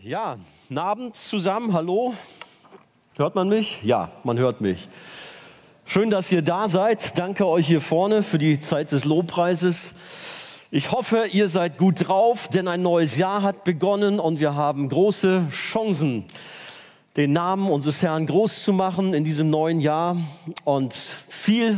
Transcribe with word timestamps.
Ja, 0.00 0.36
Abend 0.72 1.16
zusammen, 1.16 1.72
hallo. 1.72 2.14
Hört 3.16 3.34
man 3.34 3.48
mich? 3.48 3.82
Ja, 3.82 4.12
man 4.22 4.38
hört 4.38 4.60
mich. 4.60 4.86
Schön, 5.86 6.08
dass 6.08 6.30
ihr 6.30 6.40
da 6.40 6.68
seid. 6.68 7.18
Danke 7.18 7.44
euch 7.44 7.66
hier 7.66 7.80
vorne 7.80 8.22
für 8.22 8.38
die 8.38 8.60
Zeit 8.60 8.92
des 8.92 9.04
Lobpreises. 9.04 9.94
Ich 10.70 10.92
hoffe, 10.92 11.26
ihr 11.32 11.48
seid 11.48 11.78
gut 11.78 12.06
drauf, 12.06 12.46
denn 12.46 12.68
ein 12.68 12.80
neues 12.80 13.16
Jahr 13.16 13.42
hat 13.42 13.64
begonnen 13.64 14.20
und 14.20 14.38
wir 14.38 14.54
haben 14.54 14.88
große 14.88 15.48
Chancen, 15.50 16.26
den 17.16 17.32
Namen 17.32 17.68
unseres 17.68 18.00
Herrn 18.00 18.28
groß 18.28 18.62
zu 18.62 18.72
machen 18.72 19.14
in 19.14 19.24
diesem 19.24 19.50
neuen 19.50 19.80
Jahr 19.80 20.16
und 20.62 20.94
viel 20.94 21.76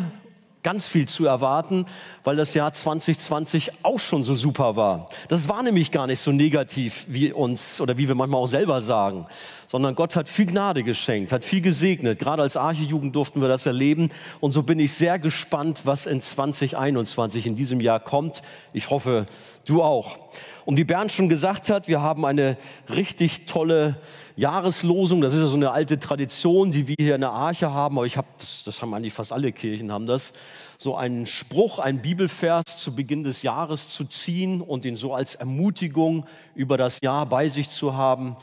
ganz 0.62 0.86
viel 0.86 1.08
zu 1.08 1.26
erwarten, 1.26 1.86
weil 2.24 2.36
das 2.36 2.54
Jahr 2.54 2.72
2020 2.72 3.72
auch 3.82 3.98
schon 3.98 4.22
so 4.22 4.34
super 4.34 4.76
war. 4.76 5.08
Das 5.28 5.48
war 5.48 5.62
nämlich 5.62 5.90
gar 5.90 6.06
nicht 6.06 6.20
so 6.20 6.32
negativ 6.32 7.06
wie 7.08 7.32
uns 7.32 7.80
oder 7.80 7.96
wie 7.96 8.08
wir 8.08 8.14
manchmal 8.14 8.40
auch 8.40 8.46
selber 8.46 8.80
sagen, 8.80 9.26
sondern 9.66 9.94
Gott 9.94 10.16
hat 10.16 10.28
viel 10.28 10.46
Gnade 10.46 10.82
geschenkt, 10.82 11.32
hat 11.32 11.44
viel 11.44 11.60
gesegnet. 11.60 12.18
Gerade 12.18 12.42
als 12.42 12.56
Archejugend 12.56 13.16
durften 13.16 13.40
wir 13.40 13.48
das 13.48 13.66
erleben 13.66 14.10
und 14.40 14.52
so 14.52 14.62
bin 14.62 14.78
ich 14.78 14.92
sehr 14.92 15.18
gespannt, 15.18 15.82
was 15.84 16.06
in 16.06 16.20
2021 16.20 17.46
in 17.46 17.54
diesem 17.54 17.80
Jahr 17.80 18.00
kommt. 18.00 18.42
Ich 18.72 18.90
hoffe, 18.90 19.26
du 19.66 19.82
auch. 19.82 20.18
Und 20.66 20.76
wie 20.76 20.84
Bernd 20.84 21.10
schon 21.10 21.28
gesagt 21.28 21.70
hat, 21.70 21.88
wir 21.88 22.00
haben 22.00 22.24
eine 22.24 22.56
richtig 22.88 23.46
tolle 23.46 23.96
Jahreslosung. 24.40 25.20
Das 25.20 25.34
ist 25.34 25.40
ja 25.40 25.46
so 25.46 25.56
eine 25.56 25.70
alte 25.70 25.98
Tradition, 25.98 26.70
die 26.70 26.88
wir 26.88 26.96
hier 26.98 27.14
in 27.14 27.20
der 27.20 27.30
Arche 27.30 27.72
haben. 27.72 27.98
Aber 27.98 28.06
ich 28.06 28.16
habe, 28.16 28.26
das, 28.38 28.64
das 28.64 28.80
haben 28.80 28.94
eigentlich 28.94 29.12
fast 29.12 29.32
alle 29.32 29.52
Kirchen 29.52 29.92
haben 29.92 30.06
das, 30.06 30.32
so 30.78 30.96
einen 30.96 31.26
Spruch, 31.26 31.78
einen 31.78 32.00
Bibelvers 32.00 32.64
zu 32.78 32.94
Beginn 32.94 33.22
des 33.22 33.42
Jahres 33.42 33.90
zu 33.90 34.04
ziehen 34.04 34.62
und 34.62 34.86
ihn 34.86 34.96
so 34.96 35.14
als 35.14 35.34
Ermutigung 35.34 36.26
über 36.54 36.78
das 36.78 37.00
Jahr 37.02 37.26
bei 37.26 37.50
sich 37.50 37.68
zu 37.68 37.94
haben. 37.94 38.36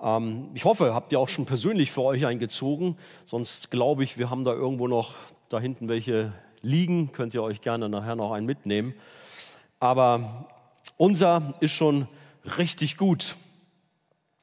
Ähm, 0.00 0.50
ich 0.54 0.64
hoffe, 0.64 0.94
habt 0.94 1.10
ihr 1.10 1.18
auch 1.18 1.28
schon 1.28 1.46
persönlich 1.46 1.90
für 1.90 2.02
euch 2.02 2.24
eingezogen. 2.26 2.96
Sonst 3.26 3.72
glaube 3.72 4.04
ich, 4.04 4.18
wir 4.18 4.30
haben 4.30 4.44
da 4.44 4.52
irgendwo 4.52 4.86
noch 4.86 5.14
da 5.48 5.58
hinten 5.58 5.88
welche 5.88 6.32
liegen. 6.62 7.10
Könnt 7.10 7.34
ihr 7.34 7.42
euch 7.42 7.60
gerne 7.60 7.88
nachher 7.88 8.14
noch 8.14 8.30
einen 8.30 8.46
mitnehmen. 8.46 8.94
Aber 9.80 10.46
unser 10.96 11.54
ist 11.58 11.72
schon 11.72 12.06
richtig 12.56 12.96
gut. 12.96 13.34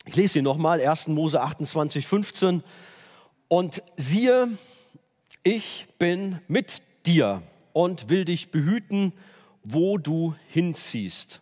Ich 0.08 0.16
lese 0.16 0.34
hier 0.34 0.42
nochmal, 0.42 0.80
1. 0.80 1.10
Mose 1.10 1.42
28, 1.42 2.08
15. 2.08 2.64
Und 3.50 3.84
siehe, 3.98 4.48
ich 5.44 5.86
bin 6.00 6.40
mit 6.48 6.82
dir 7.06 7.44
und 7.74 8.08
will 8.08 8.24
dich 8.24 8.50
behüten, 8.50 9.12
wo 9.66 9.98
du 9.98 10.34
hinziehst. 10.48 11.42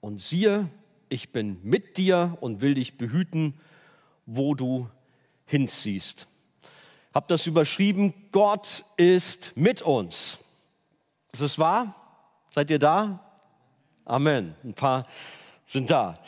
Und 0.00 0.22
siehe, 0.22 0.70
ich 1.10 1.32
bin 1.32 1.58
mit 1.62 1.98
dir 1.98 2.38
und 2.40 2.62
will 2.62 2.72
dich 2.72 2.96
behüten, 2.96 3.60
wo 4.24 4.54
du 4.54 4.88
hinziehst. 5.44 6.28
Hab 7.12 7.28
das 7.28 7.46
überschrieben, 7.46 8.14
Gott 8.32 8.86
ist 8.96 9.52
mit 9.54 9.82
uns. 9.82 10.38
Ist 11.32 11.42
es 11.42 11.58
wahr? 11.58 11.94
Seid 12.54 12.70
ihr 12.70 12.78
da? 12.78 13.20
Amen. 14.06 14.54
Ein 14.64 14.72
paar 14.72 15.06
sind 15.66 15.90
da. 15.90 16.18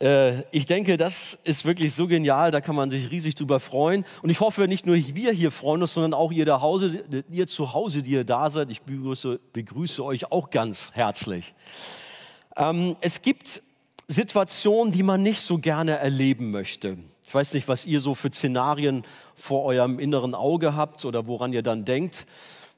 Äh, 0.00 0.42
ich 0.50 0.66
denke, 0.66 0.96
das 0.96 1.38
ist 1.44 1.64
wirklich 1.64 1.94
so 1.94 2.06
genial, 2.06 2.50
da 2.50 2.60
kann 2.60 2.74
man 2.74 2.90
sich 2.90 3.10
riesig 3.10 3.34
drüber 3.34 3.60
freuen. 3.60 4.04
Und 4.22 4.30
ich 4.30 4.40
hoffe, 4.40 4.66
nicht 4.66 4.86
nur 4.86 4.96
wir 4.96 5.32
hier 5.32 5.50
freuen 5.50 5.82
uns, 5.82 5.92
sondern 5.92 6.14
auch 6.14 6.32
ihr, 6.32 6.46
da 6.46 6.60
Hause, 6.60 7.04
ihr 7.30 7.46
zu 7.46 7.72
Hause, 7.74 8.02
die 8.02 8.12
ihr 8.12 8.24
da 8.24 8.50
seid. 8.50 8.70
Ich 8.70 8.82
begrüße, 8.82 9.38
begrüße 9.52 10.02
euch 10.04 10.32
auch 10.32 10.50
ganz 10.50 10.90
herzlich. 10.92 11.54
Ähm, 12.56 12.96
es 13.00 13.22
gibt 13.22 13.62
Situationen, 14.08 14.92
die 14.92 15.02
man 15.02 15.22
nicht 15.22 15.42
so 15.42 15.58
gerne 15.58 15.92
erleben 15.92 16.50
möchte. 16.50 16.98
Ich 17.26 17.34
weiß 17.34 17.54
nicht, 17.54 17.68
was 17.68 17.86
ihr 17.86 18.00
so 18.00 18.14
für 18.14 18.32
Szenarien 18.32 19.04
vor 19.36 19.64
eurem 19.64 20.00
inneren 20.00 20.34
Auge 20.34 20.74
habt 20.74 21.04
oder 21.04 21.28
woran 21.28 21.52
ihr 21.52 21.62
dann 21.62 21.84
denkt. 21.84 22.26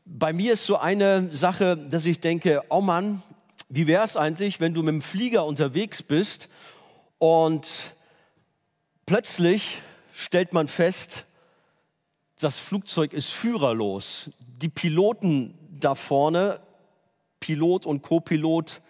Bei 0.04 0.32
mir 0.32 0.54
ist 0.54 0.66
so 0.66 0.76
eine 0.76 1.32
Sache, 1.32 1.76
dass 1.76 2.04
ich 2.04 2.20
denke, 2.20 2.62
oh 2.68 2.80
Mann, 2.80 3.22
wie 3.68 3.86
wäre 3.86 4.04
es 4.04 4.18
eigentlich, 4.18 4.60
wenn 4.60 4.74
du 4.74 4.82
mit 4.82 4.92
dem 4.92 5.00
Flieger 5.00 5.46
unterwegs 5.46 6.02
bist 6.02 6.50
und 7.22 7.94
plötzlich 9.06 9.80
stellt 10.12 10.52
man 10.52 10.66
fest, 10.66 11.24
das 12.40 12.58
Flugzeug 12.58 13.12
ist 13.12 13.30
führerlos. 13.30 14.30
Die 14.40 14.68
Piloten 14.68 15.54
da 15.70 15.94
vorne, 15.94 16.58
Pilot 17.38 17.86
und 17.86 18.02
Copilot, 18.02 18.80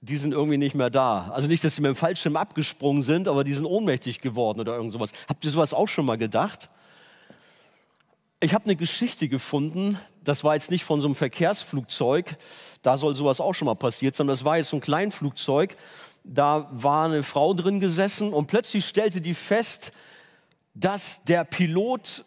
die 0.00 0.16
sind 0.16 0.32
irgendwie 0.32 0.58
nicht 0.58 0.74
mehr 0.74 0.90
da. 0.90 1.30
Also 1.30 1.46
nicht, 1.46 1.62
dass 1.62 1.76
sie 1.76 1.80
mit 1.80 1.90
dem 1.90 1.94
Fallschirm 1.94 2.34
abgesprungen 2.34 3.02
sind, 3.02 3.28
aber 3.28 3.44
die 3.44 3.54
sind 3.54 3.66
ohnmächtig 3.66 4.20
geworden 4.20 4.58
oder 4.58 4.74
irgend 4.74 4.90
sowas. 4.90 5.12
Habt 5.28 5.44
ihr 5.44 5.52
sowas 5.52 5.72
auch 5.72 5.86
schon 5.86 6.06
mal 6.06 6.18
gedacht? 6.18 6.68
Ich 8.40 8.52
habe 8.52 8.64
eine 8.64 8.74
Geschichte 8.74 9.28
gefunden, 9.28 9.96
das 10.24 10.42
war 10.42 10.54
jetzt 10.54 10.72
nicht 10.72 10.82
von 10.82 11.00
so 11.00 11.06
einem 11.06 11.14
Verkehrsflugzeug, 11.14 12.36
da 12.82 12.96
soll 12.96 13.14
sowas 13.14 13.40
auch 13.40 13.54
schon 13.54 13.66
mal 13.66 13.76
passiert 13.76 14.16
sein, 14.16 14.26
das 14.26 14.44
war 14.44 14.56
jetzt 14.56 14.70
so 14.70 14.76
ein 14.76 14.80
Kleinflugzeug, 14.80 15.76
da 16.28 16.68
war 16.70 17.06
eine 17.06 17.22
Frau 17.22 17.54
drin 17.54 17.80
gesessen 17.80 18.32
und 18.32 18.46
plötzlich 18.46 18.86
stellte 18.86 19.20
die 19.20 19.34
fest, 19.34 19.92
dass 20.74 21.24
der 21.24 21.44
Pilot 21.44 22.24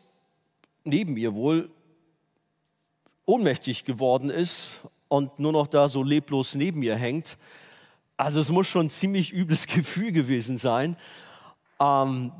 neben 0.83 1.15
ihr 1.15 1.35
wohl 1.35 1.69
ohnmächtig 3.25 3.85
geworden 3.85 4.29
ist 4.29 4.79
und 5.07 5.39
nur 5.39 5.51
noch 5.51 5.67
da 5.67 5.87
so 5.87 6.03
leblos 6.03 6.55
neben 6.55 6.81
ihr 6.81 6.95
hängt. 6.95 7.37
Also 8.17 8.39
es 8.39 8.49
muss 8.49 8.67
schon 8.67 8.87
ein 8.87 8.89
ziemlich 8.89 9.31
übles 9.31 9.67
Gefühl 9.67 10.11
gewesen 10.11 10.57
sein. 10.57 10.97
Ähm, 11.79 12.31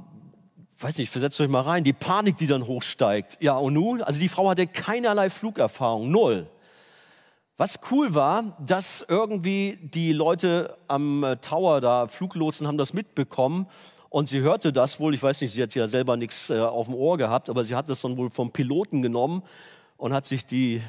weiß 0.80 0.98
nicht, 0.98 1.12
versetzt 1.12 1.40
euch 1.40 1.50
mal 1.50 1.62
rein, 1.62 1.84
die 1.84 1.94
Panik, 1.94 2.38
die 2.38 2.48
dann 2.48 2.66
hochsteigt. 2.66 3.38
Ja, 3.40 3.58
und 3.58 3.74
nun, 3.74 4.02
also 4.02 4.20
die 4.20 4.30
Frau 4.30 4.50
hatte 4.50 4.66
keinerlei 4.66 5.30
Flugerfahrung, 5.30 6.10
null. 6.10 6.50
Was 7.62 7.78
cool 7.92 8.16
war, 8.16 8.58
dass 8.58 9.06
irgendwie 9.08 9.78
die 9.80 10.14
Leute 10.14 10.76
am 10.88 11.24
äh, 11.24 11.38
Tower 11.38 11.80
da, 11.80 12.08
Fluglotsen, 12.08 12.66
haben 12.66 12.80
das 12.80 12.92
mitbekommen 12.92 13.68
und 14.10 14.30
sie 14.30 14.40
hörte 14.40 14.74
das 14.74 15.00
wohl, 15.00 15.14
ich 15.14 15.22
weiß 15.22 15.42
nicht, 15.42 15.52
sie 15.52 15.62
hat 15.62 15.76
ja 15.76 15.86
selber 15.86 16.18
nichts 16.18 16.50
äh, 16.50 16.60
auf 16.60 16.88
dem 16.88 16.96
Ohr 16.96 17.20
gehabt, 17.20 17.52
aber 17.52 17.64
sie 17.64 17.76
hat 17.76 17.88
das 17.88 18.02
dann 18.02 18.18
wohl 18.18 18.32
vom 18.32 18.52
Piloten 18.52 19.04
genommen 19.04 19.44
und 19.98 20.12
hat 20.12 20.26
sich 20.26 20.44
die, 20.44 20.82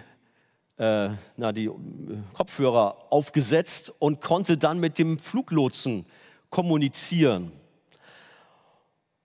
äh, 0.78 1.10
na, 1.36 1.52
die 1.52 1.66
äh, 1.66 1.72
Kopfhörer 2.32 2.96
aufgesetzt 3.10 3.92
und 3.98 4.22
konnte 4.22 4.56
dann 4.56 4.80
mit 4.80 4.96
dem 4.96 5.18
Fluglotsen 5.18 6.06
kommunizieren. 6.48 7.52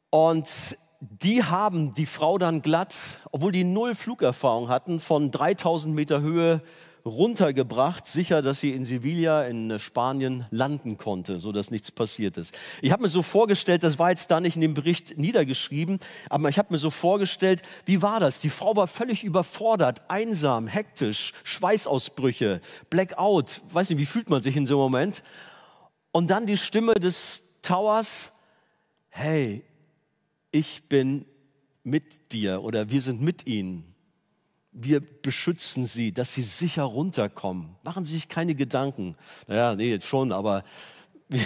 Und 0.10 0.78
die 1.00 1.46
haben 1.46 1.94
die 1.94 2.08
Frau 2.08 2.38
dann 2.38 2.62
glatt, 2.62 3.22
obwohl 3.32 3.54
die 3.54 3.64
null 3.64 3.96
Flugerfahrung 3.96 4.68
hatten, 4.68 5.00
von 5.00 5.32
3000 5.32 5.96
Meter 5.96 6.20
Höhe 6.20 6.62
runtergebracht, 7.08 8.06
sicher, 8.06 8.42
dass 8.42 8.60
sie 8.60 8.72
in 8.72 8.86
Sevilla 8.86 9.46
in 9.46 9.80
Spanien 9.80 10.46
landen 10.52 10.98
konnte, 10.98 11.40
so 11.40 11.52
dass 11.52 11.72
nichts 11.72 11.92
passiert 11.92 12.38
ist. 12.38 12.54
Ich 12.82 12.92
habe 12.92 13.04
mir 13.04 13.10
so 13.10 13.22
vorgestellt, 13.22 13.84
das 13.84 13.98
war 13.98 14.10
jetzt 14.10 14.30
da 14.30 14.40
nicht 14.40 14.56
in 14.56 14.62
dem 14.62 14.74
Bericht 14.74 15.18
niedergeschrieben, 15.18 16.00
aber 16.30 16.50
ich 16.50 16.58
habe 16.58 16.74
mir 16.74 16.78
so 16.78 16.90
vorgestellt, 16.90 17.62
wie 17.86 18.02
war 18.02 18.20
das? 18.20 18.40
Die 18.40 18.50
Frau 18.50 18.76
war 18.76 18.88
völlig 18.88 19.24
überfordert, 19.24 20.02
einsam, 20.10 20.68
hektisch, 20.68 21.34
Schweißausbrüche, 21.44 22.62
Blackout, 22.90 23.62
weiß 23.72 23.90
nicht, 23.90 24.00
wie 24.00 24.06
fühlt 24.06 24.30
man 24.30 24.42
sich 24.42 24.56
in 24.56 24.66
so 24.66 24.76
einem 24.76 24.92
Moment? 24.92 25.24
Und 26.12 26.30
dann 26.30 26.46
die 26.46 26.58
Stimme 26.58 26.94
des 26.96 27.44
Towers, 27.62 28.32
hey, 29.10 29.64
ich 30.52 30.88
bin 30.90 31.26
mit 31.84 32.34
dir 32.34 32.64
oder 32.64 32.90
wir 32.90 33.02
sind 33.02 33.22
mit 33.22 33.48
ihnen. 33.48 33.87
Wir 34.80 35.00
beschützen 35.00 35.88
sie, 35.88 36.12
dass 36.12 36.34
sie 36.34 36.44
sicher 36.44 36.84
runterkommen. 36.84 37.76
Machen 37.84 38.04
Sie 38.04 38.14
sich 38.14 38.30
keine 38.30 38.54
Gedanken. 38.54 39.16
Naja, 39.48 39.74
nee, 39.74 39.90
jetzt 39.90 40.06
schon, 40.06 40.32
aber 40.32 40.64
wir, 41.30 41.44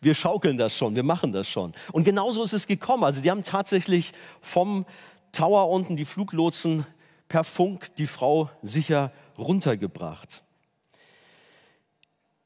wir 0.00 0.14
schaukeln 0.14 0.58
das 0.58 0.76
schon, 0.76 0.96
wir 0.96 1.04
machen 1.04 1.30
das 1.30 1.48
schon. 1.48 1.72
Und 1.92 2.02
genauso 2.02 2.42
ist 2.42 2.52
es 2.52 2.66
gekommen. 2.66 3.04
Also 3.04 3.20
die 3.20 3.30
haben 3.30 3.44
tatsächlich 3.44 4.12
vom 4.40 4.86
Tower 5.30 5.70
unten 5.70 5.96
die 5.96 6.04
Fluglotsen 6.04 6.84
per 7.28 7.44
Funk 7.44 7.94
die 7.94 8.08
Frau 8.08 8.50
sicher 8.62 9.12
runtergebracht. 9.38 10.42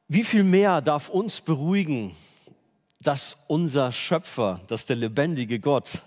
Wie 0.08 0.24
viel 0.24 0.44
mehr 0.44 0.80
darf 0.80 1.08
uns 1.08 1.40
beruhigen, 1.40 2.14
dass 3.00 3.36
unser 3.46 3.92
Schöpfer, 3.92 4.60
dass 4.66 4.86
der 4.86 4.96
lebendige 4.96 5.60
Gott 5.60 6.02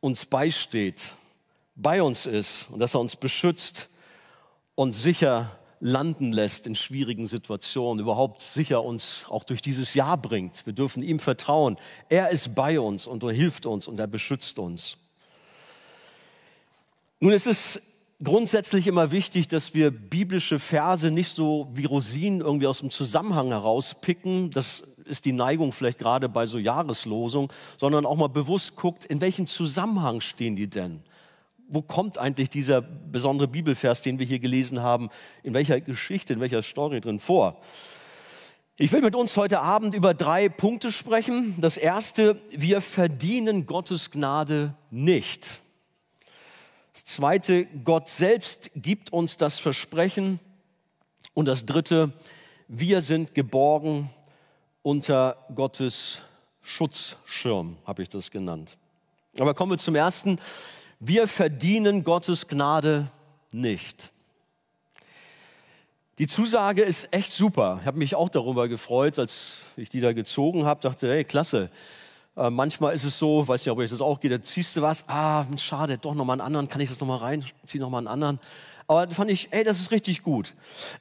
uns 0.00 0.26
beisteht, 0.26 1.14
bei 1.78 2.02
uns 2.02 2.26
ist 2.26 2.68
und 2.70 2.80
dass 2.80 2.94
er 2.94 3.00
uns 3.00 3.16
beschützt 3.16 3.88
und 4.74 4.94
sicher 4.94 5.58
landen 5.80 6.32
lässt 6.32 6.66
in 6.66 6.74
schwierigen 6.74 7.28
Situationen, 7.28 8.02
überhaupt 8.02 8.40
sicher 8.40 8.82
uns 8.82 9.26
auch 9.28 9.44
durch 9.44 9.62
dieses 9.62 9.94
Jahr 9.94 10.16
bringt. 10.16 10.66
Wir 10.66 10.72
dürfen 10.72 11.02
ihm 11.04 11.20
vertrauen. 11.20 11.76
Er 12.08 12.30
ist 12.30 12.54
bei 12.56 12.80
uns 12.80 13.06
und 13.06 13.22
er 13.22 13.30
hilft 13.30 13.64
uns 13.64 13.86
und 13.86 14.00
er 14.00 14.08
beschützt 14.08 14.58
uns. 14.58 14.96
Nun, 17.20 17.32
es 17.32 17.46
ist 17.46 17.80
grundsätzlich 18.22 18.88
immer 18.88 19.12
wichtig, 19.12 19.46
dass 19.46 19.74
wir 19.74 19.92
biblische 19.92 20.58
Verse 20.58 21.10
nicht 21.12 21.36
so 21.36 21.68
wie 21.74 21.84
Rosinen 21.84 22.40
irgendwie 22.40 22.66
aus 22.66 22.80
dem 22.80 22.90
Zusammenhang 22.90 23.48
herauspicken. 23.48 24.50
Das 24.50 24.82
ist 25.04 25.24
die 25.24 25.32
Neigung 25.32 25.72
vielleicht 25.72 25.98
gerade 25.98 26.28
bei 26.28 26.46
so 26.46 26.58
Jahreslosung, 26.58 27.52
sondern 27.76 28.04
auch 28.04 28.16
mal 28.16 28.28
bewusst 28.28 28.74
guckt, 28.74 29.04
in 29.04 29.20
welchem 29.20 29.46
Zusammenhang 29.46 30.20
stehen 30.20 30.56
die 30.56 30.68
denn? 30.68 31.02
Wo 31.68 31.82
kommt 31.82 32.16
eigentlich 32.16 32.48
dieser 32.48 32.80
besondere 32.80 33.46
Bibelvers, 33.46 34.00
den 34.00 34.18
wir 34.18 34.24
hier 34.24 34.38
gelesen 34.38 34.80
haben, 34.80 35.10
in 35.42 35.52
welcher 35.52 35.80
Geschichte, 35.80 36.32
in 36.32 36.40
welcher 36.40 36.62
Story 36.62 37.00
drin 37.00 37.18
vor? 37.18 37.60
Ich 38.78 38.90
will 38.92 39.02
mit 39.02 39.14
uns 39.14 39.36
heute 39.36 39.60
Abend 39.60 39.92
über 39.92 40.14
drei 40.14 40.48
Punkte 40.48 40.90
sprechen. 40.90 41.60
Das 41.60 41.76
erste, 41.76 42.40
wir 42.50 42.80
verdienen 42.80 43.66
Gottes 43.66 44.10
Gnade 44.10 44.74
nicht. 44.90 45.60
Das 46.94 47.04
zweite, 47.04 47.66
Gott 47.84 48.08
selbst 48.08 48.70
gibt 48.74 49.12
uns 49.12 49.36
das 49.36 49.58
Versprechen. 49.58 50.40
Und 51.34 51.44
das 51.44 51.66
dritte, 51.66 52.12
wir 52.66 53.02
sind 53.02 53.34
geborgen 53.34 54.10
unter 54.82 55.36
Gottes 55.54 56.22
Schutzschirm, 56.62 57.76
habe 57.84 58.02
ich 58.02 58.08
das 58.08 58.30
genannt. 58.30 58.78
Aber 59.38 59.54
kommen 59.54 59.72
wir 59.72 59.78
zum 59.78 59.96
ersten. 59.96 60.38
Wir 61.00 61.28
verdienen 61.28 62.02
Gottes 62.02 62.48
Gnade 62.48 63.06
nicht. 63.52 64.10
Die 66.18 66.26
Zusage 66.26 66.82
ist 66.82 67.12
echt 67.12 67.30
super. 67.30 67.78
Ich 67.80 67.86
habe 67.86 67.98
mich 67.98 68.16
auch 68.16 68.28
darüber 68.28 68.66
gefreut, 68.66 69.16
als 69.20 69.60
ich 69.76 69.88
die 69.90 70.00
da 70.00 70.12
gezogen 70.12 70.64
habe. 70.64 70.80
Dachte, 70.80 71.08
hey, 71.08 71.22
klasse. 71.22 71.70
Äh, 72.36 72.50
manchmal 72.50 72.96
ist 72.96 73.04
es 73.04 73.16
so, 73.16 73.46
weiß 73.46 73.64
nicht, 73.64 73.70
ob 73.70 73.78
euch 73.78 73.90
das 73.90 74.00
auch 74.00 74.18
geht, 74.18 74.32
da 74.32 74.42
ziehst 74.42 74.76
du 74.76 74.82
was, 74.82 75.08
ah, 75.08 75.46
schade, 75.56 75.98
doch 75.98 76.14
nochmal 76.14 76.34
einen 76.34 76.46
anderen, 76.46 76.66
kann 76.66 76.80
ich 76.80 76.88
das 76.88 76.98
nochmal 76.98 77.18
rein, 77.18 77.44
zieh 77.64 77.78
nochmal 77.78 78.00
einen 78.00 78.08
anderen. 78.08 78.40
Aber 78.88 79.06
da 79.06 79.14
fand 79.14 79.30
ich, 79.30 79.52
ey, 79.52 79.62
das 79.62 79.78
ist 79.78 79.92
richtig 79.92 80.24
gut. 80.24 80.54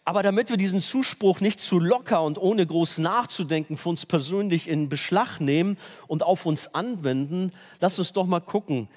Aber 0.06 0.22
damit 0.22 0.52
wir 0.52 0.58
diesen 0.58 0.82
Zuspruch 0.82 1.40
nicht 1.40 1.60
zu 1.60 1.80
locker 1.80 2.22
und 2.22 2.38
ohne 2.38 2.68
groß 2.68 3.00
nachzudenken 3.00 3.78
für 3.78 3.90
uns 3.90 4.06
persönlich 4.06 4.68
in 4.68 4.90
Beschlag 4.90 5.40
nehmen 5.40 5.78
und 6.06 6.22
auf 6.22 6.46
uns 6.46 6.76
anwenden, 6.76 7.52
lass 7.80 7.98
uns 7.98 8.14
doch 8.14 8.28
mal 8.28 8.42
gucken, 8.42 8.90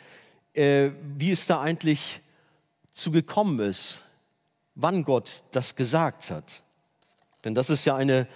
äh, 0.55 0.91
wie 1.17 1.31
es 1.31 1.47
da 1.47 1.61
eigentlich 1.61 2.21
zu 2.93 3.11
gekommen 3.11 3.61
ist, 3.61 4.03
wann 4.75 5.05
Gott 5.05 5.43
das 5.53 5.77
gesagt 5.77 6.31
hat. 6.31 6.63
Denn 7.45 7.55
das 7.55 7.71
ist 7.71 7.85
ja 7.85 7.97
eine 7.97 8.27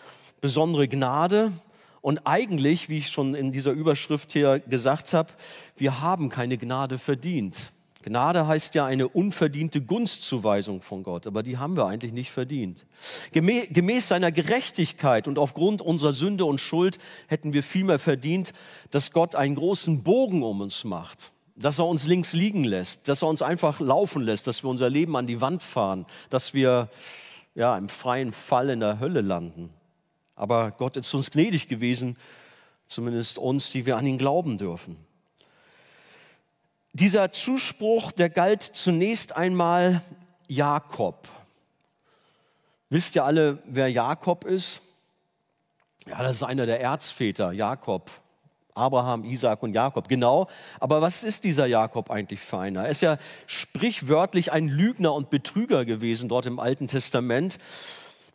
besondere 0.40 0.88
Gnade. 0.88 1.52
Und 2.00 2.26
eigentlich, 2.26 2.88
wie 2.88 2.99
ich 2.99 3.08
schon 3.08 3.34
in 3.34 3.50
dieser 3.50 3.72
Überschrift 3.72 4.32
hier 4.32 4.58
gesagt 4.61 5.12
habe, 5.14 5.32
wir 5.76 6.00
haben 6.00 6.28
keine 6.28 6.58
Gnade 6.58 6.99
verdient. 6.99 7.72
Gnade 8.05 8.46
heißt 8.46 8.75
ja 8.75 8.84
eine 8.84 9.08
unverdiente 9.08 9.81
Gunstzuweisung 9.81 10.82
von 10.82 11.02
Gott, 11.02 11.26
aber 11.26 11.43
die 11.43 11.56
haben 11.56 11.75
wir 11.76 11.87
eigentlich 11.87 12.12
nicht 12.12 12.31
verdient. 12.31 12.84
Gemäß 13.32 14.08
seiner 14.08 14.31
Gerechtigkeit 14.31 15.26
und 15.26 15.38
aufgrund 15.38 15.81
unserer 15.81 16.12
Sünde 16.12 16.44
und 16.44 16.61
Schuld 16.61 16.99
hätten 17.28 17.55
wir 17.55 17.62
vielmehr 17.62 17.99
verdient, 17.99 18.52
dass 18.90 19.11
Gott 19.11 19.34
einen 19.34 19.55
großen 19.55 20.02
Bogen 20.02 20.43
um 20.43 20.61
uns 20.61 20.84
macht, 20.84 21.32
dass 21.56 21.78
er 21.78 21.86
uns 21.86 22.04
links 22.04 22.32
liegen 22.32 22.64
lässt, 22.64 23.08
dass 23.08 23.22
er 23.22 23.28
uns 23.28 23.42
einfach 23.42 23.80
laufen 23.80 24.22
lässt, 24.22 24.46
dass 24.46 24.62
wir 24.62 24.70
unser 24.70 24.90
Leben 24.90 25.16
an 25.16 25.26
die 25.26 25.40
Wand 25.40 25.62
fahren, 25.62 26.06
dass 26.30 26.54
wir 26.54 26.88
ja, 27.54 27.76
im 27.78 27.88
freien 27.88 28.32
Fall 28.32 28.70
in 28.70 28.80
der 28.80 28.98
Hölle 28.98 29.20
landen. 29.20 29.72
Aber 30.34 30.72
Gott 30.72 30.96
ist 30.96 31.14
uns 31.14 31.30
gnädig 31.30 31.68
gewesen, 31.68 32.18
zumindest 32.86 33.38
uns, 33.38 33.70
die 33.70 33.86
wir 33.86 33.96
an 33.96 34.06
ihn 34.06 34.18
glauben 34.18 34.58
dürfen. 34.58 34.96
Dieser 36.92 37.30
Zuspruch, 37.32 38.12
der 38.12 38.30
galt 38.30 38.62
zunächst 38.62 39.36
einmal 39.36 40.02
Jakob. 40.48 41.28
Wisst 42.90 43.16
ihr 43.16 43.24
alle, 43.24 43.58
wer 43.66 43.88
Jakob 43.88 44.44
ist? 44.44 44.80
Ja, 46.06 46.22
das 46.22 46.36
ist 46.36 46.42
einer 46.42 46.66
der 46.66 46.80
Erzväter, 46.80 47.52
Jakob. 47.52 48.10
Abraham, 48.75 49.25
Isaac 49.25 49.62
und 49.62 49.73
Jakob, 49.73 50.09
genau. 50.09 50.49
Aber 50.81 51.00
was 51.00 51.23
ist 51.23 51.44
dieser 51.44 51.67
Jakob 51.67 52.11
eigentlich 52.11 52.41
für 52.41 52.59
einer? 52.59 52.82
Er 52.82 52.88
ist 52.88 53.03
ja 53.03 53.19
sprichwörtlich 53.47 54.53
ein 54.53 54.69
Lügner 54.69 55.15
und 55.15 55.31
Betrüger 55.31 55.85
gewesen 55.85 56.29
dort 56.29 56.47
im 56.47 56.59
Alten 56.59 56.88
Testament. 56.88 57.59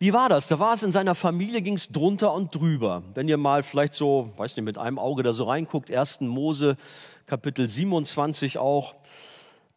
Wie 0.01 0.13
war 0.13 0.29
das? 0.29 0.47
Da 0.47 0.57
war 0.59 0.73
es 0.73 0.81
in 0.81 0.93
seiner 0.93 1.13
Familie, 1.13 1.61
ging 1.61 1.73
es 1.73 1.89
drunter 1.89 2.33
und 2.33 2.55
drüber. 2.55 3.03
Wenn 3.15 3.27
ihr 3.27 3.35
mal 3.35 3.63
vielleicht 3.63 3.93
so, 3.93 4.31
weiß 4.37 4.55
nicht, 4.55 4.63
mit 4.63 4.77
einem 4.77 4.97
Auge 4.97 5.23
da 5.23 5.33
so 5.33 5.43
reinguckt, 5.43 5.91
1. 5.91 6.21
Mose, 6.21 6.77
Kapitel 7.25 7.67
27 7.67 8.59
auch, 8.59 8.95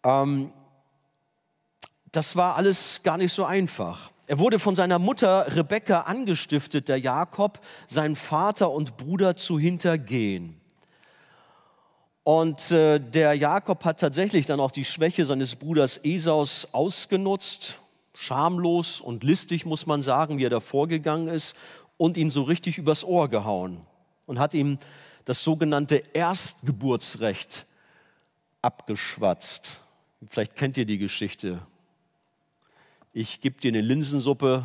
ähm, 0.05 0.53
das 2.13 2.37
war 2.37 2.55
alles 2.55 3.01
gar 3.03 3.17
nicht 3.17 3.33
so 3.33 3.45
einfach. 3.45 4.12
Er 4.29 4.39
wurde 4.39 4.59
von 4.59 4.75
seiner 4.75 4.99
Mutter 4.99 5.57
Rebekka 5.57 6.03
angestiftet, 6.03 6.89
der 6.89 6.99
Jakob, 6.99 7.61
seinen 7.87 8.17
Vater 8.17 8.71
und 8.71 8.97
Bruder 8.97 9.37
zu 9.37 9.59
hintergehen. 9.59 10.61
Und 12.25 12.71
äh, 12.71 13.01
der 13.01 13.35
Jakob 13.35 13.85
hat 13.85 13.99
tatsächlich 13.99 14.47
dann 14.47 14.61
auch 14.61 14.71
die 14.71 14.85
Schwäche 14.85 15.25
seines 15.25 15.57
Bruders 15.57 15.99
Esaus 16.05 16.69
ausgenutzt 16.73 17.81
schamlos 18.15 19.01
und 19.01 19.25
listig, 19.25 19.67
muss 19.67 19.87
man 19.87 20.03
sagen, 20.03 20.39
wie 20.39 20.45
er 20.45 20.51
da 20.51 20.61
vorgegangen 20.61 21.29
ist 21.29 21.57
und 21.97 22.17
ihm 22.17 22.31
so 22.31 22.43
richtig 22.43 22.79
übers 22.79 23.05
Ohr 23.05 23.29
gehauen 23.29 23.81
und 24.27 24.39
hat 24.39 24.55
ihm 24.55 24.79
das 25.25 25.43
sogenannte 25.43 26.03
Erstgeburtsrecht 26.13 27.67
abgeschwatzt. 28.61 29.81
Vielleicht 30.29 30.57
kennt 30.57 30.77
ihr 30.77 30.85
die 30.85 30.99
Geschichte. 30.99 31.61
Ich 33.15 33.43
gebe 33.43 33.61
dir 33.61 33.69
eine 33.69 33.83
Linsensuppe 33.83 34.65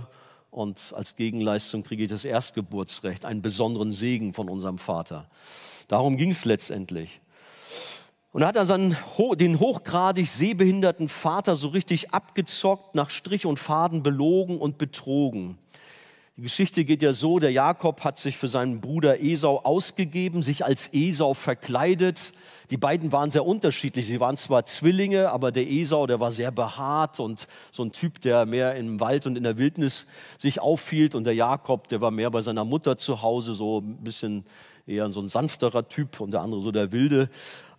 und 0.52 0.94
als 0.96 1.18
Gegenleistung 1.18 1.84
kriege 1.84 2.04
ich 2.04 2.10
das 2.10 2.24
Erstgeburtsrecht, 2.24 3.26
einen 3.26 3.42
besonderen 3.42 3.92
Segen 3.92 4.34
von 4.34 4.48
unserem 4.48 4.78
Vater. 4.78 5.30
Darum 5.90 6.16
ging 6.16 6.30
es 6.30 6.46
letztendlich. 6.46 7.20
Und 8.32 8.42
da 8.42 8.48
hat 8.48 8.56
er 8.56 8.66
seinen, 8.66 8.96
den 9.36 9.60
hochgradig 9.60 10.28
sehbehinderten 10.28 11.10
Vater 11.10 11.58
so 11.58 11.68
richtig 11.68 12.14
abgezockt, 12.14 12.96
nach 12.96 13.10
Strich 13.10 13.46
und 13.46 13.60
Faden 13.60 14.02
belogen 14.02 14.60
und 14.60 14.78
betrogen. 14.78 15.58
Die 16.38 16.44
Geschichte 16.44 16.86
geht 16.86 17.02
ja 17.02 17.14
so, 17.14 17.40
der 17.40 17.52
Jakob 17.52 18.04
hat 18.04 18.20
sich 18.20 18.38
für 18.38 18.48
seinen 18.48 18.80
Bruder 18.80 19.24
Esau 19.24 19.58
ausgegeben, 19.64 20.44
sich 20.44 20.64
als 20.64 20.88
Esau 20.94 21.34
verkleidet. 21.34 22.32
Die 22.70 22.78
beiden 22.78 23.12
waren 23.12 23.32
sehr 23.32 23.44
unterschiedlich. 23.44 24.06
Sie 24.06 24.20
waren 24.20 24.38
zwar 24.38 24.64
Zwillinge, 24.68 25.32
aber 25.32 25.52
der 25.52 25.68
Esau, 25.68 26.06
der 26.06 26.20
war 26.20 26.32
sehr 26.32 26.52
behaart 26.52 27.20
und 27.20 27.48
so 27.72 27.84
ein 27.84 27.92
Typ, 27.92 28.22
der 28.22 28.46
mehr 28.46 28.76
im 28.76 29.00
Wald 29.00 29.26
und 29.26 29.36
in 29.36 29.42
der 29.42 29.58
Wildnis 29.58 30.06
sich 30.38 30.60
aufhielt. 30.60 31.16
Und 31.16 31.24
der 31.24 31.34
Jakob, 31.34 31.88
der 31.88 32.02
war 32.02 32.12
mehr 32.12 32.30
bei 32.30 32.44
seiner 32.44 32.66
Mutter 32.66 32.98
zu 32.98 33.24
Hause, 33.24 33.56
so 33.56 33.80
ein 33.80 33.98
bisschen 34.04 34.46
eher 34.86 35.12
so 35.12 35.22
ein 35.22 35.30
sanfterer 35.30 35.90
Typ 35.90 36.22
und 36.22 36.30
der 36.30 36.42
andere 36.42 36.62
so 36.62 36.72
der 36.72 36.92
Wilde. 36.92 37.32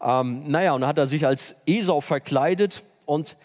Ähm, 0.02 0.50
naja, 0.50 0.72
und 0.72 0.80
dann 0.80 0.90
hat 0.90 0.98
er 0.98 1.06
sich 1.06 1.24
als 1.24 1.54
Esau 1.64 2.00
verkleidet 2.00 2.82
und 3.06 3.36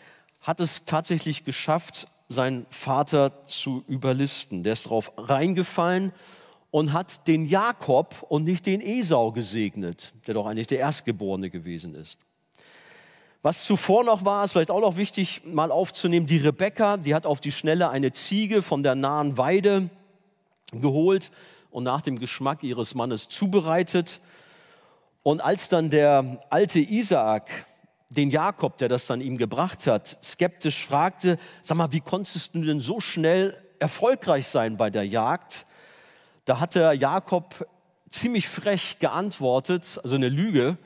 hat 0.41 0.59
es 0.59 0.85
tatsächlich 0.85 1.45
geschafft, 1.45 2.07
seinen 2.33 2.65
Vater 2.69 3.45
zu 3.45 3.83
überlisten. 3.87 4.63
Der 4.63 4.73
ist 4.73 4.87
darauf 4.87 5.13
reingefallen 5.17 6.11
und 6.71 6.91
hat 6.91 7.27
den 7.27 7.45
Jakob 7.45 8.25
und 8.27 8.43
nicht 8.43 8.65
den 8.65 8.81
Esau 8.81 9.31
gesegnet, 9.31 10.13
der 10.27 10.33
doch 10.33 10.45
eigentlich 10.45 10.67
der 10.67 10.79
Erstgeborene 10.79 11.49
gewesen 11.49 11.95
ist. 11.95 12.19
Was 13.43 13.65
zuvor 13.65 14.03
noch 14.03 14.25
war, 14.25 14.43
ist 14.43 14.53
vielleicht 14.53 14.71
auch 14.71 14.81
noch 14.81 14.97
wichtig 14.97 15.41
mal 15.45 15.71
aufzunehmen, 15.71 16.27
die 16.27 16.37
Rebekka, 16.37 16.97
die 16.97 17.13
hat 17.13 17.25
auf 17.25 17.41
die 17.41 17.51
Schnelle 17.51 17.89
eine 17.89 18.13
Ziege 18.13 18.61
von 18.61 18.83
der 18.83 18.95
nahen 18.95 19.37
Weide 19.37 19.89
geholt 20.71 21.29
und 21.69 21.83
nach 21.83 22.01
dem 22.01 22.19
Geschmack 22.19 22.63
ihres 22.63 22.95
Mannes 22.95 23.29
zubereitet. 23.29 24.21
Und 25.23 25.41
als 25.41 25.69
dann 25.69 25.89
der 25.89 26.39
alte 26.49 26.79
Isaak 26.79 27.65
den 28.13 28.29
Jakob, 28.29 28.77
der 28.77 28.89
das 28.89 29.07
dann 29.07 29.21
ihm 29.21 29.37
gebracht 29.37 29.87
hat, 29.87 30.17
skeptisch 30.23 30.85
fragte, 30.85 31.37
sag 31.61 31.77
mal, 31.77 31.91
wie 31.91 32.01
konntest 32.01 32.55
du 32.55 32.61
denn 32.61 32.79
so 32.79 32.99
schnell 32.99 33.57
erfolgreich 33.79 34.47
sein 34.47 34.77
bei 34.77 34.89
der 34.89 35.05
Jagd? 35.05 35.65
Da 36.45 36.59
hat 36.59 36.75
der 36.75 36.93
Jakob 36.93 37.67
ziemlich 38.09 38.47
frech 38.47 38.99
geantwortet, 38.99 39.99
also 40.03 40.15
eine 40.15 40.29
Lüge, 40.29 40.77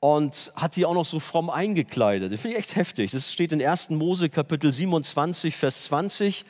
und 0.00 0.52
hat 0.54 0.76
die 0.76 0.84
auch 0.84 0.94
noch 0.94 1.06
so 1.06 1.18
fromm 1.18 1.48
eingekleidet. 1.48 2.32
Das 2.32 2.40
finde 2.40 2.56
ich 2.56 2.64
echt 2.64 2.76
heftig. 2.76 3.10
Das 3.10 3.32
steht 3.32 3.52
in 3.52 3.64
1. 3.64 3.90
Mose 3.90 4.28
Kapitel 4.28 4.70
27, 4.70 5.56
Vers 5.56 5.84
20. 5.84 6.44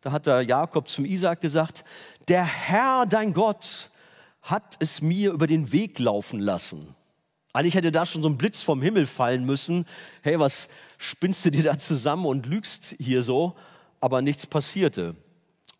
Da 0.00 0.12
hat 0.12 0.26
der 0.26 0.42
Jakob 0.42 0.88
zum 0.88 1.04
Isaak 1.04 1.40
gesagt, 1.40 1.84
der 2.28 2.44
Herr, 2.44 3.06
dein 3.06 3.32
Gott, 3.32 3.90
hat 4.42 4.76
es 4.80 5.02
mir 5.02 5.32
über 5.32 5.46
den 5.46 5.72
Weg 5.72 5.98
laufen 5.98 6.40
lassen. 6.40 6.94
Eigentlich 7.56 7.74
hätte 7.74 7.90
da 7.90 8.04
schon 8.04 8.20
so 8.20 8.28
ein 8.28 8.36
Blitz 8.36 8.60
vom 8.60 8.82
Himmel 8.82 9.06
fallen 9.06 9.46
müssen. 9.46 9.86
Hey, 10.20 10.38
was 10.38 10.68
spinnst 10.98 11.42
du 11.42 11.50
dir 11.50 11.62
da 11.62 11.78
zusammen 11.78 12.26
und 12.26 12.44
lügst 12.44 12.94
hier 12.98 13.22
so? 13.22 13.56
Aber 13.98 14.20
nichts 14.20 14.46
passierte. 14.46 15.16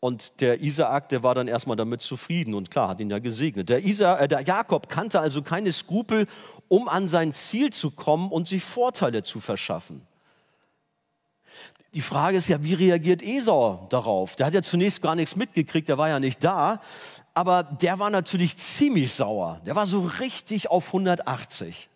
Und 0.01 0.41
der 0.41 0.63
Isaak, 0.63 1.11
der 1.11 1.23
war 1.23 1.35
dann 1.35 1.49
erstmal 1.49 1.77
damit 1.77 2.01
zufrieden 2.01 2.55
und 2.55 2.71
klar, 2.71 2.89
hat 2.89 3.01
ihn 3.01 3.11
ja 3.11 3.19
gesegnet. 3.19 3.69
Der, 3.69 3.85
Isa, 3.85 4.17
äh, 4.17 4.27
der 4.27 4.41
Jakob 4.41 4.89
kannte 4.89 5.21
also 5.21 5.43
keine 5.43 5.71
Skrupel, 5.71 6.27
um 6.69 6.89
an 6.89 7.09
sein 7.09 7.35
Ziel 7.35 7.71
zu 7.71 7.91
kommen 7.91 8.31
und 8.31 8.49
sich 8.49 8.65
Vorteile 8.65 9.23
zu 9.23 9.41
verschaffen. 9.41 10.01
Die 11.93 12.01
Frage 12.01 12.39
ist 12.39 12.49
ja, 12.49 12.63
wie 12.63 12.75
reagiert 12.75 13.23
Esau 13.23 13.87
darauf? 13.91 14.37
Der 14.37 14.47
hat 14.47 14.55
ja 14.55 14.63
zunächst 14.63 15.03
gar 15.03 15.15
nichts 15.15 15.37
mitgekriegt, 15.37 15.89
der 15.89 15.99
war 15.99 16.09
ja 16.09 16.21
nicht 16.21 16.43
da. 16.43 16.81
Aber 17.37 17.65
der 17.65 17.99
war 17.99 18.09
natürlich 18.09 18.57
ziemlich 18.57 19.13
sauer. 19.13 19.61
Der 19.67 19.77
war 19.77 19.85
so 19.85 20.01
richtig 20.01 20.71
auf 20.71 20.87
180. 20.87 21.91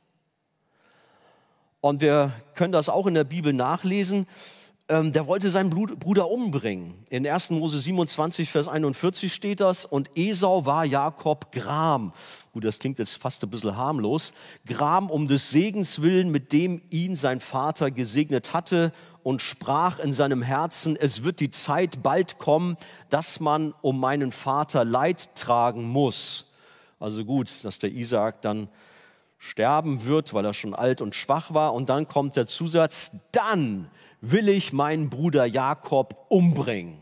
Und 1.80 2.02
wir 2.02 2.34
können 2.54 2.72
das 2.72 2.90
auch 2.90 3.06
in 3.06 3.14
der 3.14 3.24
Bibel 3.24 3.54
nachlesen 3.54 4.26
ähm, 4.90 5.12
der 5.12 5.26
wollte 5.28 5.50
seinen 5.50 5.70
Bruder 5.70 6.28
umbringen. 6.28 6.94
In 7.10 7.26
1. 7.26 7.50
Mose 7.50 7.78
27, 7.78 8.50
Vers 8.50 8.66
41 8.66 9.32
steht 9.32 9.60
das. 9.60 9.84
Und 9.84 10.10
Esau 10.16 10.66
war 10.66 10.84
Jakob 10.84 11.52
Gram. 11.52 12.12
Gut, 12.52 12.64
das 12.64 12.80
klingt 12.80 12.98
jetzt 12.98 13.16
fast 13.16 13.42
ein 13.44 13.50
bisschen 13.50 13.76
harmlos. 13.76 14.32
Gram 14.66 15.08
um 15.08 15.28
des 15.28 15.50
Segens 15.50 16.02
willen, 16.02 16.30
mit 16.30 16.52
dem 16.52 16.82
ihn 16.90 17.14
sein 17.14 17.40
Vater 17.40 17.92
gesegnet 17.92 18.52
hatte 18.52 18.92
und 19.30 19.42
sprach 19.42 20.00
in 20.00 20.12
seinem 20.12 20.42
Herzen, 20.42 20.96
es 20.96 21.22
wird 21.22 21.38
die 21.38 21.50
Zeit 21.50 22.02
bald 22.02 22.38
kommen, 22.38 22.76
dass 23.10 23.38
man 23.38 23.72
um 23.80 24.00
meinen 24.00 24.32
Vater 24.32 24.84
Leid 24.84 25.36
tragen 25.36 25.84
muss. 25.84 26.50
Also 26.98 27.24
gut, 27.24 27.48
dass 27.62 27.78
der 27.78 27.92
Isaak 27.92 28.42
dann 28.42 28.68
sterben 29.38 30.04
wird, 30.04 30.34
weil 30.34 30.44
er 30.44 30.52
schon 30.52 30.74
alt 30.74 31.00
und 31.00 31.14
schwach 31.14 31.54
war. 31.54 31.74
Und 31.74 31.90
dann 31.90 32.08
kommt 32.08 32.34
der 32.34 32.48
Zusatz, 32.48 33.12
dann 33.30 33.88
will 34.20 34.48
ich 34.48 34.72
meinen 34.72 35.10
Bruder 35.10 35.44
Jakob 35.44 36.26
umbringen. 36.28 36.98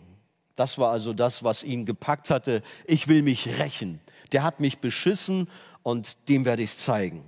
Das 0.55 0.77
war 0.77 0.91
also 0.91 1.15
das, 1.15 1.45
was 1.45 1.65
ihn 1.65 1.87
gepackt 1.87 2.29
hatte. 2.29 2.61
Ich 2.85 3.09
will 3.09 3.23
mich 3.23 3.59
rächen. 3.59 4.01
Der 4.33 4.43
hat 4.43 4.61
mich 4.61 4.81
beschissen 4.81 5.49
und 5.83 6.29
dem 6.29 6.45
werde 6.45 6.63
ich 6.63 6.73
es 6.73 6.77
zeigen. 6.77 7.25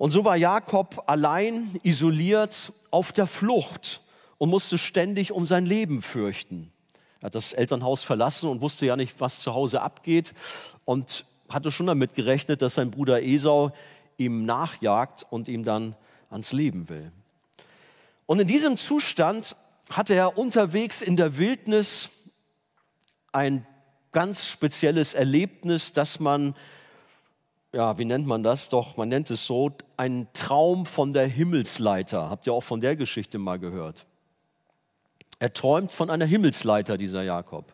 Und 0.00 0.12
so 0.12 0.24
war 0.24 0.34
Jakob 0.34 1.02
allein, 1.08 1.78
isoliert, 1.82 2.72
auf 2.90 3.12
der 3.12 3.26
Flucht 3.26 4.00
und 4.38 4.48
musste 4.48 4.78
ständig 4.78 5.30
um 5.30 5.44
sein 5.44 5.66
Leben 5.66 6.00
fürchten. 6.00 6.72
Er 7.20 7.26
hat 7.26 7.34
das 7.34 7.52
Elternhaus 7.52 8.02
verlassen 8.02 8.48
und 8.48 8.62
wusste 8.62 8.86
ja 8.86 8.96
nicht, 8.96 9.20
was 9.20 9.40
zu 9.40 9.52
Hause 9.52 9.82
abgeht 9.82 10.32
und 10.86 11.26
hatte 11.50 11.70
schon 11.70 11.86
damit 11.86 12.14
gerechnet, 12.14 12.62
dass 12.62 12.76
sein 12.76 12.90
Bruder 12.90 13.22
Esau 13.22 13.72
ihm 14.16 14.46
nachjagt 14.46 15.26
und 15.28 15.48
ihm 15.48 15.64
dann 15.64 15.94
ans 16.30 16.54
Leben 16.54 16.88
will. 16.88 17.12
Und 18.24 18.40
in 18.40 18.46
diesem 18.46 18.78
Zustand 18.78 19.54
hatte 19.90 20.14
er 20.14 20.38
unterwegs 20.38 21.02
in 21.02 21.18
der 21.18 21.36
Wildnis 21.36 22.08
ein 23.32 23.66
ganz 24.12 24.46
spezielles 24.46 25.12
Erlebnis, 25.12 25.92
das 25.92 26.20
man, 26.20 26.54
ja, 27.72 27.98
wie 27.98 28.04
nennt 28.04 28.26
man 28.26 28.42
das? 28.42 28.68
Doch, 28.68 28.96
man 28.96 29.08
nennt 29.08 29.30
es 29.30 29.46
so, 29.46 29.70
ein 29.96 30.26
Traum 30.32 30.86
von 30.86 31.12
der 31.12 31.26
Himmelsleiter. 31.26 32.28
Habt 32.28 32.46
ihr 32.46 32.52
auch 32.52 32.62
von 32.62 32.80
der 32.80 32.96
Geschichte 32.96 33.38
mal 33.38 33.58
gehört? 33.58 34.06
Er 35.38 35.52
träumt 35.52 35.92
von 35.92 36.10
einer 36.10 36.26
Himmelsleiter, 36.26 36.98
dieser 36.98 37.22
Jakob. 37.22 37.72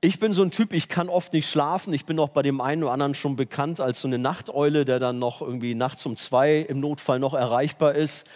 Ich 0.00 0.18
bin 0.20 0.32
so 0.32 0.42
ein 0.42 0.50
Typ, 0.50 0.72
ich 0.72 0.88
kann 0.88 1.08
oft 1.08 1.32
nicht 1.32 1.48
schlafen. 1.48 1.92
Ich 1.92 2.04
bin 2.04 2.18
auch 2.20 2.28
bei 2.28 2.42
dem 2.42 2.60
einen 2.60 2.84
oder 2.84 2.92
anderen 2.92 3.14
schon 3.14 3.36
bekannt 3.36 3.80
als 3.80 4.00
so 4.00 4.08
eine 4.08 4.18
Nachteule, 4.18 4.84
der 4.84 4.98
dann 4.98 5.18
noch 5.18 5.40
irgendwie 5.40 5.74
nachts 5.74 6.04
um 6.06 6.16
zwei 6.16 6.58
im 6.58 6.80
Notfall 6.80 7.18
noch 7.18 7.34
erreichbar 7.34 7.94
ist. 7.94 8.26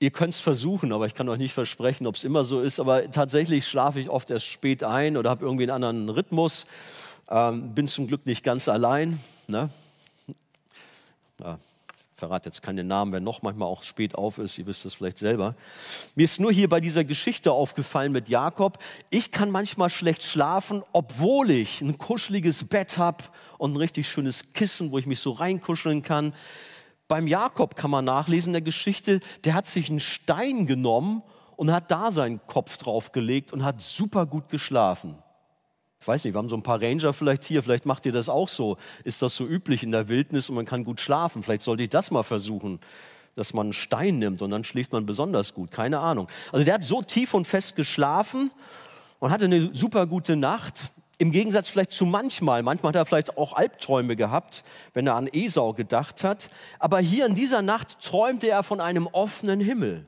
Ihr 0.00 0.10
könnt 0.10 0.34
es 0.34 0.40
versuchen, 0.40 0.92
aber 0.92 1.06
ich 1.06 1.14
kann 1.14 1.28
euch 1.28 1.38
nicht 1.38 1.54
versprechen, 1.54 2.06
ob 2.06 2.16
es 2.16 2.24
immer 2.24 2.44
so 2.44 2.60
ist. 2.60 2.78
Aber 2.78 3.10
tatsächlich 3.10 3.66
schlafe 3.66 4.00
ich 4.00 4.08
oft 4.08 4.30
erst 4.30 4.46
spät 4.46 4.84
ein 4.84 5.16
oder 5.16 5.30
habe 5.30 5.44
irgendwie 5.44 5.64
einen 5.64 5.84
anderen 5.84 6.08
Rhythmus. 6.10 6.66
Ähm, 7.28 7.74
bin 7.74 7.86
zum 7.86 8.06
Glück 8.06 8.26
nicht 8.26 8.42
ganz 8.42 8.68
allein. 8.68 9.20
Ne? 9.46 9.70
Ja, 11.40 11.58
verrate 12.14 12.48
jetzt 12.48 12.62
keine 12.62 12.84
Namen, 12.84 13.12
wer 13.12 13.20
noch 13.20 13.42
manchmal 13.42 13.68
auch 13.68 13.82
spät 13.82 14.14
auf 14.14 14.38
ist, 14.38 14.56
ihr 14.58 14.66
wisst 14.66 14.84
es 14.84 14.94
vielleicht 14.94 15.18
selber. 15.18 15.54
Mir 16.14 16.24
ist 16.24 16.40
nur 16.40 16.52
hier 16.52 16.68
bei 16.68 16.80
dieser 16.80 17.04
Geschichte 17.04 17.52
aufgefallen 17.52 18.12
mit 18.12 18.28
Jakob, 18.28 18.78
ich 19.10 19.30
kann 19.30 19.50
manchmal 19.50 19.90
schlecht 19.90 20.22
schlafen, 20.22 20.82
obwohl 20.92 21.50
ich 21.50 21.80
ein 21.80 21.98
kuscheliges 21.98 22.64
Bett 22.64 22.98
habe 22.98 23.24
und 23.58 23.72
ein 23.72 23.76
richtig 23.76 24.08
schönes 24.08 24.52
Kissen, 24.52 24.92
wo 24.92 24.98
ich 24.98 25.06
mich 25.06 25.20
so 25.20 25.32
reinkuscheln 25.32 26.02
kann. 26.02 26.34
Beim 27.08 27.26
Jakob 27.26 27.76
kann 27.76 27.90
man 27.90 28.04
nachlesen 28.04 28.50
in 28.50 28.54
der 28.54 28.62
Geschichte, 28.62 29.20
der 29.44 29.54
hat 29.54 29.66
sich 29.66 29.90
einen 29.90 30.00
Stein 30.00 30.66
genommen 30.66 31.22
und 31.56 31.72
hat 31.72 31.90
da 31.90 32.10
seinen 32.10 32.44
Kopf 32.46 32.76
draufgelegt 32.76 33.52
und 33.52 33.64
hat 33.64 33.80
super 33.80 34.24
gut 34.24 34.48
geschlafen. 34.48 35.18
Ich 36.04 36.08
weiß 36.08 36.22
nicht, 36.24 36.34
wir 36.34 36.38
haben 36.38 36.50
so 36.50 36.56
ein 36.56 36.62
paar 36.62 36.82
Ranger 36.82 37.14
vielleicht 37.14 37.44
hier, 37.44 37.62
vielleicht 37.62 37.86
macht 37.86 38.04
ihr 38.04 38.12
das 38.12 38.28
auch 38.28 38.50
so. 38.50 38.76
Ist 39.04 39.22
das 39.22 39.34
so 39.34 39.46
üblich 39.46 39.82
in 39.82 39.90
der 39.90 40.10
Wildnis 40.10 40.50
und 40.50 40.54
man 40.54 40.66
kann 40.66 40.84
gut 40.84 41.00
schlafen? 41.00 41.42
Vielleicht 41.42 41.62
sollte 41.62 41.82
ich 41.82 41.88
das 41.88 42.10
mal 42.10 42.22
versuchen, 42.22 42.78
dass 43.36 43.54
man 43.54 43.68
einen 43.68 43.72
Stein 43.72 44.18
nimmt 44.18 44.42
und 44.42 44.50
dann 44.50 44.64
schläft 44.64 44.92
man 44.92 45.06
besonders 45.06 45.54
gut. 45.54 45.70
Keine 45.70 46.00
Ahnung. 46.00 46.28
Also 46.52 46.62
der 46.62 46.74
hat 46.74 46.84
so 46.84 47.00
tief 47.00 47.32
und 47.32 47.46
fest 47.46 47.74
geschlafen 47.74 48.50
und 49.18 49.30
hatte 49.30 49.46
eine 49.46 49.74
super 49.74 50.06
gute 50.06 50.36
Nacht. 50.36 50.90
Im 51.16 51.30
Gegensatz 51.30 51.68
vielleicht 51.70 51.92
zu 51.92 52.04
manchmal. 52.04 52.62
Manchmal 52.62 52.90
hat 52.90 52.96
er 52.96 53.06
vielleicht 53.06 53.38
auch 53.38 53.54
Albträume 53.54 54.14
gehabt, 54.14 54.62
wenn 54.92 55.06
er 55.06 55.14
an 55.14 55.26
Esau 55.26 55.72
gedacht 55.72 56.22
hat. 56.22 56.50
Aber 56.78 56.98
hier 56.98 57.24
in 57.24 57.34
dieser 57.34 57.62
Nacht 57.62 58.02
träumte 58.02 58.50
er 58.50 58.62
von 58.62 58.82
einem 58.82 59.06
offenen 59.06 59.58
Himmel. 59.58 60.04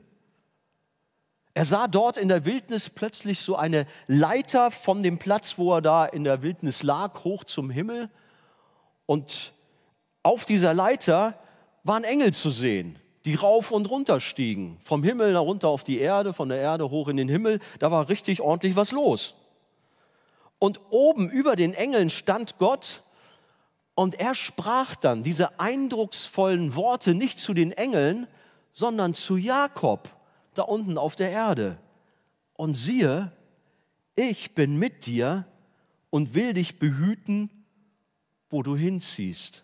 Er 1.57 1.65
sah 1.65 1.87
dort 1.87 2.17
in 2.17 2.27
der 2.27 2.45
Wildnis 2.45 2.87
plötzlich 2.87 3.39
so 3.39 3.55
eine 3.55 3.87
Leiter 4.05 4.69
von 4.69 5.01
dem 5.01 5.17
Platz, 5.17 5.57
wo 5.57 5.73
er 5.73 5.81
da 5.81 6.05
in 6.05 6.23
der 6.23 6.43
Wildnis 6.43 6.83
lag, 6.83 7.23
hoch 7.23 7.45
zum 7.45 7.71
Himmel. 7.71 8.11
Und 9.07 9.53
auf 10.21 10.45
dieser 10.45 10.75
Leiter 10.75 11.33
waren 11.83 12.03
Engel 12.03 12.31
zu 12.31 12.51
sehen, 12.51 12.99
die 13.25 13.33
rauf 13.33 13.71
und 13.71 13.89
runter 13.89 14.19
stiegen. 14.19 14.77
Vom 14.81 15.01
Himmel 15.01 15.35
runter 15.35 15.69
auf 15.69 15.83
die 15.83 15.97
Erde, 15.97 16.31
von 16.31 16.49
der 16.49 16.59
Erde 16.59 16.91
hoch 16.91 17.07
in 17.07 17.17
den 17.17 17.27
Himmel. 17.27 17.59
Da 17.79 17.89
war 17.89 18.07
richtig 18.07 18.39
ordentlich 18.39 18.75
was 18.75 18.91
los. 18.91 19.33
Und 20.59 20.79
oben 20.91 21.27
über 21.27 21.55
den 21.55 21.73
Engeln 21.73 22.11
stand 22.11 22.59
Gott 22.59 23.01
und 23.95 24.19
er 24.19 24.35
sprach 24.35 24.95
dann 24.95 25.23
diese 25.23 25.59
eindrucksvollen 25.59 26.75
Worte 26.75 27.15
nicht 27.15 27.39
zu 27.39 27.55
den 27.55 27.71
Engeln, 27.71 28.27
sondern 28.73 29.15
zu 29.15 29.37
Jakob 29.37 30.16
da 30.57 30.63
unten 30.63 30.97
auf 30.97 31.15
der 31.15 31.31
Erde. 31.31 31.79
Und 32.53 32.73
siehe, 32.73 33.31
ich 34.15 34.55
bin 34.55 34.77
mit 34.77 35.05
dir 35.05 35.45
und 36.09 36.33
will 36.33 36.53
dich 36.53 36.79
behüten, 36.79 37.49
wo 38.49 38.63
du 38.63 38.75
hinziehst. 38.75 39.63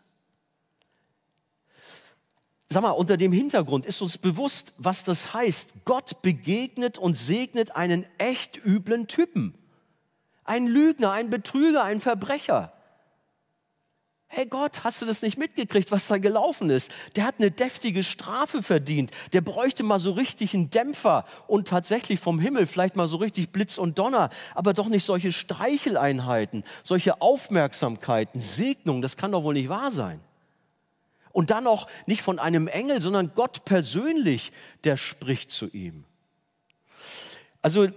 Sag 2.69 2.81
mal, 2.81 2.91
unter 2.91 3.17
dem 3.17 3.31
Hintergrund 3.31 3.85
ist 3.85 4.01
uns 4.01 4.17
bewusst, 4.17 4.73
was 4.77 5.03
das 5.03 5.33
heißt. 5.33 5.85
Gott 5.85 6.21
begegnet 6.23 6.97
und 6.97 7.15
segnet 7.15 7.75
einen 7.75 8.05
echt 8.17 8.63
üblen 8.65 9.07
Typen. 9.07 9.53
Ein 10.43 10.65
Lügner, 10.65 11.11
ein 11.11 11.29
Betrüger, 11.29 11.83
ein 11.83 12.01
Verbrecher. 12.01 12.73
Hey 14.35 14.47
Gott, 14.47 14.83
hast 14.83 14.99
du 14.99 15.05
das 15.05 15.21
nicht 15.21 15.37
mitgekriegt, 15.37 15.91
was 15.91 16.07
da 16.07 16.17
gelaufen 16.17 16.71
ist? 16.71 16.89
Der 17.15 17.25
hat 17.25 17.35
eine 17.37 17.51
deftige 17.51 18.03
Strafe 18.03 18.63
verdient. 18.63 19.11
Der 19.31 19.41
bräuchte 19.41 19.83
mal 19.83 19.99
so 19.99 20.13
richtig 20.13 20.55
einen 20.55 20.71
Dämpfer 20.71 21.25
und 21.45 21.67
tatsächlich 21.67 22.19
vom 22.19 22.39
Himmel 22.39 22.65
vielleicht 22.65 22.95
mal 22.95 23.07
so 23.07 23.17
richtig 23.17 23.51
Blitz 23.51 23.77
und 23.77 23.99
Donner, 23.99 24.31
aber 24.55 24.73
doch 24.73 24.87
nicht 24.87 25.05
solche 25.05 25.31
Streicheleinheiten, 25.31 26.63
solche 26.81 27.21
Aufmerksamkeiten, 27.21 28.39
Segnungen. 28.39 29.03
Das 29.03 29.17
kann 29.17 29.31
doch 29.31 29.43
wohl 29.43 29.53
nicht 29.53 29.69
wahr 29.69 29.91
sein. 29.91 30.19
Und 31.31 31.51
dann 31.51 31.67
auch 31.67 31.85
nicht 32.07 32.23
von 32.23 32.39
einem 32.39 32.67
Engel, 32.67 33.01
sondern 33.01 33.33
Gott 33.35 33.65
persönlich, 33.65 34.51
der 34.83 34.97
spricht 34.97 35.51
zu 35.51 35.67
ihm. 35.67 36.05
Also 37.61 37.87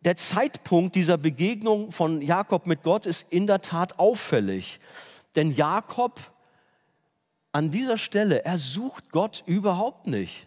der 0.00 0.16
Zeitpunkt 0.16 0.96
dieser 0.96 1.16
Begegnung 1.16 1.92
von 1.92 2.22
Jakob 2.22 2.66
mit 2.66 2.82
Gott 2.82 3.06
ist 3.06 3.24
in 3.30 3.46
der 3.46 3.62
Tat 3.62 4.00
auffällig. 4.00 4.80
Denn 5.36 5.54
Jakob 5.54 6.20
an 7.52 7.70
dieser 7.70 7.98
Stelle, 7.98 8.44
er 8.44 8.58
sucht 8.58 9.10
Gott 9.10 9.42
überhaupt 9.46 10.06
nicht. 10.06 10.46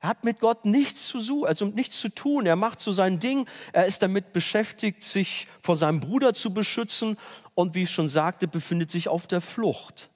Er 0.00 0.10
hat 0.10 0.24
mit 0.24 0.38
Gott 0.38 0.64
nichts 0.64 1.08
zu, 1.08 1.44
also 1.44 1.66
nichts 1.66 2.00
zu 2.00 2.08
tun. 2.08 2.46
Er 2.46 2.56
macht 2.56 2.78
so 2.78 2.92
sein 2.92 3.18
Ding. 3.18 3.48
Er 3.72 3.86
ist 3.86 4.02
damit 4.02 4.32
beschäftigt, 4.32 5.02
sich 5.02 5.48
vor 5.60 5.74
seinem 5.74 6.00
Bruder 6.00 6.34
zu 6.34 6.54
beschützen 6.54 7.16
und 7.54 7.74
wie 7.74 7.82
ich 7.82 7.90
schon 7.90 8.08
sagte, 8.08 8.46
befindet 8.46 8.90
sich 8.90 9.08
auf 9.08 9.26
der 9.26 9.40
Flucht. 9.40 10.08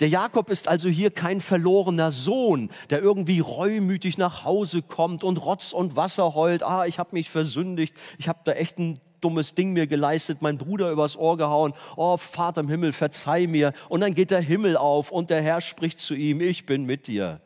Der 0.00 0.08
Jakob 0.08 0.50
ist 0.50 0.68
also 0.68 0.88
hier 0.88 1.10
kein 1.10 1.40
verlorener 1.40 2.10
Sohn, 2.10 2.70
der 2.90 3.00
irgendwie 3.00 3.40
reumütig 3.40 4.18
nach 4.18 4.44
Hause 4.44 4.82
kommt 4.82 5.24
und 5.24 5.38
Rotz 5.38 5.72
und 5.72 5.96
Wasser 5.96 6.34
heult. 6.34 6.62
Ah, 6.62 6.86
ich 6.86 6.98
habe 6.98 7.10
mich 7.12 7.30
versündigt, 7.30 7.94
ich 8.18 8.28
habe 8.28 8.40
da 8.44 8.52
echt 8.52 8.78
ein 8.78 8.98
dummes 9.20 9.54
Ding 9.54 9.72
mir 9.72 9.86
geleistet, 9.86 10.42
mein 10.42 10.58
Bruder 10.58 10.90
übers 10.90 11.16
Ohr 11.16 11.36
gehauen. 11.36 11.74
Oh, 11.96 12.16
Vater 12.16 12.62
im 12.62 12.68
Himmel, 12.68 12.92
verzeih 12.92 13.46
mir. 13.46 13.72
Und 13.88 14.00
dann 14.00 14.14
geht 14.14 14.30
der 14.30 14.40
Himmel 14.40 14.76
auf 14.76 15.10
und 15.10 15.30
der 15.30 15.42
Herr 15.42 15.60
spricht 15.60 15.98
zu 15.98 16.14
ihm, 16.14 16.40
ich 16.40 16.66
bin 16.66 16.84
mit 16.84 17.06
dir. 17.06 17.40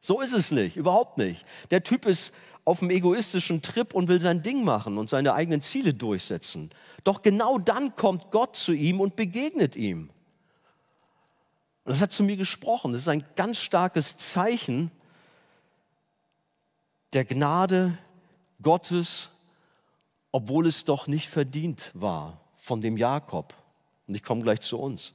So 0.00 0.20
ist 0.20 0.32
es 0.32 0.50
nicht, 0.50 0.76
überhaupt 0.76 1.18
nicht. 1.18 1.44
Der 1.70 1.82
Typ 1.82 2.06
ist 2.06 2.32
auf 2.64 2.82
einem 2.82 2.90
egoistischen 2.90 3.62
Trip 3.62 3.94
und 3.94 4.08
will 4.08 4.20
sein 4.20 4.42
Ding 4.42 4.64
machen 4.64 4.98
und 4.98 5.08
seine 5.08 5.34
eigenen 5.34 5.60
Ziele 5.60 5.94
durchsetzen. 5.94 6.70
Doch 7.04 7.22
genau 7.22 7.58
dann 7.58 7.96
kommt 7.96 8.30
Gott 8.30 8.56
zu 8.56 8.72
ihm 8.72 9.00
und 9.00 9.16
begegnet 9.16 9.76
ihm. 9.76 10.10
Und 11.84 11.92
das 11.92 12.00
hat 12.00 12.12
zu 12.12 12.22
mir 12.22 12.36
gesprochen. 12.36 12.92
Das 12.92 13.02
ist 13.02 13.08
ein 13.08 13.24
ganz 13.36 13.58
starkes 13.58 14.16
Zeichen 14.16 14.90
der 17.12 17.24
Gnade 17.24 17.98
Gottes 18.62 19.30
obwohl 20.32 20.66
es 20.66 20.84
doch 20.84 21.06
nicht 21.06 21.28
verdient 21.28 21.90
war 21.94 22.40
von 22.56 22.80
dem 22.80 22.96
Jakob. 22.96 23.54
Und 24.06 24.14
ich 24.14 24.22
komme 24.22 24.42
gleich 24.42 24.60
zu 24.60 24.78
uns. 24.78 25.14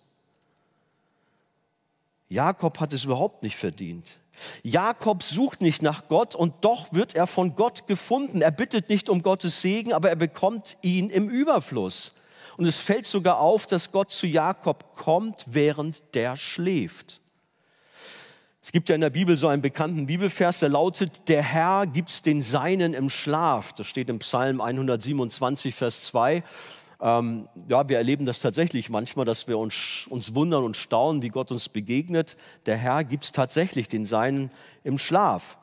Jakob 2.30 2.80
hat 2.80 2.92
es 2.94 3.04
überhaupt 3.04 3.44
nicht 3.44 3.56
verdient. 3.56 4.20
Jakob 4.64 5.24
sucht 5.24 5.62
nicht 5.62 5.82
nach 5.82 6.08
Gott 6.08 6.36
und 6.36 6.66
doch 6.66 6.92
wird 6.92 7.16
er 7.16 7.28
von 7.28 7.56
Gott 7.56 7.88
gefunden. 7.88 8.42
Er 8.42 8.52
bittet 8.52 8.90
nicht 8.90 9.10
um 9.10 9.22
Gottes 9.22 9.62
Segen, 9.62 9.94
aber 9.94 10.10
er 10.10 10.16
bekommt 10.16 10.78
ihn 10.82 11.10
im 11.10 11.30
Überfluss. 11.30 12.14
Und 12.58 12.66
es 12.66 12.78
fällt 12.78 13.06
sogar 13.06 13.40
auf, 13.40 13.66
dass 13.66 13.92
Gott 13.92 14.12
zu 14.12 14.28
Jakob 14.28 14.96
kommt, 14.96 15.46
während 15.48 16.16
der 16.16 16.36
schläft. 16.36 17.22
Es 18.66 18.72
gibt 18.72 18.90
ja 18.90 18.96
in 18.96 19.02
der 19.02 19.12
Bibel 19.12 19.38
so 19.38 19.48
einen 19.48 19.62
bekannten 19.62 20.08
Bibelvers, 20.08 20.58
der 20.58 20.70
lautet, 20.70 21.30
der 21.30 21.44
Herr 21.44 21.86
gibt's 21.86 22.24
den 22.24 22.42
Seinen 22.42 22.96
im 22.96 23.12
Schlaf. 23.12 23.74
Das 23.74 23.86
steht 23.86 24.10
im 24.10 24.18
Psalm 24.18 24.60
127, 24.60 25.76
Vers 25.76 26.02
2. 26.06 26.44
Ähm, 27.00 27.48
ja, 27.68 27.88
wir 27.88 27.98
erleben 27.98 28.26
das 28.26 28.40
tatsächlich 28.40 28.90
manchmal, 28.90 29.24
dass 29.24 29.48
wir 29.48 29.60
uns, 29.60 30.08
uns 30.10 30.34
wundern 30.34 30.64
und 30.64 30.78
staunen, 30.78 31.22
wie 31.22 31.30
Gott 31.30 31.52
uns 31.52 31.70
begegnet. 31.70 32.38
Der 32.66 32.76
Herr 32.76 33.04
gibt 33.04 33.26
es 33.26 33.32
tatsächlich 33.32 33.88
den 33.88 34.04
Seinen 34.04 34.50
im 34.84 34.98
Schlaf. 34.98 35.60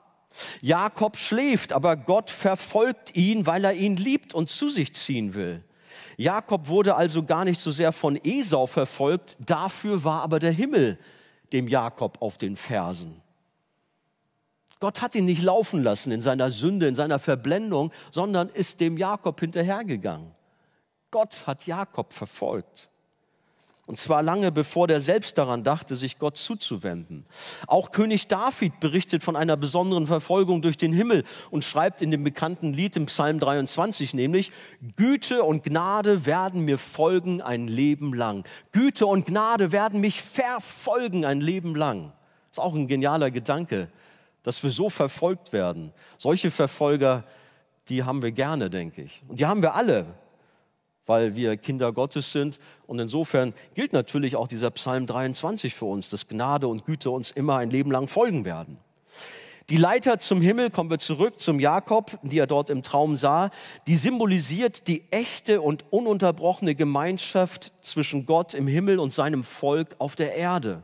Jakob 0.61 1.17
schläft, 1.17 1.73
aber 1.73 1.97
Gott 1.97 2.31
verfolgt 2.31 3.17
ihn, 3.17 3.47
weil 3.47 3.65
er 3.65 3.73
ihn 3.73 3.97
liebt 3.97 4.33
und 4.33 4.49
zu 4.49 4.69
sich 4.69 4.95
ziehen 4.95 5.35
will. 5.35 5.65
Jakob 6.17 6.69
wurde 6.69 6.95
also 6.95 7.25
gar 7.25 7.45
nicht 7.45 7.59
so 7.59 7.73
sehr 7.73 7.91
von 7.91 8.17
Esau 8.23 8.69
verfolgt, 8.69 9.39
dafür 9.45 10.05
war 10.05 10.23
aber 10.23 10.39
der 10.39 10.53
Himmel 10.53 10.99
dem 11.53 11.69
Jakob 11.69 12.21
auf 12.21 12.39
den 12.39 12.57
Fersen. 12.57 13.21
Gott 14.81 15.01
hat 15.01 15.15
ihn 15.15 15.27
nicht 15.27 15.43
laufen 15.43 15.83
lassen 15.83 16.11
in 16.11 16.21
seiner 16.21 16.51
Sünde, 16.51 16.89
in 16.89 16.97
seiner 16.97 17.19
Verblendung, 17.19 17.93
sondern 18.11 18.49
ist 18.49 18.81
dem 18.81 18.97
Jakob 18.97 19.39
hinterhergegangen. 19.39 20.33
Gott 21.13 21.47
hat 21.47 21.67
Jakob 21.67 22.13
verfolgt. 22.13 22.89
Und 23.93 23.99
zwar 23.99 24.23
lange 24.23 24.51
bevor 24.51 24.89
der 24.89 25.03
selbst 25.03 25.37
daran 25.37 25.65
dachte, 25.65 25.97
sich 25.97 26.19
Gott 26.19 26.39
zuzuwenden. 26.39 27.27
Auch 27.67 27.91
König 27.91 28.27
David 28.27 28.81
berichtet 28.81 29.23
von 29.23 29.37
einer 29.37 29.59
besonderen 29.59 30.07
Verfolgung 30.07 30.63
durch 30.63 30.79
den 30.79 30.95
Himmel 30.95 31.25
und 31.51 31.63
schreibt 31.63 32.01
in 32.01 32.11
dem 32.11 32.25
bekannten 32.25 32.73
Lied 32.73 32.97
im 32.97 33.05
Psalm 33.05 33.39
23 33.39 34.15
nämlich, 34.15 34.51
Güte 34.97 35.43
und 35.43 35.63
Gnade 35.63 36.25
werden 36.25 36.65
mir 36.65 36.79
folgen 36.79 37.43
ein 37.43 37.69
Leben 37.69 38.15
lang. 38.15 38.47
Güte 38.73 39.05
und 39.05 39.27
Gnade 39.27 39.73
werden 39.73 40.01
mich 40.01 40.23
verfolgen 40.23 41.27
ein 41.27 41.43
Leben 41.43 41.77
lang. 41.77 42.13
Das 42.49 42.53
ist 42.53 42.61
auch 42.61 42.75
ein 42.75 42.89
genialer 42.89 43.31
Gedanke, 43.31 43.91
dass 44.43 44.63
wir 44.63 44.71
so 44.71 44.89
verfolgt 44.89 45.53
werden. 45.53 45.93
Solche 46.17 46.51
Verfolger, 46.51 47.25
die 47.91 48.05
haben 48.05 48.23
wir 48.23 48.33
gerne, 48.33 48.71
denke 48.71 49.03
ich. 49.03 49.23
Und 49.29 49.39
die 49.39 49.45
haben 49.45 49.61
wir 49.61 49.75
alle 49.75 50.07
weil 51.07 51.35
wir 51.37 51.57
Kinder 51.57 51.93
Gottes 51.93 52.33
sind. 52.33 52.59
Und 52.87 52.99
insofern 52.99 53.55
gilt 53.75 53.93
natürlich 53.93 54.37
auch 54.37 54.49
dieser 54.49 54.71
Psalm 54.71 55.07
23 55.07 55.75
für 55.75 55.87
uns, 55.87 56.11
dass 56.11 56.29
Gnade 56.29 56.69
und 56.69 56.85
Güte 56.85 57.11
uns 57.11 57.31
immer 57.31 57.57
ein 57.57 57.71
Leben 57.71 57.91
lang 57.91 58.09
folgen 58.09 58.45
werden. 58.45 58.79
Die 59.71 59.77
Leiter 59.77 60.19
zum 60.19 60.43
Himmel, 60.43 60.71
kommen 60.71 60.91
wir 60.91 60.99
zurück 60.99 61.41
zum 61.41 61.61
Jakob, 61.61 62.19
die 62.23 62.39
er 62.39 62.49
dort 62.49 62.69
im 62.69 62.83
Traum 62.83 63.17
sah, 63.17 63.51
die 63.87 63.97
symbolisiert 63.97 64.89
die 64.89 65.05
echte 65.11 65.61
und 65.61 65.85
ununterbrochene 65.91 66.75
Gemeinschaft 66.75 67.73
zwischen 67.81 68.27
Gott 68.27 68.55
im 68.55 68.67
Himmel 68.67 68.99
und 68.99 69.13
seinem 69.13 69.45
Volk 69.45 69.95
auf 69.99 70.17
der 70.17 70.35
Erde. 70.35 70.83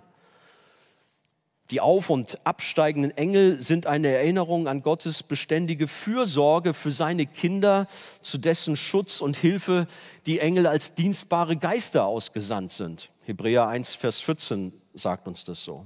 Die 1.70 1.82
auf- 1.82 2.08
und 2.08 2.38
absteigenden 2.46 3.14
Engel 3.16 3.60
sind 3.60 3.86
eine 3.86 4.08
Erinnerung 4.08 4.68
an 4.68 4.82
Gottes 4.82 5.22
beständige 5.22 5.86
Fürsorge 5.86 6.72
für 6.72 6.90
seine 6.90 7.26
Kinder, 7.26 7.86
zu 8.22 8.38
dessen 8.38 8.74
Schutz 8.76 9.20
und 9.20 9.36
Hilfe 9.36 9.86
die 10.24 10.38
Engel 10.38 10.66
als 10.66 10.94
dienstbare 10.94 11.58
Geister 11.58 12.06
ausgesandt 12.06 12.72
sind. 12.72 13.10
Hebräer 13.24 13.68
1, 13.68 13.94
Vers 13.96 14.20
14 14.20 14.72
sagt 14.94 15.28
uns 15.28 15.44
das 15.44 15.62
so. 15.62 15.84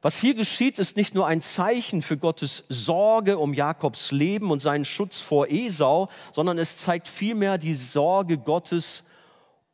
Was 0.00 0.16
hier 0.16 0.34
geschieht, 0.34 0.78
ist 0.78 0.96
nicht 0.96 1.14
nur 1.14 1.26
ein 1.26 1.40
Zeichen 1.40 2.00
für 2.00 2.16
Gottes 2.16 2.64
Sorge 2.68 3.38
um 3.38 3.52
Jakobs 3.52 4.12
Leben 4.12 4.50
und 4.50 4.60
seinen 4.60 4.84
Schutz 4.84 5.18
vor 5.18 5.48
Esau, 5.50 6.08
sondern 6.32 6.58
es 6.58 6.76
zeigt 6.76 7.08
vielmehr 7.08 7.58
die 7.58 7.74
Sorge 7.74 8.38
Gottes 8.38 9.04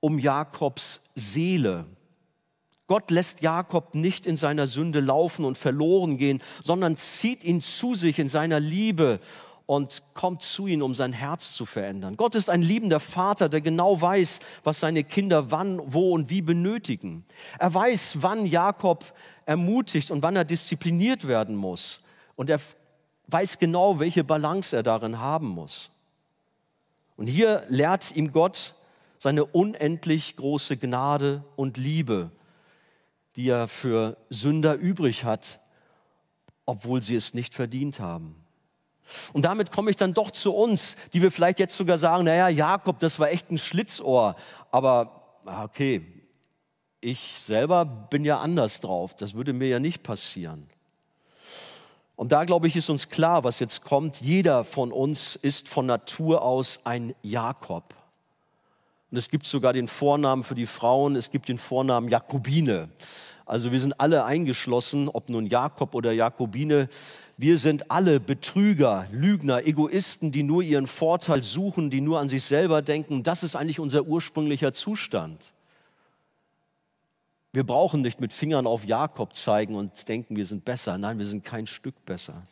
um 0.00 0.18
Jakobs 0.18 1.00
Seele. 1.14 1.86
Gott 2.86 3.10
lässt 3.10 3.42
Jakob 3.42 3.94
nicht 3.94 4.26
in 4.26 4.36
seiner 4.36 4.66
Sünde 4.66 5.00
laufen 5.00 5.44
und 5.44 5.56
verloren 5.56 6.16
gehen, 6.18 6.42
sondern 6.62 6.96
zieht 6.96 7.44
ihn 7.44 7.60
zu 7.60 7.94
sich 7.94 8.18
in 8.18 8.28
seiner 8.28 8.60
Liebe 8.60 9.20
und 9.66 10.02
kommt 10.14 10.42
zu 10.42 10.66
ihm, 10.66 10.82
um 10.82 10.94
sein 10.94 11.12
Herz 11.12 11.52
zu 11.52 11.64
verändern. 11.64 12.16
Gott 12.16 12.34
ist 12.34 12.50
ein 12.50 12.62
liebender 12.62 13.00
Vater, 13.00 13.48
der 13.48 13.60
genau 13.60 14.00
weiß, 14.00 14.40
was 14.64 14.80
seine 14.80 15.04
Kinder 15.04 15.50
wann, 15.50 15.80
wo 15.84 16.12
und 16.12 16.28
wie 16.30 16.42
benötigen. 16.42 17.24
Er 17.58 17.72
weiß, 17.72 18.18
wann 18.20 18.44
Jakob 18.44 19.14
ermutigt 19.46 20.10
und 20.10 20.22
wann 20.22 20.36
er 20.36 20.44
diszipliniert 20.44 21.26
werden 21.26 21.56
muss. 21.56 22.02
Und 22.36 22.50
er 22.50 22.60
weiß 23.28 23.58
genau, 23.58 23.98
welche 23.98 24.24
Balance 24.24 24.76
er 24.76 24.82
darin 24.82 25.20
haben 25.20 25.48
muss. 25.48 25.90
Und 27.16 27.28
hier 27.28 27.64
lehrt 27.68 28.14
ihm 28.16 28.32
Gott 28.32 28.74
seine 29.18 29.44
unendlich 29.44 30.36
große 30.36 30.76
Gnade 30.76 31.44
und 31.54 31.76
Liebe 31.76 32.30
die 33.36 33.48
er 33.48 33.68
für 33.68 34.16
Sünder 34.28 34.74
übrig 34.74 35.24
hat, 35.24 35.60
obwohl 36.66 37.02
sie 37.02 37.16
es 37.16 37.34
nicht 37.34 37.54
verdient 37.54 38.00
haben. 38.00 38.36
Und 39.32 39.44
damit 39.44 39.72
komme 39.72 39.90
ich 39.90 39.96
dann 39.96 40.14
doch 40.14 40.30
zu 40.30 40.54
uns, 40.54 40.96
die 41.12 41.22
wir 41.22 41.32
vielleicht 41.32 41.58
jetzt 41.58 41.76
sogar 41.76 41.98
sagen, 41.98 42.24
naja, 42.24 42.48
Jakob, 42.48 42.98
das 42.98 43.18
war 43.18 43.30
echt 43.30 43.50
ein 43.50 43.58
Schlitzohr, 43.58 44.36
aber 44.70 45.40
ah, 45.44 45.64
okay, 45.64 46.06
ich 47.00 47.38
selber 47.38 47.84
bin 47.84 48.24
ja 48.24 48.38
anders 48.40 48.80
drauf, 48.80 49.14
das 49.14 49.34
würde 49.34 49.52
mir 49.52 49.68
ja 49.68 49.80
nicht 49.80 50.02
passieren. 50.02 50.68
Und 52.14 52.30
da, 52.30 52.44
glaube 52.44 52.68
ich, 52.68 52.76
ist 52.76 52.88
uns 52.88 53.08
klar, 53.08 53.42
was 53.42 53.58
jetzt 53.58 53.82
kommt. 53.82 54.20
Jeder 54.20 54.62
von 54.62 54.92
uns 54.92 55.34
ist 55.34 55.68
von 55.68 55.86
Natur 55.86 56.42
aus 56.42 56.80
ein 56.84 57.16
Jakob. 57.22 57.94
Und 59.12 59.18
es 59.18 59.28
gibt 59.28 59.44
sogar 59.44 59.74
den 59.74 59.88
Vornamen 59.88 60.42
für 60.42 60.54
die 60.54 60.64
Frauen, 60.64 61.16
es 61.16 61.30
gibt 61.30 61.50
den 61.50 61.58
Vornamen 61.58 62.08
Jakobine. 62.08 62.88
Also 63.44 63.70
wir 63.70 63.78
sind 63.78 64.00
alle 64.00 64.24
eingeschlossen, 64.24 65.10
ob 65.10 65.28
nun 65.28 65.44
Jakob 65.44 65.94
oder 65.94 66.12
Jakobine. 66.12 66.88
Wir 67.36 67.58
sind 67.58 67.90
alle 67.90 68.20
Betrüger, 68.20 69.06
Lügner, 69.12 69.66
Egoisten, 69.66 70.32
die 70.32 70.42
nur 70.42 70.62
ihren 70.62 70.86
Vorteil 70.86 71.42
suchen, 71.42 71.90
die 71.90 72.00
nur 72.00 72.20
an 72.20 72.30
sich 72.30 72.42
selber 72.44 72.80
denken. 72.80 73.22
Das 73.22 73.42
ist 73.42 73.54
eigentlich 73.54 73.80
unser 73.80 74.06
ursprünglicher 74.06 74.72
Zustand. 74.72 75.52
Wir 77.52 77.64
brauchen 77.64 78.00
nicht 78.00 78.18
mit 78.18 78.32
Fingern 78.32 78.66
auf 78.66 78.86
Jakob 78.86 79.36
zeigen 79.36 79.74
und 79.74 80.08
denken, 80.08 80.36
wir 80.36 80.46
sind 80.46 80.64
besser. 80.64 80.96
Nein, 80.96 81.18
wir 81.18 81.26
sind 81.26 81.44
kein 81.44 81.66
Stück 81.66 82.02
besser. 82.06 82.42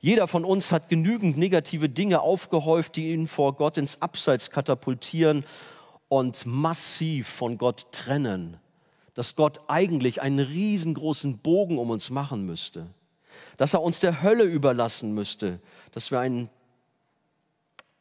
Jeder 0.00 0.28
von 0.28 0.44
uns 0.44 0.72
hat 0.72 0.88
genügend 0.88 1.36
negative 1.36 1.88
Dinge 1.88 2.20
aufgehäuft, 2.20 2.96
die 2.96 3.12
ihn 3.12 3.26
vor 3.26 3.54
Gott 3.54 3.78
ins 3.78 4.00
Abseits 4.02 4.50
katapultieren 4.50 5.44
und 6.08 6.44
massiv 6.46 7.28
von 7.28 7.58
Gott 7.58 7.92
trennen. 7.92 8.58
Dass 9.14 9.36
Gott 9.36 9.60
eigentlich 9.68 10.22
einen 10.22 10.38
riesengroßen 10.38 11.38
Bogen 11.38 11.78
um 11.78 11.90
uns 11.90 12.10
machen 12.10 12.46
müsste. 12.46 12.86
Dass 13.56 13.74
er 13.74 13.82
uns 13.82 14.00
der 14.00 14.22
Hölle 14.22 14.44
überlassen 14.44 15.14
müsste. 15.14 15.60
Dass 15.92 16.10
wir 16.10 16.20
ein 16.20 16.48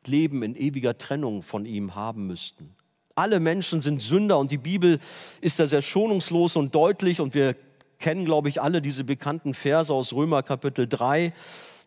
Leben 0.06 0.44
in 0.44 0.56
ewiger 0.56 0.98
Trennung 0.98 1.44
von 1.44 1.66
ihm 1.66 1.96
haben 1.96 2.28
müssten. 2.28 2.76
Alle 3.16 3.40
Menschen 3.40 3.82
sind 3.82 4.02
Sünder 4.02 4.40
und 4.40 4.52
die 4.52 4.58
Bibel 4.58 5.00
ist 5.42 5.60
da 5.60 5.68
sehr 5.68 5.82
schonungslos 5.82 6.56
und 6.56 6.74
deutlich 6.74 7.20
und 7.20 7.34
wir 7.34 7.56
kennen, 8.02 8.26
glaube 8.26 8.50
ich, 8.50 8.62
alle 8.62 8.82
diese 8.82 9.06
bekannten 9.06 9.54
Verse 9.54 9.94
aus 9.94 10.12
Römer 10.12 10.44
Kapitel 10.44 10.88
3. 10.88 11.32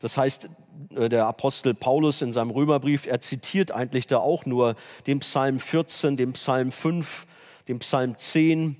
Das 0.00 0.16
heißt, 0.16 0.48
äh, 0.96 1.08
der 1.08 1.26
Apostel 1.26 1.74
Paulus 1.74 2.22
in 2.22 2.32
seinem 2.32 2.50
Römerbrief, 2.50 3.06
er 3.06 3.20
zitiert 3.20 3.72
eigentlich 3.72 4.06
da 4.06 4.18
auch 4.18 4.46
nur 4.46 4.76
den 5.06 5.20
Psalm 5.20 5.58
14, 5.58 6.16
den 6.16 6.32
Psalm 6.32 6.72
5, 6.72 7.26
den 7.68 7.78
Psalm 7.80 8.16
10, 8.16 8.76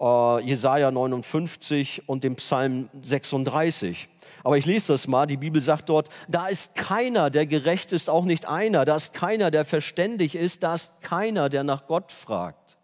äh, 0.00 0.40
Jesaja 0.40 0.90
59 0.90 2.08
und 2.08 2.24
den 2.24 2.36
Psalm 2.36 2.88
36. 3.02 4.08
Aber 4.44 4.56
ich 4.56 4.66
lese 4.66 4.92
das 4.92 5.08
mal. 5.08 5.26
Die 5.26 5.36
Bibel 5.36 5.60
sagt 5.60 5.88
dort, 5.88 6.08
da 6.28 6.48
ist 6.48 6.74
keiner, 6.74 7.30
der 7.30 7.46
gerecht 7.46 7.92
ist, 7.92 8.08
auch 8.08 8.24
nicht 8.24 8.48
einer. 8.48 8.84
Da 8.84 8.96
ist 8.96 9.12
keiner, 9.12 9.50
der 9.50 9.64
verständig 9.64 10.34
ist. 10.34 10.62
Da 10.62 10.74
ist 10.74 11.00
keiner, 11.00 11.48
der 11.48 11.64
nach 11.64 11.86
Gott 11.86 12.12
fragt. 12.12 12.76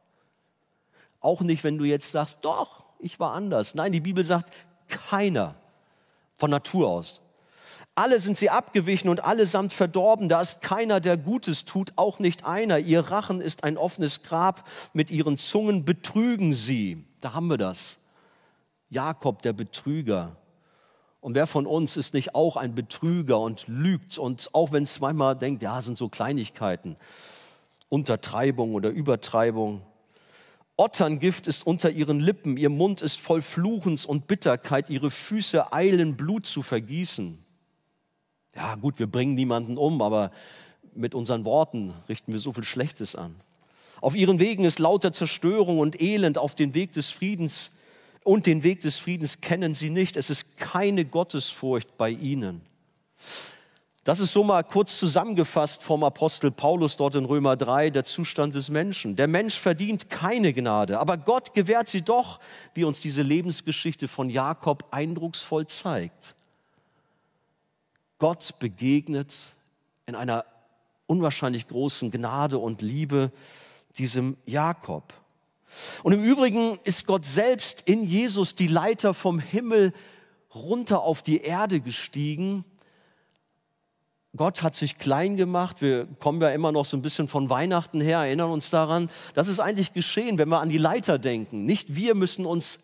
Auch 1.20 1.40
nicht, 1.40 1.64
wenn 1.64 1.78
du 1.78 1.84
jetzt 1.84 2.12
sagst, 2.12 2.44
doch, 2.44 2.83
ich 3.04 3.20
war 3.20 3.32
anders. 3.32 3.74
Nein, 3.74 3.92
die 3.92 4.00
Bibel 4.00 4.24
sagt, 4.24 4.52
keiner 4.88 5.54
von 6.36 6.50
Natur 6.50 6.88
aus. 6.88 7.20
Alle 7.94 8.18
sind 8.18 8.36
sie 8.36 8.50
abgewichen 8.50 9.08
und 9.08 9.22
allesamt 9.22 9.72
verdorben. 9.72 10.28
Da 10.28 10.40
ist 10.40 10.60
keiner, 10.60 10.98
der 10.98 11.16
Gutes 11.16 11.64
tut, 11.64 11.92
auch 11.94 12.18
nicht 12.18 12.44
einer. 12.44 12.78
Ihr 12.78 13.00
Rachen 13.00 13.40
ist 13.40 13.62
ein 13.62 13.76
offenes 13.76 14.22
Grab. 14.22 14.68
Mit 14.92 15.10
ihren 15.10 15.36
Zungen 15.36 15.84
betrügen 15.84 16.52
sie. 16.52 17.04
Da 17.20 17.34
haben 17.34 17.46
wir 17.46 17.56
das. 17.56 18.00
Jakob, 18.90 19.42
der 19.42 19.52
Betrüger. 19.52 20.36
Und 21.20 21.34
wer 21.34 21.46
von 21.46 21.66
uns 21.66 21.96
ist 21.96 22.14
nicht 22.14 22.34
auch 22.34 22.56
ein 22.56 22.74
Betrüger 22.74 23.38
und 23.38 23.66
lügt? 23.68 24.18
Und 24.18 24.50
auch 24.52 24.72
wenn 24.72 24.82
es 24.82 25.00
manchmal 25.00 25.36
denkt, 25.36 25.62
ja, 25.62 25.80
sind 25.80 25.96
so 25.96 26.08
Kleinigkeiten. 26.08 26.96
Untertreibung 27.88 28.74
oder 28.74 28.90
Übertreibung. 28.90 29.82
Otterngift 30.76 31.46
ist 31.46 31.66
unter 31.66 31.90
ihren 31.90 32.18
Lippen, 32.18 32.56
ihr 32.56 32.70
Mund 32.70 33.00
ist 33.00 33.20
voll 33.20 33.42
Fluchens 33.42 34.06
und 34.06 34.26
Bitterkeit, 34.26 34.90
ihre 34.90 35.10
Füße 35.10 35.72
eilen 35.72 36.16
Blut 36.16 36.46
zu 36.46 36.62
vergießen. 36.62 37.38
Ja 38.56 38.74
gut, 38.74 38.98
wir 38.98 39.06
bringen 39.06 39.34
niemanden 39.34 39.76
um, 39.76 40.02
aber 40.02 40.32
mit 40.94 41.14
unseren 41.14 41.44
Worten 41.44 41.94
richten 42.08 42.32
wir 42.32 42.40
so 42.40 42.52
viel 42.52 42.64
Schlechtes 42.64 43.14
an. 43.14 43.36
Auf 44.00 44.16
ihren 44.16 44.40
Wegen 44.40 44.64
ist 44.64 44.78
lauter 44.78 45.12
Zerstörung 45.12 45.78
und 45.78 46.00
Elend, 46.00 46.38
auf 46.38 46.54
den 46.54 46.74
Weg 46.74 46.92
des 46.92 47.10
Friedens 47.10 47.70
und 48.24 48.46
den 48.46 48.62
Weg 48.62 48.80
des 48.80 48.98
Friedens 48.98 49.40
kennen 49.40 49.74
sie 49.74 49.90
nicht. 49.90 50.16
Es 50.16 50.28
ist 50.28 50.56
keine 50.56 51.04
Gottesfurcht 51.04 51.96
bei 51.96 52.10
ihnen. 52.10 52.62
Das 54.04 54.20
ist 54.20 54.34
so 54.34 54.44
mal 54.44 54.62
kurz 54.62 54.98
zusammengefasst 54.98 55.82
vom 55.82 56.04
Apostel 56.04 56.50
Paulus 56.50 56.98
dort 56.98 57.14
in 57.14 57.24
Römer 57.24 57.56
3, 57.56 57.88
der 57.88 58.04
Zustand 58.04 58.54
des 58.54 58.68
Menschen. 58.68 59.16
Der 59.16 59.26
Mensch 59.26 59.58
verdient 59.58 60.10
keine 60.10 60.52
Gnade, 60.52 61.00
aber 61.00 61.16
Gott 61.16 61.54
gewährt 61.54 61.88
sie 61.88 62.02
doch, 62.02 62.38
wie 62.74 62.84
uns 62.84 63.00
diese 63.00 63.22
Lebensgeschichte 63.22 64.06
von 64.06 64.28
Jakob 64.28 64.84
eindrucksvoll 64.90 65.66
zeigt. 65.68 66.34
Gott 68.18 68.58
begegnet 68.58 69.34
in 70.04 70.14
einer 70.14 70.44
unwahrscheinlich 71.06 71.66
großen 71.66 72.10
Gnade 72.10 72.58
und 72.58 72.82
Liebe 72.82 73.32
diesem 73.96 74.36
Jakob. 74.44 75.14
Und 76.02 76.12
im 76.12 76.22
Übrigen 76.22 76.78
ist 76.84 77.06
Gott 77.06 77.24
selbst 77.24 77.80
in 77.86 78.04
Jesus 78.04 78.54
die 78.54 78.68
Leiter 78.68 79.14
vom 79.14 79.38
Himmel 79.38 79.94
runter 80.54 81.00
auf 81.00 81.22
die 81.22 81.40
Erde 81.40 81.80
gestiegen 81.80 82.66
Gott 84.36 84.62
hat 84.62 84.74
sich 84.74 84.98
klein 84.98 85.36
gemacht. 85.36 85.80
Wir 85.80 86.06
kommen 86.18 86.40
ja 86.40 86.50
immer 86.50 86.72
noch 86.72 86.84
so 86.84 86.96
ein 86.96 87.02
bisschen 87.02 87.28
von 87.28 87.50
Weihnachten 87.50 88.00
her, 88.00 88.18
erinnern 88.18 88.50
uns 88.50 88.70
daran. 88.70 89.08
Das 89.34 89.46
ist 89.46 89.60
eigentlich 89.60 89.92
geschehen, 89.92 90.38
wenn 90.38 90.48
wir 90.48 90.60
an 90.60 90.68
die 90.68 90.78
Leiter 90.78 91.18
denken. 91.18 91.64
Nicht 91.64 91.94
wir 91.94 92.14
müssen 92.14 92.44
uns 92.44 92.80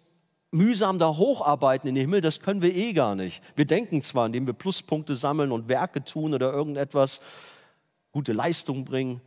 mühsam 0.52 0.98
da 0.98 1.16
hocharbeiten 1.16 1.88
in 1.88 1.94
den 1.94 2.02
Himmel, 2.02 2.20
das 2.20 2.40
können 2.40 2.62
wir 2.62 2.74
eh 2.74 2.92
gar 2.92 3.14
nicht. 3.14 3.42
Wir 3.56 3.64
denken 3.64 4.02
zwar, 4.02 4.26
indem 4.26 4.46
wir 4.46 4.52
Pluspunkte 4.52 5.14
sammeln 5.14 5.52
und 5.52 5.68
Werke 5.68 6.04
tun 6.04 6.34
oder 6.34 6.52
irgendetwas, 6.52 7.20
gute 8.12 8.32
Leistung 8.32 8.84
bringen, 8.84 9.20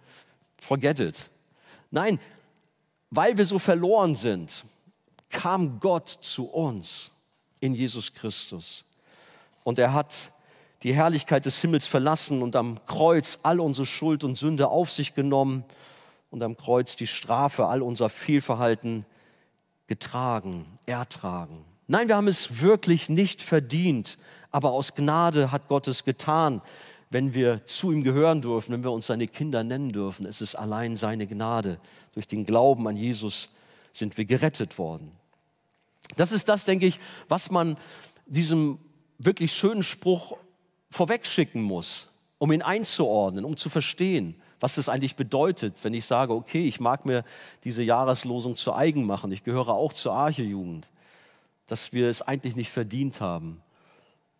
forget 0.59 0.99
it. 0.99 1.29
Nein, 1.91 2.19
weil 3.09 3.37
wir 3.37 3.45
so 3.45 3.59
verloren 3.59 4.15
sind, 4.15 4.65
kam 5.29 5.79
Gott 5.79 6.09
zu 6.09 6.45
uns 6.45 7.11
in 7.59 7.73
Jesus 7.73 8.13
Christus. 8.13 8.83
Und 9.63 9.79
er 9.79 9.93
hat 9.93 10.32
die 10.83 10.93
Herrlichkeit 10.93 11.45
des 11.45 11.59
Himmels 11.61 11.87
verlassen 11.87 12.41
und 12.41 12.55
am 12.55 12.75
Kreuz 12.85 13.39
all 13.43 13.59
unsere 13.61 13.85
Schuld 13.85 14.23
und 14.23 14.37
Sünde 14.37 14.67
auf 14.67 14.91
sich 14.91 15.15
genommen 15.15 15.63
und 16.29 16.43
am 16.43 16.57
Kreuz 16.57 16.97
die 16.97 17.07
Strafe 17.07 17.67
all 17.67 17.81
unser 17.81 18.09
Fehlverhalten 18.09 19.05
getragen, 19.87 20.65
ertragen. 20.85 21.63
Nein, 21.87 22.09
wir 22.09 22.17
haben 22.17 22.27
es 22.27 22.61
wirklich 22.61 23.07
nicht 23.07 23.41
verdient, 23.41 24.17
aber 24.51 24.71
aus 24.71 24.93
Gnade 24.93 25.51
hat 25.51 25.67
Gott 25.69 25.87
es 25.87 26.03
getan, 26.03 26.61
wenn 27.09 27.33
wir 27.33 27.65
zu 27.65 27.91
ihm 27.91 28.03
gehören 28.03 28.41
dürfen, 28.41 28.73
wenn 28.73 28.83
wir 28.83 28.91
uns 28.91 29.07
seine 29.07 29.27
Kinder 29.27 29.63
nennen 29.63 29.91
dürfen. 29.91 30.25
Es 30.25 30.41
ist 30.41 30.55
allein 30.55 30.97
seine 30.97 31.27
Gnade. 31.27 31.79
Durch 32.13 32.27
den 32.27 32.45
Glauben 32.45 32.87
an 32.87 32.97
Jesus 32.97 33.49
sind 33.93 34.17
wir 34.17 34.25
gerettet 34.25 34.77
worden. 34.77 35.11
Das 36.15 36.31
ist 36.31 36.49
das, 36.49 36.65
denke 36.65 36.87
ich, 36.87 36.99
was 37.29 37.51
man 37.51 37.77
diesem 38.25 38.79
wirklich 39.19 39.53
schönen 39.53 39.83
Spruch 39.83 40.37
vorwegschicken 40.93 41.61
muss, 41.61 42.07
um 42.37 42.51
ihn 42.51 42.61
einzuordnen, 42.61 43.45
um 43.45 43.57
zu 43.57 43.69
verstehen, 43.69 44.35
was 44.59 44.77
es 44.77 44.87
eigentlich 44.87 45.15
bedeutet, 45.15 45.75
wenn 45.83 45.93
ich 45.93 46.05
sage, 46.05 46.33
okay, 46.33 46.65
ich 46.65 46.79
mag 46.79 47.05
mir 47.05 47.25
diese 47.65 47.83
Jahreslosung 47.83 48.55
zu 48.55 48.73
eigen 48.73 49.05
machen, 49.05 49.31
ich 49.31 49.43
gehöre 49.43 49.69
auch 49.69 49.91
zur 49.91 50.13
Arche-Jugend, 50.13 50.89
dass 51.65 51.91
wir 51.91 52.07
es 52.07 52.21
eigentlich 52.21 52.55
nicht 52.55 52.71
verdient 52.71 53.19
haben. 53.19 53.61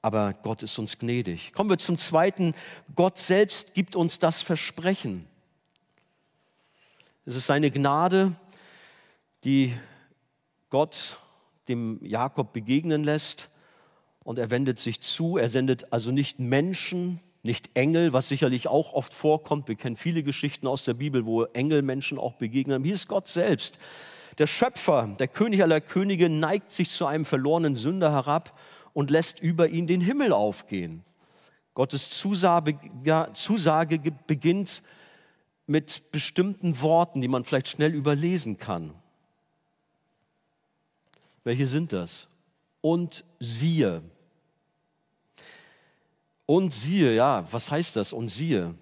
Aber 0.02 0.34
Gott 0.34 0.64
ist 0.64 0.78
uns 0.80 1.00
gnädig. 1.00 1.54
Kommen 1.54 1.70
wir 1.70 1.78
zum 1.78 1.98
Zweiten. 1.98 2.54
Gott 2.96 3.18
selbst 3.18 3.74
gibt 3.74 3.96
uns 3.96 4.20
das 4.20 4.42
Versprechen. 4.42 5.26
Es 7.26 7.36
ist 7.36 7.48
seine 7.48 7.72
Gnade, 7.72 8.34
die 9.46 9.74
Gott 10.70 11.18
dem 11.70 12.00
Jakob 12.04 12.52
begegnen 12.52 13.04
lässt 13.04 13.50
und 14.24 14.40
er 14.40 14.50
wendet 14.50 14.80
sich 14.80 15.02
zu. 15.02 15.38
Er 15.38 15.50
sendet 15.50 15.92
also 15.92 16.12
nicht 16.12 16.40
Menschen, 16.40 17.20
nicht 17.44 17.72
Engel, 17.76 18.14
was 18.14 18.30
sicherlich 18.30 18.68
auch 18.68 18.94
oft 18.94 19.14
vorkommt. 19.14 19.68
Wir 19.68 19.76
kennen 19.76 19.98
viele 19.98 20.24
Geschichten 20.24 20.66
aus 20.68 20.86
der 20.86 20.94
Bibel, 20.94 21.26
wo 21.26 21.44
Engel 21.44 21.82
Menschen 21.82 22.18
auch 22.18 22.34
begegnen. 22.34 22.84
Hier 22.84 22.94
ist 22.94 23.08
Gott 23.08 23.28
selbst. 23.28 23.78
Der 24.38 24.48
Schöpfer, 24.48 25.14
der 25.20 25.28
König 25.28 25.62
aller 25.62 25.82
Könige, 25.82 26.30
neigt 26.30 26.72
sich 26.72 26.90
zu 26.90 27.06
einem 27.06 27.26
verlorenen 27.26 27.76
Sünder 27.76 28.12
herab 28.12 28.58
und 28.94 29.12
lässt 29.12 29.40
über 29.40 29.68
ihn 29.68 29.88
den 29.88 30.02
Himmel 30.02 30.32
aufgehen. 30.32 31.04
Gottes 31.74 32.10
Zusage, 32.12 32.78
Zusage 33.34 34.00
beginnt 34.28 34.82
mit 35.68 36.12
bestimmten 36.12 36.82
Worten, 36.82 37.22
die 37.22 37.28
man 37.28 37.44
vielleicht 37.44 37.68
schnell 37.68 37.94
überlesen 37.94 38.58
kann. 38.58 38.94
Welche 41.44 41.68
sind 41.68 41.92
das? 41.94 42.28
Und 42.82 43.24
siehe, 43.40 44.02
und 46.46 46.74
siehe, 46.74 47.14
ja, 47.14 47.46
was 47.52 47.72
heißt 47.72 47.96
das? 47.96 48.14
Und 48.14 48.28
siehe. 48.28 48.76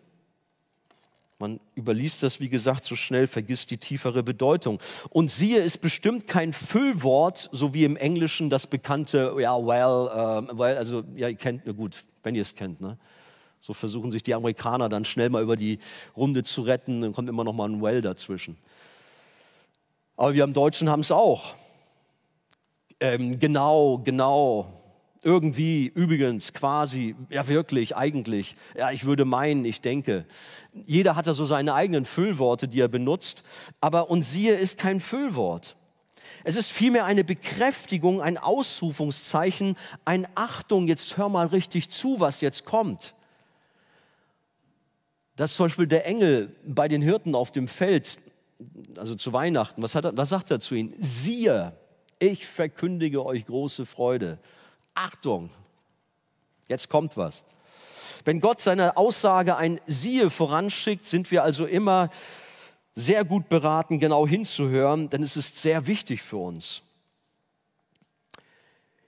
Man 1.37 1.59
überliest 1.75 2.21
das, 2.21 2.39
wie 2.39 2.49
gesagt, 2.49 2.83
so 2.83 2.95
schnell, 2.95 3.25
vergisst 3.25 3.71
die 3.71 3.77
tiefere 3.77 4.21
Bedeutung. 4.21 4.79
Und 5.09 5.31
siehe 5.31 5.59
ist 5.59 5.79
bestimmt 5.79 6.27
kein 6.27 6.53
Füllwort, 6.53 7.49
so 7.51 7.73
wie 7.73 7.83
im 7.83 7.97
Englischen 7.97 8.51
das 8.51 8.67
bekannte, 8.67 9.35
ja, 9.39 9.57
well, 9.57 10.47
uh, 10.53 10.57
well 10.57 10.77
also, 10.77 11.03
ja, 11.15 11.29
ihr 11.29 11.35
kennt, 11.35 11.63
na 11.65 11.71
gut, 11.71 11.97
wenn 12.21 12.35
ihr 12.35 12.43
es 12.43 12.53
kennt, 12.53 12.79
ne? 12.79 12.97
So 13.59 13.73
versuchen 13.73 14.09
sich 14.09 14.23
die 14.23 14.33
Amerikaner 14.33 14.89
dann 14.89 15.05
schnell 15.05 15.29
mal 15.29 15.43
über 15.43 15.55
die 15.55 15.77
Runde 16.17 16.43
zu 16.43 16.63
retten, 16.63 17.01
dann 17.01 17.13
kommt 17.13 17.29
immer 17.29 17.43
noch 17.43 17.53
mal 17.53 17.69
ein 17.69 17.81
Well 17.81 18.01
dazwischen. 18.01 18.57
Aber 20.17 20.33
wir 20.33 20.43
im 20.43 20.53
Deutschen 20.53 20.89
haben 20.89 21.01
es 21.01 21.11
auch. 21.11 21.53
Ähm, 22.99 23.39
genau, 23.39 23.99
genau, 24.03 24.80
irgendwie, 25.23 25.87
übrigens, 25.87 26.53
quasi, 26.53 27.15
ja 27.29 27.47
wirklich, 27.47 27.95
eigentlich, 27.95 28.55
ja, 28.75 28.91
ich 28.91 29.05
würde 29.05 29.23
meinen, 29.23 29.65
ich 29.65 29.81
denke. 29.81 30.25
Jeder 30.73 31.15
hat 31.15 31.27
da 31.27 31.33
so 31.33 31.45
seine 31.45 31.75
eigenen 31.75 32.05
Füllworte, 32.05 32.67
die 32.67 32.79
er 32.79 32.87
benutzt, 32.87 33.43
aber 33.79 34.09
und 34.09 34.23
siehe 34.23 34.55
ist 34.55 34.79
kein 34.79 34.99
Füllwort. 34.99 35.75
Es 36.43 36.55
ist 36.55 36.71
vielmehr 36.71 37.05
eine 37.05 37.23
Bekräftigung, 37.23 38.21
ein 38.21 38.39
Ausrufungszeichen, 38.39 39.77
ein 40.05 40.27
Achtung, 40.33 40.87
jetzt 40.87 41.17
hör 41.17 41.29
mal 41.29 41.47
richtig 41.47 41.89
zu, 41.89 42.19
was 42.19 42.41
jetzt 42.41 42.65
kommt. 42.65 43.13
Das 45.35 45.51
ist 45.51 45.57
zum 45.57 45.67
Beispiel 45.67 45.87
der 45.87 46.07
Engel 46.07 46.55
bei 46.65 46.87
den 46.87 47.01
Hirten 47.01 47.35
auf 47.35 47.51
dem 47.51 47.67
Feld, 47.67 48.17
also 48.97 49.13
zu 49.13 49.33
Weihnachten, 49.33 49.83
was, 49.83 49.93
er, 49.93 50.17
was 50.17 50.29
sagt 50.29 50.49
er 50.49 50.59
zu 50.59 50.73
ihnen? 50.73 50.95
Siehe, 50.97 51.73
ich 52.17 52.47
verkündige 52.47 53.23
euch 53.23 53.45
große 53.45 53.85
Freude 53.85 54.39
Achtung, 54.93 55.49
jetzt 56.67 56.89
kommt 56.89 57.17
was. 57.17 57.43
Wenn 58.25 58.39
Gott 58.39 58.61
seine 58.61 58.97
Aussage 58.97 59.55
ein 59.55 59.79
Siehe 59.87 60.29
voranschickt, 60.29 61.05
sind 61.05 61.31
wir 61.31 61.43
also 61.43 61.65
immer 61.65 62.09
sehr 62.93 63.23
gut 63.25 63.49
beraten, 63.49 63.99
genau 63.99 64.27
hinzuhören, 64.27 65.09
denn 65.09 65.23
es 65.23 65.37
ist 65.37 65.57
sehr 65.61 65.87
wichtig 65.87 66.21
für 66.21 66.37
uns. 66.37 66.83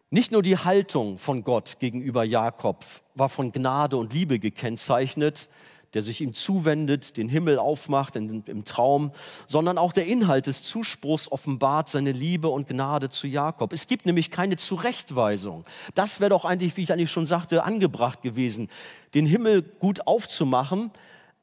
Nicht 0.09 0.31
nur 0.31 0.43
die 0.43 0.57
Haltung 0.57 1.17
von 1.17 1.43
Gott 1.43 1.79
gegenüber 1.79 2.23
Jakob 2.23 2.85
war 3.15 3.29
von 3.29 3.51
Gnade 3.51 3.97
und 3.97 4.13
Liebe 4.13 4.39
gekennzeichnet, 4.39 5.49
der 5.93 6.01
sich 6.01 6.21
ihm 6.21 6.33
zuwendet, 6.33 7.17
den 7.17 7.29
Himmel 7.29 7.59
aufmacht 7.59 8.15
in, 8.15 8.43
im 8.45 8.63
Traum, 8.63 9.11
sondern 9.47 9.77
auch 9.77 9.93
der 9.93 10.05
Inhalt 10.05 10.47
des 10.47 10.63
Zuspruchs 10.63 11.31
offenbart 11.31 11.89
seine 11.89 12.11
Liebe 12.11 12.49
und 12.49 12.67
Gnade 12.67 13.09
zu 13.09 13.27
Jakob. 13.27 13.73
Es 13.73 13.87
gibt 13.87 14.05
nämlich 14.05 14.31
keine 14.31 14.57
Zurechtweisung. 14.57 15.63
Das 15.93 16.19
wäre 16.19 16.29
doch 16.29 16.45
eigentlich, 16.45 16.75
wie 16.77 16.83
ich 16.83 16.91
eigentlich 16.91 17.11
schon 17.11 17.25
sagte, 17.25 17.63
angebracht 17.63 18.21
gewesen, 18.21 18.69
den 19.13 19.25
Himmel 19.25 19.61
gut 19.61 20.07
aufzumachen, 20.07 20.91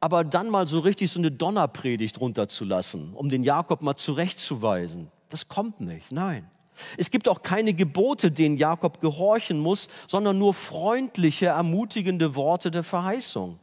aber 0.01 0.25
dann 0.25 0.49
mal 0.51 0.67
so 0.67 0.81
richtig 0.81 1.11
so 1.11 1.21
eine 1.21 1.31
Donnerpredigt 1.31 2.21
runterzulassen, 2.21 3.13
um 3.15 3.29
den 3.29 3.43
Jakob 3.43 3.83
mal 3.83 3.97
zurechtzuweisen. 3.97 5.09
Das 5.29 5.49
kommt 5.49 5.81
nicht, 5.81 6.11
nein. 6.11 6.51
Es 6.97 7.11
gibt 7.11 7.29
auch 7.29 7.43
keine 7.43 7.75
Gebote, 7.75 8.31
denen 8.31 8.57
Jakob 8.57 9.01
gehorchen 9.01 9.59
muss, 9.59 9.89
sondern 10.07 10.39
nur 10.39 10.55
freundliche, 10.55 11.47
ermutigende 11.47 12.35
Worte 12.35 12.71
der 12.71 12.85
Verheißung. 12.85 13.59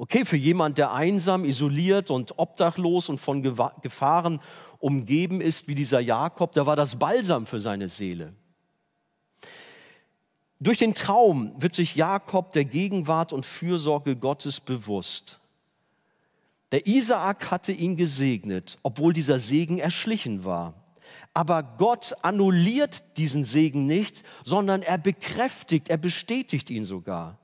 Okay, 0.00 0.24
für 0.24 0.38
jemand, 0.38 0.78
der 0.78 0.94
einsam, 0.94 1.44
isoliert 1.44 2.10
und 2.10 2.38
obdachlos 2.38 3.10
und 3.10 3.18
von 3.18 3.42
Gefahren 3.42 4.40
umgeben 4.78 5.42
ist, 5.42 5.68
wie 5.68 5.74
dieser 5.74 6.00
Jakob, 6.00 6.54
da 6.54 6.64
war 6.64 6.74
das 6.74 6.98
Balsam 6.98 7.44
für 7.44 7.60
seine 7.60 7.90
Seele. 7.90 8.32
Durch 10.58 10.78
den 10.78 10.94
Traum 10.94 11.52
wird 11.58 11.74
sich 11.74 11.96
Jakob 11.96 12.52
der 12.52 12.64
Gegenwart 12.64 13.34
und 13.34 13.44
Fürsorge 13.44 14.16
Gottes 14.16 14.58
bewusst. 14.58 15.38
Der 16.72 16.86
Isaak 16.86 17.50
hatte 17.50 17.72
ihn 17.72 17.96
gesegnet, 17.96 18.78
obwohl 18.82 19.12
dieser 19.12 19.38
Segen 19.38 19.76
erschlichen 19.76 20.46
war. 20.46 20.72
Aber 21.34 21.62
Gott 21.62 22.14
annulliert 22.22 23.18
diesen 23.18 23.44
Segen 23.44 23.84
nicht, 23.84 24.22
sondern 24.44 24.80
er 24.80 24.96
bekräftigt, 24.96 25.90
er 25.90 25.98
bestätigt 25.98 26.70
ihn 26.70 26.84
sogar. 26.84 27.39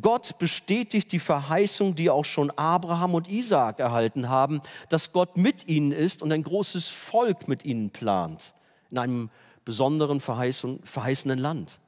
Gott 0.00 0.38
bestätigt 0.38 1.12
die 1.12 1.18
Verheißung, 1.18 1.94
die 1.94 2.10
auch 2.10 2.24
schon 2.24 2.50
Abraham 2.50 3.14
und 3.14 3.28
Isaak 3.28 3.80
erhalten 3.80 4.28
haben, 4.28 4.60
dass 4.88 5.12
Gott 5.12 5.36
mit 5.36 5.68
ihnen 5.68 5.92
ist 5.92 6.22
und 6.22 6.32
ein 6.32 6.42
großes 6.42 6.88
Volk 6.88 7.48
mit 7.48 7.64
ihnen 7.64 7.90
plant, 7.90 8.54
in 8.90 8.98
einem 8.98 9.30
besonderen 9.64 10.20
verheißenen 10.20 11.38
Land. 11.38 11.80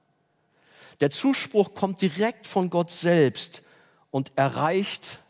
Der 1.01 1.11
Zuspruch 1.11 1.75
kommt 1.75 2.03
direkt 2.03 2.47
von 2.47 2.71
Gott 2.71 2.91
selbst 2.91 3.62
und 4.11 4.33
erreicht 4.37 5.23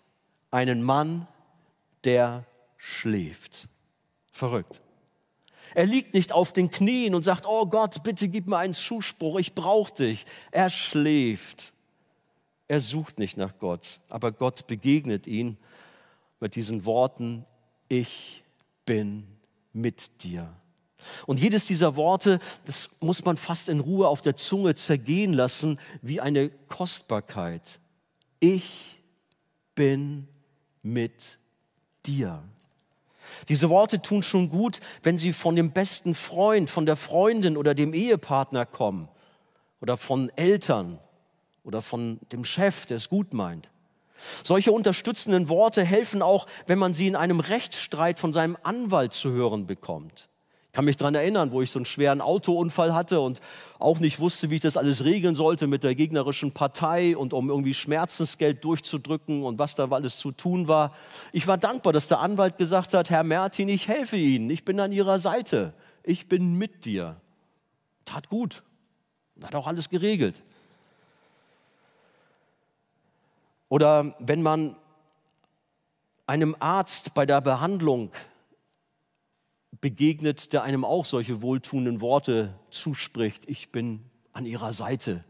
einen 0.50 0.82
Mann, 0.82 1.26
der 2.04 2.44
schläft. 2.76 3.68
Verrückt. 4.30 4.80
Er 5.74 5.84
liegt 5.84 6.14
nicht 6.14 6.32
auf 6.32 6.52
den 6.52 6.70
Knien 6.70 7.14
und 7.14 7.22
sagt, 7.22 7.44
oh 7.46 7.66
Gott, 7.66 8.02
bitte 8.02 8.28
gib 8.28 8.46
mir 8.46 8.56
einen 8.56 8.72
Zuspruch, 8.72 9.38
ich 9.38 9.54
brauche 9.54 9.92
dich. 9.92 10.24
Er 10.50 10.70
schläft. 10.70 11.72
Er 12.68 12.80
sucht 12.80 13.18
nicht 13.18 13.38
nach 13.38 13.58
Gott, 13.58 14.00
aber 14.10 14.30
Gott 14.30 14.66
begegnet 14.66 15.26
ihn 15.26 15.56
mit 16.38 16.54
diesen 16.54 16.84
Worten, 16.84 17.44
ich 17.88 18.44
bin 18.84 19.26
mit 19.72 20.22
dir. 20.22 20.54
Und 21.26 21.40
jedes 21.40 21.64
dieser 21.64 21.96
Worte, 21.96 22.40
das 22.66 22.90
muss 23.00 23.24
man 23.24 23.36
fast 23.36 23.68
in 23.68 23.80
Ruhe 23.80 24.08
auf 24.08 24.20
der 24.20 24.36
Zunge 24.36 24.74
zergehen 24.74 25.32
lassen, 25.32 25.80
wie 26.02 26.20
eine 26.20 26.50
Kostbarkeit. 26.50 27.80
Ich 28.40 29.00
bin 29.74 30.28
mit 30.82 31.38
dir. 32.04 32.42
Diese 33.48 33.70
Worte 33.70 34.02
tun 34.02 34.22
schon 34.22 34.50
gut, 34.50 34.80
wenn 35.02 35.18
sie 35.18 35.32
von 35.32 35.56
dem 35.56 35.70
besten 35.70 36.14
Freund, 36.14 36.68
von 36.68 36.86
der 36.86 36.96
Freundin 36.96 37.56
oder 37.56 37.74
dem 37.74 37.94
Ehepartner 37.94 38.66
kommen 38.66 39.08
oder 39.80 39.96
von 39.96 40.30
Eltern 40.30 40.98
oder 41.64 41.82
von 41.82 42.18
dem 42.32 42.44
Chef, 42.44 42.86
der 42.86 42.96
es 42.96 43.08
gut 43.08 43.34
meint. 43.34 43.70
Solche 44.42 44.72
unterstützenden 44.72 45.48
Worte 45.48 45.84
helfen 45.84 46.22
auch, 46.22 46.46
wenn 46.66 46.78
man 46.78 46.94
sie 46.94 47.06
in 47.06 47.16
einem 47.16 47.40
Rechtsstreit 47.40 48.18
von 48.18 48.32
seinem 48.32 48.56
Anwalt 48.62 49.12
zu 49.12 49.30
hören 49.30 49.66
bekommt. 49.66 50.28
Ich 50.66 50.72
kann 50.72 50.84
mich 50.84 50.96
daran 50.96 51.14
erinnern, 51.14 51.50
wo 51.50 51.62
ich 51.62 51.70
so 51.70 51.78
einen 51.78 51.86
schweren 51.86 52.20
Autounfall 52.20 52.94
hatte 52.94 53.20
und 53.20 53.40
auch 53.78 54.00
nicht 54.00 54.20
wusste, 54.20 54.50
wie 54.50 54.56
ich 54.56 54.60
das 54.60 54.76
alles 54.76 55.02
regeln 55.02 55.34
sollte 55.34 55.66
mit 55.66 55.82
der 55.82 55.94
gegnerischen 55.94 56.52
Partei 56.52 57.16
und 57.16 57.32
um 57.32 57.48
irgendwie 57.48 57.74
Schmerzensgeld 57.74 58.62
durchzudrücken 58.62 59.42
und 59.42 59.58
was 59.58 59.74
da 59.74 59.88
alles 59.90 60.18
zu 60.18 60.30
tun 60.30 60.68
war. 60.68 60.94
Ich 61.32 61.46
war 61.46 61.56
dankbar, 61.56 61.92
dass 61.92 62.06
der 62.06 62.20
Anwalt 62.20 62.58
gesagt 62.58 62.94
hat, 62.94 63.10
Herr 63.10 63.24
Mertin, 63.24 63.68
ich 63.68 63.88
helfe 63.88 64.16
Ihnen, 64.16 64.50
ich 64.50 64.64
bin 64.64 64.78
an 64.78 64.92
Ihrer 64.92 65.18
Seite, 65.18 65.72
ich 66.04 66.28
bin 66.28 66.58
mit 66.58 66.84
dir. 66.84 67.16
Tat 68.04 68.28
gut, 68.28 68.62
hat 69.42 69.54
auch 69.54 69.66
alles 69.66 69.88
geregelt. 69.88 70.42
Oder 73.68 74.14
wenn 74.18 74.42
man 74.42 74.76
einem 76.26 76.56
Arzt 76.60 77.14
bei 77.14 77.26
der 77.26 77.40
Behandlung 77.40 78.10
begegnet, 79.80 80.52
der 80.52 80.62
einem 80.62 80.84
auch 80.84 81.04
solche 81.04 81.42
wohltuenden 81.42 82.00
Worte 82.00 82.54
zuspricht. 82.70 83.48
Ich 83.48 83.70
bin 83.70 84.00
an 84.32 84.46
ihrer 84.46 84.72
Seite. 84.72 85.24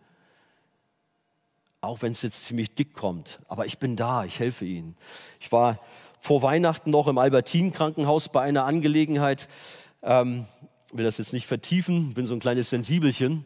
Auch 1.80 2.02
wenn 2.02 2.12
es 2.12 2.22
jetzt 2.22 2.44
ziemlich 2.44 2.74
dick 2.74 2.94
kommt. 2.94 3.40
Aber 3.46 3.66
ich 3.66 3.78
bin 3.78 3.94
da, 3.94 4.24
ich 4.24 4.40
helfe 4.40 4.64
ihnen. 4.64 4.96
Ich 5.38 5.52
war 5.52 5.78
vor 6.18 6.42
Weihnachten 6.42 6.90
noch 6.90 7.06
im 7.06 7.18
Albertin-Krankenhaus 7.18 8.30
bei 8.30 8.42
einer 8.42 8.64
Angelegenheit. 8.64 9.48
Ähm, 10.02 10.46
will 10.92 11.04
das 11.04 11.18
jetzt 11.18 11.32
nicht 11.32 11.46
vertiefen, 11.46 12.14
bin 12.14 12.26
so 12.26 12.34
ein 12.34 12.40
kleines 12.40 12.70
Sensibelchen. 12.70 13.44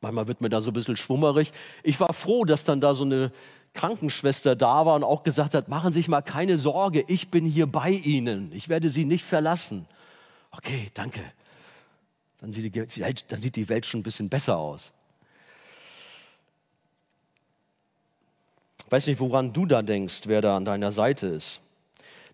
Manchmal 0.00 0.28
wird 0.28 0.40
mir 0.40 0.48
da 0.48 0.60
so 0.60 0.70
ein 0.70 0.74
bisschen 0.74 0.96
schwummerig. 0.96 1.52
Ich 1.82 1.98
war 1.98 2.12
froh, 2.12 2.44
dass 2.44 2.64
dann 2.64 2.80
da 2.80 2.94
so 2.94 3.04
eine 3.04 3.32
Krankenschwester 3.74 4.56
da 4.56 4.84
war 4.86 4.96
und 4.96 5.04
auch 5.04 5.22
gesagt 5.22 5.54
hat, 5.54 5.68
machen 5.68 5.92
Sie 5.92 6.00
sich 6.00 6.08
mal 6.08 6.22
keine 6.22 6.58
Sorge, 6.58 7.04
ich 7.06 7.30
bin 7.30 7.46
hier 7.46 7.66
bei 7.66 7.90
Ihnen, 7.90 8.52
ich 8.52 8.68
werde 8.68 8.90
Sie 8.90 9.04
nicht 9.04 9.24
verlassen. 9.24 9.86
Okay, 10.50 10.90
danke. 10.94 11.20
Dann 12.38 12.52
sieht 12.52 12.74
die 12.74 13.00
Welt, 13.00 13.24
dann 13.28 13.40
sieht 13.40 13.56
die 13.56 13.68
Welt 13.68 13.86
schon 13.86 14.00
ein 14.00 14.02
bisschen 14.02 14.28
besser 14.28 14.56
aus. 14.56 14.92
Ich 18.86 18.92
weiß 18.92 19.06
nicht, 19.06 19.20
woran 19.20 19.52
du 19.52 19.66
da 19.66 19.82
denkst, 19.82 20.22
wer 20.26 20.40
da 20.40 20.56
an 20.56 20.64
deiner 20.64 20.90
Seite 20.90 21.28
ist. 21.28 21.60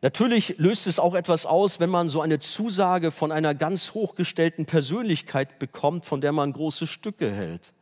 Natürlich 0.02 0.58
löst 0.58 0.86
es 0.86 0.98
auch 0.98 1.14
etwas 1.14 1.44
aus, 1.44 1.80
wenn 1.80 1.90
man 1.90 2.08
so 2.08 2.20
eine 2.20 2.38
Zusage 2.38 3.10
von 3.10 3.32
einer 3.32 3.54
ganz 3.54 3.92
hochgestellten 3.92 4.64
Persönlichkeit 4.64 5.58
bekommt, 5.58 6.04
von 6.04 6.20
der 6.20 6.32
man 6.32 6.52
große 6.52 6.86
Stücke 6.86 7.30
hält. 7.30 7.72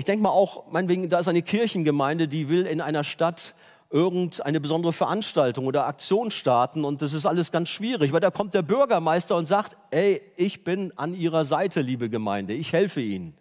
Ich 0.00 0.06
denke 0.06 0.22
mal 0.22 0.30
auch, 0.30 0.64
meinetwegen, 0.70 1.10
da 1.10 1.18
ist 1.18 1.28
eine 1.28 1.42
Kirchengemeinde, 1.42 2.26
die 2.26 2.48
will 2.48 2.64
in 2.64 2.80
einer 2.80 3.04
Stadt 3.04 3.54
irgendeine 3.90 4.58
besondere 4.58 4.94
Veranstaltung 4.94 5.66
oder 5.66 5.84
Aktion 5.84 6.30
starten 6.30 6.86
und 6.86 7.02
das 7.02 7.12
ist 7.12 7.26
alles 7.26 7.52
ganz 7.52 7.68
schwierig, 7.68 8.10
weil 8.10 8.20
da 8.20 8.30
kommt 8.30 8.54
der 8.54 8.62
Bürgermeister 8.62 9.36
und 9.36 9.44
sagt, 9.44 9.76
ey, 9.90 10.22
ich 10.36 10.64
bin 10.64 10.96
an 10.96 11.12
Ihrer 11.12 11.44
Seite, 11.44 11.82
liebe 11.82 12.08
Gemeinde, 12.08 12.54
ich 12.54 12.72
helfe 12.72 13.02
Ihnen. 13.02 13.34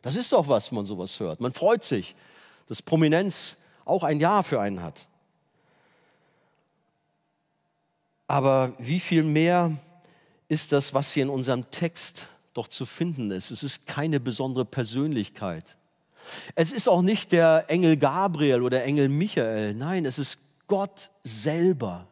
Das 0.00 0.16
ist 0.16 0.32
doch 0.32 0.48
was, 0.48 0.70
wenn 0.70 0.76
man 0.76 0.86
sowas 0.86 1.20
hört. 1.20 1.42
Man 1.42 1.52
freut 1.52 1.84
sich, 1.84 2.14
dass 2.66 2.80
Prominenz 2.80 3.58
auch 3.84 4.02
ein 4.02 4.18
Ja 4.18 4.42
für 4.42 4.58
einen 4.58 4.82
hat. 4.82 5.08
Aber 8.26 8.72
wie 8.78 9.00
viel 9.00 9.22
mehr 9.22 9.72
ist 10.48 10.72
das, 10.72 10.94
was 10.94 11.12
hier 11.12 11.24
in 11.24 11.28
unserem 11.28 11.70
Text 11.70 12.26
doch 12.54 12.68
zu 12.68 12.86
finden 12.86 13.30
ist? 13.32 13.50
Es 13.50 13.62
ist 13.62 13.86
keine 13.86 14.18
besondere 14.18 14.64
Persönlichkeit. 14.64 15.76
Es 16.54 16.72
ist 16.72 16.88
auch 16.88 17.02
nicht 17.02 17.32
der 17.32 17.64
Engel 17.68 17.96
Gabriel 17.96 18.62
oder 18.62 18.84
Engel 18.84 19.08
Michael, 19.08 19.74
nein, 19.74 20.04
es 20.04 20.18
ist 20.18 20.38
Gott 20.66 21.10
selber. 21.22 22.08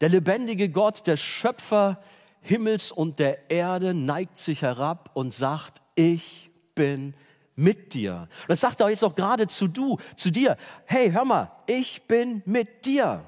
Der 0.00 0.08
lebendige 0.08 0.68
Gott, 0.68 1.06
der 1.06 1.16
Schöpfer 1.16 2.00
Himmels 2.40 2.92
und 2.92 3.18
der 3.18 3.50
Erde, 3.50 3.94
neigt 3.94 4.36
sich 4.36 4.62
herab 4.62 5.10
und 5.14 5.32
sagt, 5.32 5.80
ich 5.94 6.50
bin 6.74 7.14
mit 7.56 7.94
dir. 7.94 8.28
Und 8.42 8.48
das 8.50 8.60
sagt 8.60 8.80
er 8.80 8.90
jetzt 8.90 9.04
auch 9.04 9.14
gerade 9.14 9.46
zu 9.46 9.68
du, 9.68 9.98
zu 10.16 10.30
dir. 10.30 10.56
Hey, 10.84 11.10
hör 11.10 11.24
mal, 11.24 11.50
ich 11.66 12.02
bin 12.02 12.42
mit 12.44 12.84
dir. 12.84 13.24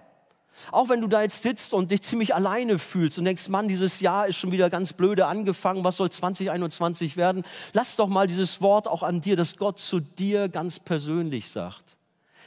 Auch 0.73 0.89
wenn 0.89 1.01
du 1.01 1.09
da 1.09 1.23
jetzt 1.23 1.43
sitzt 1.43 1.75
und 1.75 1.91
dich 1.91 2.03
ziemlich 2.03 2.35
alleine 2.35 2.79
fühlst 2.79 3.19
und 3.19 3.25
denkst, 3.25 3.49
Mann, 3.49 3.69
dieses 3.69 4.01
Jahr 4.01 4.27
ist 4.27 4.37
schon 4.37 4.53
wieder 4.53 4.71
ganz 4.71 4.93
blöde 4.93 5.27
angefangen, 5.27 5.85
was 5.85 5.97
soll 5.97 6.11
2021 6.11 7.17
werden? 7.17 7.45
Lass 7.73 7.97
doch 7.97 8.09
mal 8.09 8.27
dieses 8.27 8.61
Wort 8.61 8.89
auch 8.89 9.03
an 9.03 9.21
dir, 9.21 9.37
dass 9.37 9.57
Gott 9.57 9.79
zu 9.79 10.01
dir 10.01 10.49
ganz 10.49 10.79
persönlich 10.79 11.51
sagt. 11.51 11.97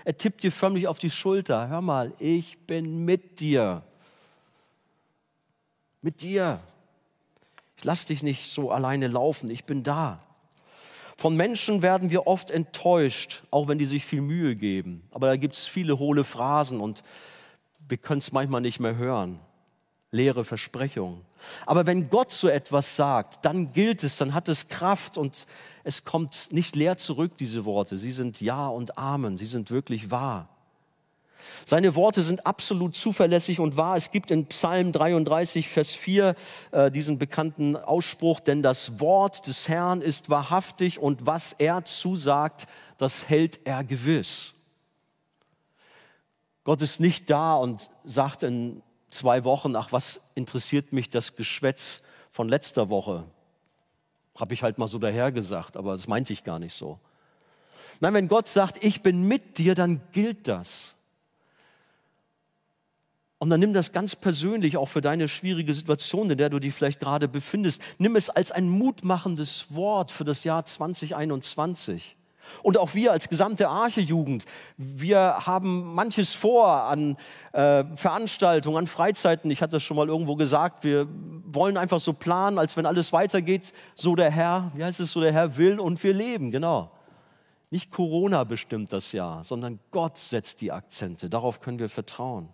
Er 0.06 0.18
tippt 0.18 0.44
dir 0.44 0.52
förmlich 0.52 0.88
auf 0.88 1.00
die 1.00 1.12
Schulter. 1.12 1.70
Hör 1.70 1.82
mal, 1.82 2.14
ich 2.20 2.58
bin 2.60 3.06
mit 3.06 3.40
dir. 3.40 3.84
Mit 6.02 6.22
dir. 6.22 6.60
Ich 7.78 7.84
lass 7.84 8.06
dich 8.06 8.24
nicht 8.24 8.52
so 8.52 8.72
alleine 8.72 9.08
laufen, 9.08 9.50
ich 9.50 9.66
bin 9.66 9.84
da. 9.84 10.20
Von 11.16 11.36
Menschen 11.36 11.82
werden 11.82 12.10
wir 12.10 12.28
oft 12.28 12.50
enttäuscht, 12.50 13.44
auch 13.52 13.68
wenn 13.68 13.78
die 13.78 13.86
sich 13.86 14.06
viel 14.06 14.22
Mühe 14.22 14.56
geben. 14.56 15.04
Aber 15.12 15.28
da 15.28 15.36
gibt 15.36 15.56
es 15.56 15.68
viele 15.68 16.00
hohle 16.00 16.24
Phrasen 16.24 16.80
und 16.80 17.04
wir 17.90 17.98
können 17.98 18.20
es 18.20 18.32
manchmal 18.32 18.62
nicht 18.62 18.80
mehr 18.80 18.96
hören. 18.96 19.40
Leere 20.12 20.44
Versprechungen. 20.46 21.22
Aber 21.66 21.86
wenn 21.86 22.10
Gott 22.10 22.32
so 22.32 22.48
etwas 22.48 22.96
sagt, 22.96 23.46
dann 23.46 23.72
gilt 23.74 24.04
es, 24.04 24.18
dann 24.18 24.34
hat 24.34 24.50
es 24.50 24.68
Kraft 24.68 25.18
und 25.18 25.46
es 25.84 26.04
kommt 26.04 26.50
nicht 26.52 26.76
leer 26.76 26.98
zurück, 26.98 27.38
diese 27.38 27.66
Worte. 27.66 27.98
Sie 27.98 28.12
sind 28.12 28.42
Ja 28.42 28.68
und 28.68 28.98
Amen, 28.98 29.38
sie 29.38 29.46
sind 29.46 29.72
wirklich 29.72 30.12
wahr. 30.12 30.50
Seine 31.66 31.96
Worte 31.96 32.22
sind 32.22 32.46
absolut 32.46 32.96
zuverlässig 32.96 33.60
und 33.60 33.78
wahr. 33.78 33.96
Es 33.96 34.12
gibt 34.12 34.32
in 34.32 34.46
Psalm 34.48 34.92
33, 34.92 35.70
Vers 35.70 35.96
4 35.96 36.36
äh, 36.72 36.92
diesen 36.92 37.18
bekannten 37.18 37.76
Ausspruch, 37.76 38.40
denn 38.40 38.62
das 38.62 39.00
Wort 39.00 39.48
des 39.48 39.68
Herrn 39.68 40.02
ist 40.02 40.30
wahrhaftig 40.30 41.00
und 41.00 41.26
was 41.26 41.54
er 41.54 41.86
zusagt, 41.86 42.68
das 42.98 43.30
hält 43.30 43.60
er 43.64 43.84
gewiss. 43.84 44.54
Gott 46.70 46.84
ist 46.84 47.00
nicht 47.00 47.32
da 47.32 47.56
und 47.56 47.90
sagt 48.04 48.44
in 48.44 48.84
zwei 49.10 49.44
Wochen, 49.44 49.76
ach, 49.76 49.92
was 49.92 50.22
interessiert 50.36 50.94
mich 50.94 51.10
das 51.10 51.36
Geschwätz 51.36 52.04
von 52.30 52.48
letzter 52.48 52.90
Woche? 52.90 53.26
Habe 54.36 54.54
ich 54.54 54.62
halt 54.62 54.78
mal 54.78 54.86
so 54.86 55.00
dahergesagt, 55.00 55.76
aber 55.78 55.94
das 55.94 56.08
meinte 56.08 56.32
ich 56.32 56.44
gar 56.44 56.60
nicht 56.60 56.76
so. 56.76 57.00
Nein, 58.02 58.14
wenn 58.14 58.28
Gott 58.28 58.48
sagt, 58.48 58.86
ich 58.86 59.02
bin 59.02 59.24
mit 59.24 59.58
dir, 59.58 59.74
dann 59.74 60.00
gilt 60.12 60.48
das. 60.48 60.94
Und 63.40 63.50
dann 63.50 63.62
nimm 63.62 63.74
das 63.74 63.92
ganz 63.92 64.16
persönlich 64.16 64.78
auch 64.78 64.90
für 64.90 65.02
deine 65.02 65.28
schwierige 65.28 65.74
Situation, 65.74 66.30
in 66.30 66.38
der 66.38 66.52
du 66.52 66.60
dich 66.60 66.76
vielleicht 66.76 67.00
gerade 67.00 67.28
befindest. 67.28 67.82
Nimm 67.98 68.16
es 68.16 68.30
als 68.30 68.52
ein 68.52 68.70
mutmachendes 68.70 69.74
Wort 69.74 70.12
für 70.12 70.24
das 70.24 70.44
Jahr 70.44 70.66
2021. 70.66 72.16
Und 72.64 72.78
auch 72.78 72.94
wir 72.94 73.12
als 73.12 73.30
gesamte 73.30 73.70
Arche-Jugend, 73.70 74.46
wir 74.78 75.46
haben 75.46 75.94
manches 75.94 76.34
vor 76.34 76.68
an 76.68 77.18
äh, 77.54 77.84
Veranstaltungen, 77.96 78.78
an 78.78 78.88
Freizeiten. 78.88 79.52
Ich 79.52 79.62
hatte 79.62 79.74
das 79.74 79.84
schon 79.84 79.98
mal 79.98 80.08
irgendwo 80.08 80.36
gesagt. 80.36 80.84
Wir 80.84 81.08
wollen 81.46 81.78
einfach 81.78 82.00
so 82.00 82.14
planen, 82.14 82.58
als 82.58 82.78
wenn 82.78 82.86
alles 82.86 83.14
weitergeht, 83.14 83.74
so 83.96 84.16
der 84.16 84.32
Herr, 84.32 84.72
wie 84.76 84.84
heißt 84.84 85.00
es, 85.00 85.12
so 85.12 85.22
der 85.22 85.34
Herr 85.34 85.58
will 85.58 85.80
und 85.80 86.04
wir 86.04 86.14
leben, 86.14 86.52
genau. 86.52 86.92
Nicht 87.72 87.92
Corona 87.92 88.44
bestimmt 88.46 88.92
das 88.92 89.12
Jahr, 89.12 89.44
sondern 89.44 89.80
Gott 89.92 90.18
setzt 90.18 90.62
die 90.62 90.72
Akzente. 90.72 91.30
Darauf 91.30 91.60
können 91.60 91.78
wir 91.78 91.90
vertrauen. 91.90 92.50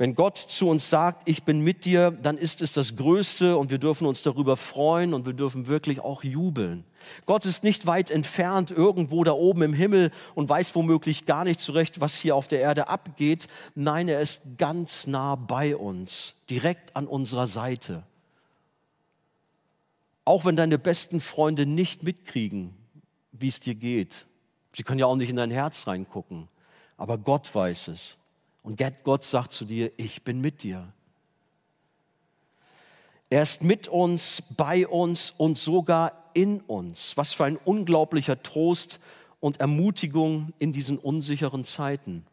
Wenn 0.00 0.14
Gott 0.14 0.38
zu 0.38 0.70
uns 0.70 0.88
sagt, 0.88 1.28
ich 1.28 1.42
bin 1.42 1.60
mit 1.60 1.84
dir, 1.84 2.10
dann 2.10 2.38
ist 2.38 2.62
es 2.62 2.72
das 2.72 2.96
Größte 2.96 3.58
und 3.58 3.70
wir 3.70 3.76
dürfen 3.76 4.06
uns 4.06 4.22
darüber 4.22 4.56
freuen 4.56 5.12
und 5.12 5.26
wir 5.26 5.34
dürfen 5.34 5.66
wirklich 5.66 6.00
auch 6.00 6.24
jubeln. 6.24 6.84
Gott 7.26 7.44
ist 7.44 7.64
nicht 7.64 7.86
weit 7.86 8.10
entfernt 8.10 8.70
irgendwo 8.70 9.24
da 9.24 9.32
oben 9.32 9.60
im 9.60 9.74
Himmel 9.74 10.10
und 10.34 10.48
weiß 10.48 10.74
womöglich 10.74 11.26
gar 11.26 11.44
nicht 11.44 11.60
zurecht, 11.60 12.00
was 12.00 12.14
hier 12.14 12.34
auf 12.34 12.48
der 12.48 12.60
Erde 12.60 12.88
abgeht. 12.88 13.46
Nein, 13.74 14.08
er 14.08 14.22
ist 14.22 14.40
ganz 14.56 15.06
nah 15.06 15.34
bei 15.34 15.76
uns, 15.76 16.34
direkt 16.48 16.96
an 16.96 17.06
unserer 17.06 17.46
Seite. 17.46 18.02
Auch 20.24 20.46
wenn 20.46 20.56
deine 20.56 20.78
besten 20.78 21.20
Freunde 21.20 21.66
nicht 21.66 22.04
mitkriegen, 22.04 22.74
wie 23.32 23.48
es 23.48 23.60
dir 23.60 23.74
geht. 23.74 24.24
Sie 24.72 24.82
können 24.82 24.98
ja 24.98 25.04
auch 25.04 25.16
nicht 25.16 25.28
in 25.28 25.36
dein 25.36 25.50
Herz 25.50 25.86
reingucken, 25.86 26.48
aber 26.96 27.18
Gott 27.18 27.54
weiß 27.54 27.88
es. 27.88 28.16
Und 28.62 28.80
Gott 29.04 29.24
sagt 29.24 29.52
zu 29.52 29.64
dir, 29.64 29.92
ich 29.96 30.22
bin 30.22 30.40
mit 30.40 30.62
dir. 30.62 30.92
Er 33.30 33.42
ist 33.42 33.62
mit 33.62 33.88
uns, 33.88 34.42
bei 34.56 34.86
uns 34.86 35.32
und 35.36 35.56
sogar 35.56 36.30
in 36.34 36.60
uns. 36.62 37.16
Was 37.16 37.32
für 37.32 37.44
ein 37.44 37.56
unglaublicher 37.56 38.42
Trost 38.42 38.98
und 39.38 39.60
Ermutigung 39.60 40.52
in 40.58 40.72
diesen 40.72 40.98
unsicheren 40.98 41.64
Zeiten. 41.64 42.26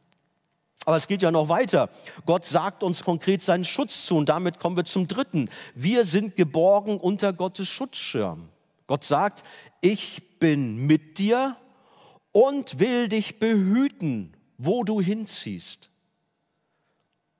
Aber 0.85 0.95
es 0.95 1.07
geht 1.07 1.21
ja 1.21 1.31
noch 1.31 1.49
weiter. 1.49 1.89
Gott 2.25 2.45
sagt 2.45 2.81
uns 2.81 3.03
konkret 3.03 3.41
seinen 3.41 3.63
Schutz 3.63 4.05
zu 4.05 4.17
und 4.17 4.29
damit 4.29 4.59
kommen 4.59 4.77
wir 4.77 4.85
zum 4.85 5.07
dritten. 5.07 5.49
Wir 5.75 6.03
sind 6.03 6.35
geborgen 6.35 6.97
unter 6.97 7.33
Gottes 7.33 7.67
Schutzschirm. 7.67 8.49
Gott 8.87 9.03
sagt, 9.03 9.43
ich 9.81 10.39
bin 10.39 10.77
mit 10.77 11.17
dir 11.17 11.57
und 12.31 12.79
will 12.79 13.09
dich 13.09 13.39
behüten, 13.39 14.33
wo 14.57 14.83
du 14.83 15.01
hinziehst. 15.01 15.89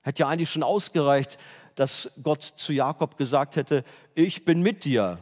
Hätte 0.07 0.21
ja 0.21 0.29
eigentlich 0.29 0.49
schon 0.49 0.63
ausgereicht, 0.63 1.37
dass 1.75 2.09
Gott 2.23 2.41
zu 2.41 2.71
Jakob 2.71 3.17
gesagt 3.17 3.57
hätte, 3.57 3.83
ich 4.15 4.45
bin 4.45 4.61
mit 4.61 4.85
dir. 4.85 5.19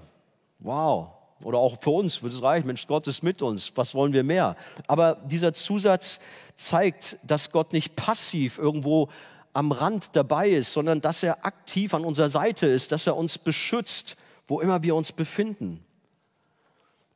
Wow. 0.59 1.07
Oder 1.41 1.57
auch 1.57 1.81
für 1.81 1.89
uns 1.89 2.21
würde 2.21 2.35
es 2.35 2.43
reichen, 2.43 2.67
Mensch, 2.67 2.85
Gott 2.85 3.07
ist 3.07 3.23
mit 3.23 3.41
uns, 3.41 3.75
was 3.75 3.95
wollen 3.95 4.13
wir 4.13 4.23
mehr? 4.23 4.55
Aber 4.85 5.15
dieser 5.15 5.53
Zusatz 5.53 6.19
zeigt, 6.55 7.17
dass 7.23 7.49
Gott 7.49 7.73
nicht 7.73 7.95
passiv 7.95 8.59
irgendwo 8.59 9.09
am 9.53 9.71
Rand 9.71 10.15
dabei 10.15 10.49
ist, 10.49 10.71
sondern 10.71 11.01
dass 11.01 11.23
er 11.23 11.43
aktiv 11.43 11.95
an 11.95 12.05
unserer 12.05 12.29
Seite 12.29 12.67
ist, 12.67 12.91
dass 12.91 13.07
er 13.07 13.17
uns 13.17 13.39
beschützt, 13.39 14.17
wo 14.47 14.59
immer 14.59 14.83
wir 14.83 14.95
uns 14.95 15.11
befinden. 15.11 15.83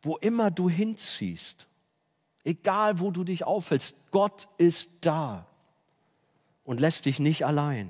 Wo 0.01 0.17
immer 0.17 0.49
du 0.49 0.71
hinziehst, 0.71 1.67
egal 2.43 2.99
wo 2.99 3.11
du 3.11 3.23
dich 3.23 3.43
aufhältst, 3.43 3.93
Gott 4.09 4.47
ist 4.57 5.05
da 5.05 5.45
und 6.69 6.79
lässt 6.79 7.05
dich 7.05 7.19
nicht 7.19 7.47
allein. 7.47 7.89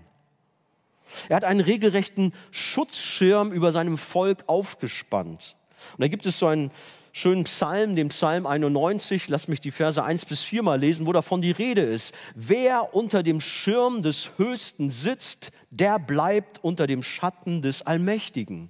Er 1.28 1.36
hat 1.36 1.44
einen 1.44 1.60
regelrechten 1.60 2.32
Schutzschirm 2.52 3.52
über 3.52 3.74
seinem 3.74 3.98
Volk 3.98 4.46
aufgespannt. 4.48 5.58
Und 5.98 6.00
da 6.00 6.08
gibt 6.08 6.26
es 6.26 6.40
so 6.40 6.48
einen 6.48 6.72
schönen 7.12 7.44
Psalm, 7.44 7.98
den 7.98 8.08
Psalm 8.08 8.48
91, 8.48 9.28
lass 9.28 9.50
mich 9.50 9.60
die 9.60 9.72
Verse 9.72 10.02
1 10.02 10.24
bis 10.28 10.44
4 10.44 10.64
mal 10.64 10.80
lesen, 10.80 11.08
wo 11.08 11.12
davon 11.12 11.42
die 11.42 11.52
Rede 11.52 11.82
ist. 11.82 12.14
Wer 12.36 12.96
unter 12.96 13.22
dem 13.22 13.42
Schirm 13.42 14.02
des 14.02 14.32
Höchsten 14.38 14.90
sitzt, 14.90 15.52
der 15.72 16.00
bleibt 16.00 16.64
unter 16.64 16.88
dem 16.88 17.04
Schatten 17.04 17.62
des 17.62 17.82
Allmächtigen. 17.82 18.70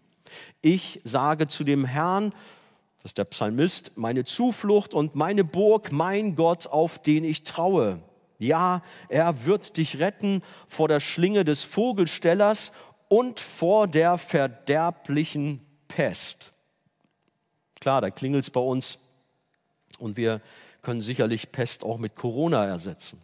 Ich 0.63 1.01
sage 1.03 1.45
zu 1.45 1.63
dem 1.63 1.85
Herrn, 1.85 2.31
das 3.03 3.11
ist 3.11 3.19
der 3.19 3.25
Psalmist, 3.25 3.91
meine 3.95 4.23
Zuflucht 4.23 4.95
und 4.95 5.13
meine 5.13 5.43
Burg, 5.43 5.91
mein 5.91 6.33
Gott, 6.35 6.65
auf 6.65 6.99
den 6.99 7.23
ich 7.23 7.43
traue. 7.43 8.01
Ja, 8.39 8.81
er 9.09 9.45
wird 9.45 9.77
dich 9.77 9.99
retten 9.99 10.41
vor 10.67 10.87
der 10.87 11.01
Schlinge 11.01 11.43
des 11.43 11.61
Vogelstellers 11.61 12.71
und 13.09 13.39
vor 13.39 13.87
der 13.87 14.17
verderblichen 14.17 15.59
Pest. 15.87 16.53
Klar, 17.79 18.01
da 18.01 18.09
klingelt 18.09 18.45
es 18.45 18.49
bei 18.49 18.61
uns 18.61 18.99
und 19.99 20.17
wir 20.17 20.41
können 20.81 21.01
sicherlich 21.01 21.51
Pest 21.51 21.83
auch 21.83 21.97
mit 21.97 22.15
Corona 22.15 22.65
ersetzen. 22.65 23.21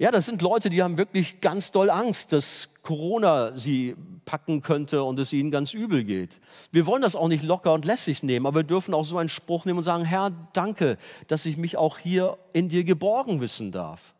Ja, 0.00 0.10
das 0.10 0.24
sind 0.24 0.40
Leute, 0.40 0.70
die 0.70 0.82
haben 0.82 0.96
wirklich 0.96 1.42
ganz 1.42 1.72
doll 1.72 1.90
Angst, 1.90 2.32
dass 2.32 2.70
Corona 2.82 3.54
sie 3.58 3.94
packen 4.24 4.62
könnte 4.62 5.02
und 5.02 5.18
es 5.18 5.30
ihnen 5.30 5.50
ganz 5.50 5.74
übel 5.74 6.04
geht. 6.04 6.40
Wir 6.72 6.86
wollen 6.86 7.02
das 7.02 7.14
auch 7.14 7.28
nicht 7.28 7.44
locker 7.44 7.74
und 7.74 7.84
lässig 7.84 8.22
nehmen, 8.22 8.46
aber 8.46 8.60
wir 8.60 8.64
dürfen 8.64 8.94
auch 8.94 9.04
so 9.04 9.18
einen 9.18 9.28
Spruch 9.28 9.66
nehmen 9.66 9.76
und 9.76 9.84
sagen, 9.84 10.06
Herr, 10.06 10.32
danke, 10.54 10.96
dass 11.28 11.44
ich 11.44 11.58
mich 11.58 11.76
auch 11.76 11.98
hier 11.98 12.38
in 12.54 12.70
dir 12.70 12.84
geborgen 12.84 13.42
wissen 13.42 13.72
darf. 13.72 14.14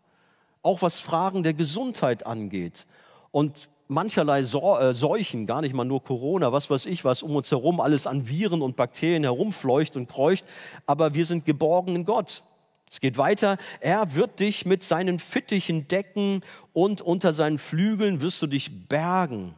Auch 0.60 0.82
was 0.82 1.00
Fragen 1.00 1.44
der 1.44 1.54
Gesundheit 1.54 2.26
angeht 2.26 2.84
und 3.30 3.70
mancherlei 3.88 4.40
äh, 4.40 4.92
Seuchen, 4.92 5.46
gar 5.46 5.62
nicht 5.62 5.72
mal 5.72 5.86
nur 5.86 6.04
Corona, 6.04 6.52
was 6.52 6.68
weiß 6.68 6.84
ich, 6.84 7.06
was 7.06 7.22
um 7.22 7.34
uns 7.36 7.50
herum 7.50 7.80
alles 7.80 8.06
an 8.06 8.28
Viren 8.28 8.60
und 8.60 8.76
Bakterien 8.76 9.22
herumfleucht 9.22 9.96
und 9.96 10.10
kreucht, 10.10 10.44
aber 10.84 11.14
wir 11.14 11.24
sind 11.24 11.46
geborgen 11.46 11.96
in 11.96 12.04
Gott. 12.04 12.42
Es 12.90 13.00
geht 13.00 13.16
weiter. 13.18 13.56
Er 13.78 14.14
wird 14.14 14.40
dich 14.40 14.66
mit 14.66 14.82
seinen 14.82 15.20
Fittichen 15.20 15.86
decken 15.86 16.42
und 16.72 17.00
unter 17.00 17.32
seinen 17.32 17.58
Flügeln 17.58 18.20
wirst 18.20 18.42
du 18.42 18.48
dich 18.48 18.88
bergen. 18.88 19.54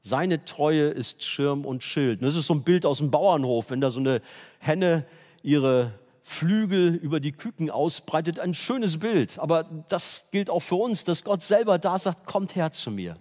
Seine 0.00 0.44
Treue 0.44 0.88
ist 0.88 1.24
Schirm 1.24 1.64
und 1.64 1.82
Schild. 1.82 2.20
Und 2.20 2.26
das 2.26 2.36
ist 2.36 2.46
so 2.46 2.54
ein 2.54 2.62
Bild 2.62 2.86
aus 2.86 2.98
dem 2.98 3.10
Bauernhof, 3.10 3.70
wenn 3.70 3.80
da 3.80 3.90
so 3.90 4.00
eine 4.00 4.22
Henne 4.60 5.04
ihre 5.42 5.92
Flügel 6.22 6.94
über 6.94 7.18
die 7.18 7.32
Küken 7.32 7.68
ausbreitet. 7.68 8.38
Ein 8.38 8.54
schönes 8.54 8.98
Bild. 8.98 9.40
Aber 9.40 9.64
das 9.88 10.28
gilt 10.30 10.48
auch 10.48 10.60
für 10.60 10.76
uns, 10.76 11.02
dass 11.02 11.24
Gott 11.24 11.42
selber 11.42 11.78
da 11.78 11.98
sagt, 11.98 12.26
kommt 12.26 12.54
her 12.54 12.70
zu 12.70 12.92
mir. 12.92 13.16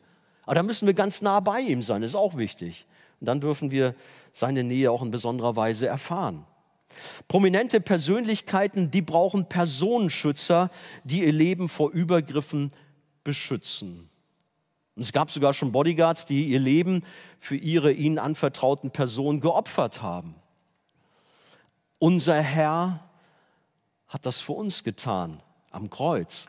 Aber 0.45 0.56
da 0.56 0.63
müssen 0.63 0.86
wir 0.86 0.93
ganz 0.93 1.21
nah 1.21 1.39
bei 1.39 1.62
ihm 1.62 1.82
sein, 1.82 2.01
das 2.01 2.12
ist 2.12 2.15
auch 2.15 2.38
wichtig. 2.38 2.86
Und 3.19 3.27
dann 3.27 3.41
dürfen 3.41 3.71
wir 3.71 3.95
seine 4.34 4.63
Nähe 4.63 4.91
auch 4.91 5.01
in 5.01 5.12
besonderer 5.12 5.56
Weise 5.56 5.88
erfahren. 5.88 6.45
Prominente 7.27 7.82
Persönlichkeiten, 7.82 8.91
die 8.91 9.01
brauchen 9.01 9.47
Personenschützer, 9.47 10.69
die 11.04 11.23
ihr 11.23 11.32
Leben 11.32 11.69
vor 11.69 11.91
Übergriffen 11.91 12.71
beschützen. 13.23 14.10
Und 14.95 15.04
es 15.04 15.12
gab 15.12 15.32
sogar 15.32 15.54
schon 15.54 15.71
Bodyguards, 15.71 16.25
die 16.25 16.45
ihr 16.45 16.60
Leben 16.60 17.04
für 17.39 17.56
ihre 17.56 17.91
ihnen 17.91 18.19
anvertrauten 18.19 18.91
Personen 18.91 19.39
geopfert 19.39 20.01
haben. 20.01 20.36
Unser 21.99 22.41
Herr 22.41 23.10
hat 24.08 24.25
das 24.25 24.41
für 24.41 24.54
uns 24.54 24.84
getan 24.84 25.41
am 25.71 25.89
Kreuz. 25.89 26.47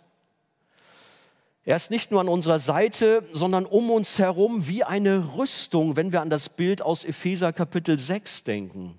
Er 1.65 1.77
ist 1.77 1.91
nicht 1.91 2.11
nur 2.11 2.21
an 2.21 2.29
unserer 2.29 2.59
Seite, 2.59 3.23
sondern 3.33 3.67
um 3.67 3.91
uns 3.91 4.19
herum 4.19 4.67
wie 4.67 4.83
eine 4.83 5.37
Rüstung, 5.37 5.95
wenn 5.95 6.11
wir 6.11 6.21
an 6.21 6.31
das 6.31 6.49
Bild 6.49 6.83
aus 6.83 7.05
Epheser 7.05 7.53
Kapitel 7.53 7.99
6 7.99 8.43
denken. 8.43 8.99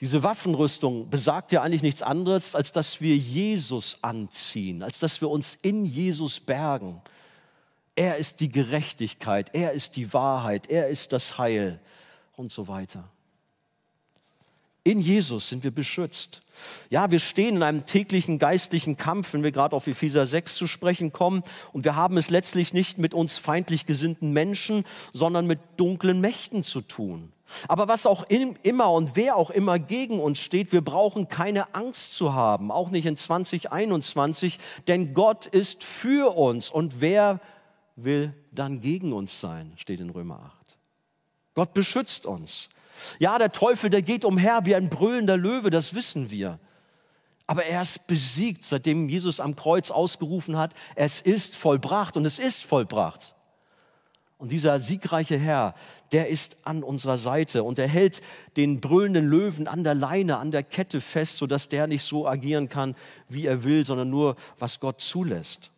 Diese 0.00 0.22
Waffenrüstung 0.22 1.10
besagt 1.10 1.52
ja 1.52 1.62
eigentlich 1.62 1.82
nichts 1.82 2.00
anderes, 2.00 2.54
als 2.54 2.72
dass 2.72 3.02
wir 3.02 3.16
Jesus 3.16 3.98
anziehen, 4.00 4.82
als 4.82 4.98
dass 4.98 5.20
wir 5.20 5.28
uns 5.28 5.58
in 5.60 5.84
Jesus 5.84 6.40
bergen. 6.40 7.02
Er 7.96 8.16
ist 8.16 8.40
die 8.40 8.48
Gerechtigkeit, 8.48 9.50
er 9.54 9.72
ist 9.72 9.96
die 9.96 10.14
Wahrheit, 10.14 10.70
er 10.70 10.88
ist 10.88 11.12
das 11.12 11.36
Heil 11.36 11.80
und 12.36 12.50
so 12.50 12.66
weiter. 12.66 13.10
In 14.82 15.00
Jesus 15.00 15.50
sind 15.50 15.62
wir 15.62 15.70
beschützt. 15.70 16.40
Ja, 16.88 17.10
wir 17.10 17.18
stehen 17.18 17.56
in 17.56 17.62
einem 17.62 17.84
täglichen 17.84 18.38
geistlichen 18.38 18.96
Kampf, 18.96 19.34
wenn 19.34 19.42
wir 19.42 19.52
gerade 19.52 19.76
auf 19.76 19.86
Epheser 19.86 20.24
6 20.24 20.54
zu 20.54 20.66
sprechen 20.66 21.12
kommen. 21.12 21.42
Und 21.72 21.84
wir 21.84 21.96
haben 21.96 22.16
es 22.16 22.30
letztlich 22.30 22.72
nicht 22.72 22.96
mit 22.96 23.12
uns 23.12 23.36
feindlich 23.36 23.84
gesinnten 23.84 24.32
Menschen, 24.32 24.84
sondern 25.12 25.46
mit 25.46 25.60
dunklen 25.76 26.22
Mächten 26.22 26.62
zu 26.62 26.80
tun. 26.80 27.32
Aber 27.68 27.88
was 27.88 28.06
auch 28.06 28.24
immer 28.28 28.92
und 28.92 29.16
wer 29.16 29.36
auch 29.36 29.50
immer 29.50 29.78
gegen 29.78 30.20
uns 30.20 30.38
steht, 30.38 30.72
wir 30.72 30.82
brauchen 30.82 31.28
keine 31.28 31.74
Angst 31.74 32.14
zu 32.14 32.34
haben, 32.34 32.70
auch 32.70 32.90
nicht 32.90 33.06
in 33.06 33.16
2021, 33.16 34.58
denn 34.88 35.14
Gott 35.14 35.46
ist 35.46 35.84
für 35.84 36.36
uns. 36.36 36.70
Und 36.70 37.00
wer 37.00 37.40
will 37.96 38.34
dann 38.52 38.80
gegen 38.80 39.12
uns 39.12 39.40
sein, 39.40 39.72
steht 39.76 40.00
in 40.00 40.10
Römer 40.10 40.52
8. 40.60 40.76
Gott 41.54 41.74
beschützt 41.74 42.26
uns. 42.26 42.68
Ja, 43.18 43.38
der 43.38 43.52
Teufel, 43.52 43.90
der 43.90 44.02
geht 44.02 44.24
umher 44.24 44.64
wie 44.64 44.74
ein 44.74 44.88
brüllender 44.88 45.36
Löwe, 45.36 45.70
das 45.70 45.94
wissen 45.94 46.30
wir. 46.30 46.58
Aber 47.46 47.64
er 47.64 47.82
ist 47.82 48.06
besiegt, 48.06 48.64
seitdem 48.64 49.08
Jesus 49.08 49.40
am 49.40 49.56
Kreuz 49.56 49.90
ausgerufen 49.90 50.56
hat, 50.56 50.72
es 50.94 51.20
ist 51.20 51.56
vollbracht 51.56 52.16
und 52.16 52.24
es 52.24 52.38
ist 52.38 52.64
vollbracht. 52.64 53.34
Und 54.40 54.50
dieser 54.52 54.80
siegreiche 54.80 55.36
Herr, 55.36 55.74
der 56.12 56.28
ist 56.28 56.56
an 56.66 56.82
unserer 56.82 57.18
Seite 57.18 57.62
und 57.62 57.78
er 57.78 57.86
hält 57.86 58.22
den 58.56 58.80
brüllenden 58.80 59.28
Löwen 59.28 59.68
an 59.68 59.84
der 59.84 59.92
Leine, 59.92 60.38
an 60.38 60.50
der 60.50 60.62
Kette 60.62 61.02
fest, 61.02 61.36
sodass 61.36 61.68
der 61.68 61.86
nicht 61.86 62.02
so 62.02 62.26
agieren 62.26 62.70
kann, 62.70 62.96
wie 63.28 63.44
er 63.44 63.64
will, 63.64 63.84
sondern 63.84 64.08
nur, 64.08 64.36
was 64.58 64.80
Gott 64.80 65.02
zulässt. 65.02 65.70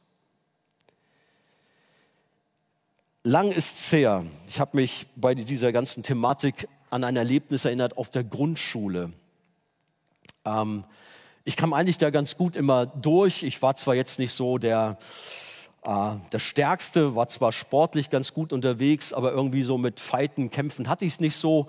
Lang 3.25 3.51
ist 3.51 3.81
es 3.81 3.93
her. 3.93 4.25
Ich 4.49 4.61
habe 4.61 4.77
mich 4.77 5.07
bei 5.17 5.35
dieser 5.35 5.73
ganzen 5.73 6.05
Thematik 6.05 6.69
an 6.89 7.03
ein 7.03 7.17
Erlebnis 7.17 7.65
erinnert 7.65 7.97
auf 7.97 8.11
der 8.11 8.23
Grundschule. 8.23 9.13
Ähm, 10.45 10.85
ich 11.43 11.57
kam 11.57 11.73
eigentlich 11.73 11.99
da 11.99 12.11
ganz 12.11 12.37
gut 12.37 12.55
immer 12.55 12.87
durch. 12.87 13.43
Ich 13.43 13.61
war 13.61 13.75
zwar 13.75 13.97
jetzt 13.97 14.21
nicht 14.21 14.33
so 14.33 14.59
der 14.59 14.99
der 15.85 16.39
Stärkste, 16.39 17.17
war 17.17 17.27
zwar 17.29 17.51
sportlich 17.51 18.09
ganz 18.09 18.33
gut 18.33 18.53
unterwegs, 18.53 19.13
aber 19.13 19.33
irgendwie 19.33 19.63
so 19.63 19.79
mit 19.79 19.99
Fighten, 19.99 20.51
Kämpfen 20.51 20.89
hatte 20.89 21.05
ich 21.05 21.15
es 21.15 21.21
nicht 21.21 21.35
so. 21.35 21.67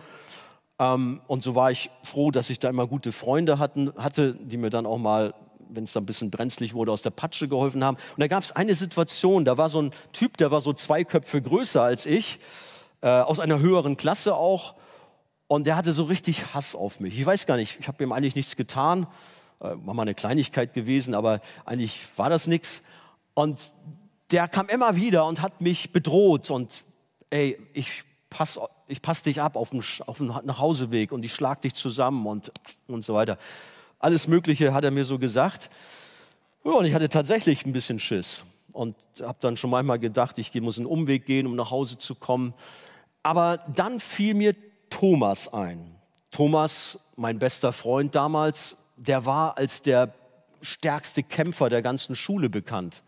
Ähm, 0.80 1.22
und 1.28 1.44
so 1.44 1.56
war 1.56 1.72
ich 1.72 1.90
froh, 2.04 2.32
dass 2.32 2.50
ich 2.50 2.60
da 2.60 2.70
immer 2.70 2.88
gute 2.88 3.12
Freunde 3.12 3.60
hatten, 3.60 3.94
hatte, 3.98 4.36
die 4.36 4.58
mir 4.58 4.70
dann 4.70 4.86
auch 4.86 4.98
mal, 4.98 5.34
wenn 5.70 5.86
es 5.86 5.94
dann 5.94 6.04
ein 6.04 6.06
bisschen 6.06 6.30
brenzlig 6.30 6.74
wurde, 6.74 6.92
aus 6.92 7.02
der 7.02 7.10
Patsche 7.10 7.48
geholfen 7.48 7.84
haben. 7.84 7.98
Und 7.98 8.20
da 8.20 8.28
gab 8.28 8.44
es 8.44 8.52
eine 8.52 8.76
Situation, 8.76 9.46
da 9.46 9.58
war 9.58 9.70
so 9.70 9.82
ein 9.82 9.92
Typ, 10.12 10.38
der 10.38 10.52
war 10.52 10.62
so 10.62 10.74
zwei 10.74 11.04
Köpfe 11.04 11.42
größer 11.42 11.82
als 11.82 12.06
ich, 12.06 12.40
äh, 13.02 13.08
aus 13.08 13.40
einer 13.40 13.60
höheren 13.60 13.98
Klasse 13.98 14.36
auch. 14.36 14.76
Und 15.48 15.68
der 15.68 15.76
hatte 15.76 15.92
so 15.92 16.04
richtig 16.04 16.54
Hass 16.54 16.76
auf 16.76 17.00
mich. 17.00 17.20
Ich 17.20 17.26
weiß 17.26 17.46
gar 17.46 17.58
nicht, 17.58 17.80
ich 17.80 17.88
habe 17.88 18.04
ihm 18.04 18.12
eigentlich 18.12 18.36
nichts 18.36 18.56
getan. 18.56 19.08
Äh, 19.60 19.70
war 19.86 19.94
mal 19.94 20.04
eine 20.04 20.16
Kleinigkeit 20.16 20.74
gewesen, 20.74 21.14
aber 21.14 21.42
eigentlich 21.66 22.08
war 22.16 22.30
das 22.30 22.48
nichts. 22.48 22.82
Und 23.36 23.74
der 24.34 24.48
kam 24.48 24.68
immer 24.68 24.96
wieder 24.96 25.28
und 25.28 25.42
hat 25.42 25.62
mich 25.62 25.94
bedroht 25.94 26.50
und 26.50 26.84
ey, 27.30 27.58
ich 27.74 28.04
pass, 28.32 28.60
ich 28.88 29.02
pass 29.02 29.22
dich 29.22 29.40
ab 29.40 29.56
auf 29.56 29.70
den, 29.70 29.84
auf 30.08 30.18
den 30.18 30.28
Nachhauseweg 30.28 31.12
und 31.12 31.24
ich 31.24 31.34
schlag 31.34 31.62
dich 31.62 31.76
zusammen 31.76 32.26
und, 32.26 32.52
und 32.88 33.06
so 33.06 33.14
weiter. 33.14 33.38
Alles 34.00 34.28
Mögliche 34.28 34.74
hat 34.74 34.84
er 34.84 34.92
mir 34.92 35.06
so 35.06 35.20
gesagt. 35.20 35.70
Ja, 36.66 36.72
und 36.72 36.86
ich 36.86 36.96
hatte 36.96 37.10
tatsächlich 37.10 37.64
ein 37.66 37.74
bisschen 37.74 38.00
Schiss 38.00 38.44
und 38.72 38.96
habe 39.22 39.38
dann 39.40 39.56
schon 39.56 39.70
manchmal 39.70 40.00
gedacht, 40.00 40.40
ich 40.40 40.52
muss 40.56 40.80
einen 40.80 40.88
Umweg 40.88 41.28
gehen, 41.28 41.46
um 41.46 41.56
nach 41.56 41.70
Hause 41.70 42.00
zu 42.00 42.16
kommen. 42.16 42.56
Aber 43.22 43.58
dann 43.76 44.00
fiel 44.00 44.34
mir 44.34 44.56
Thomas 44.90 45.54
ein. 45.54 45.96
Thomas, 46.32 47.00
mein 47.16 47.38
bester 47.38 47.72
Freund 47.72 48.16
damals, 48.16 48.78
der 48.98 49.28
war 49.28 49.58
als 49.58 49.84
der 49.84 50.16
stärkste 50.62 51.22
Kämpfer 51.22 51.70
der 51.70 51.84
ganzen 51.84 52.16
Schule 52.16 52.50
bekannt 52.50 53.04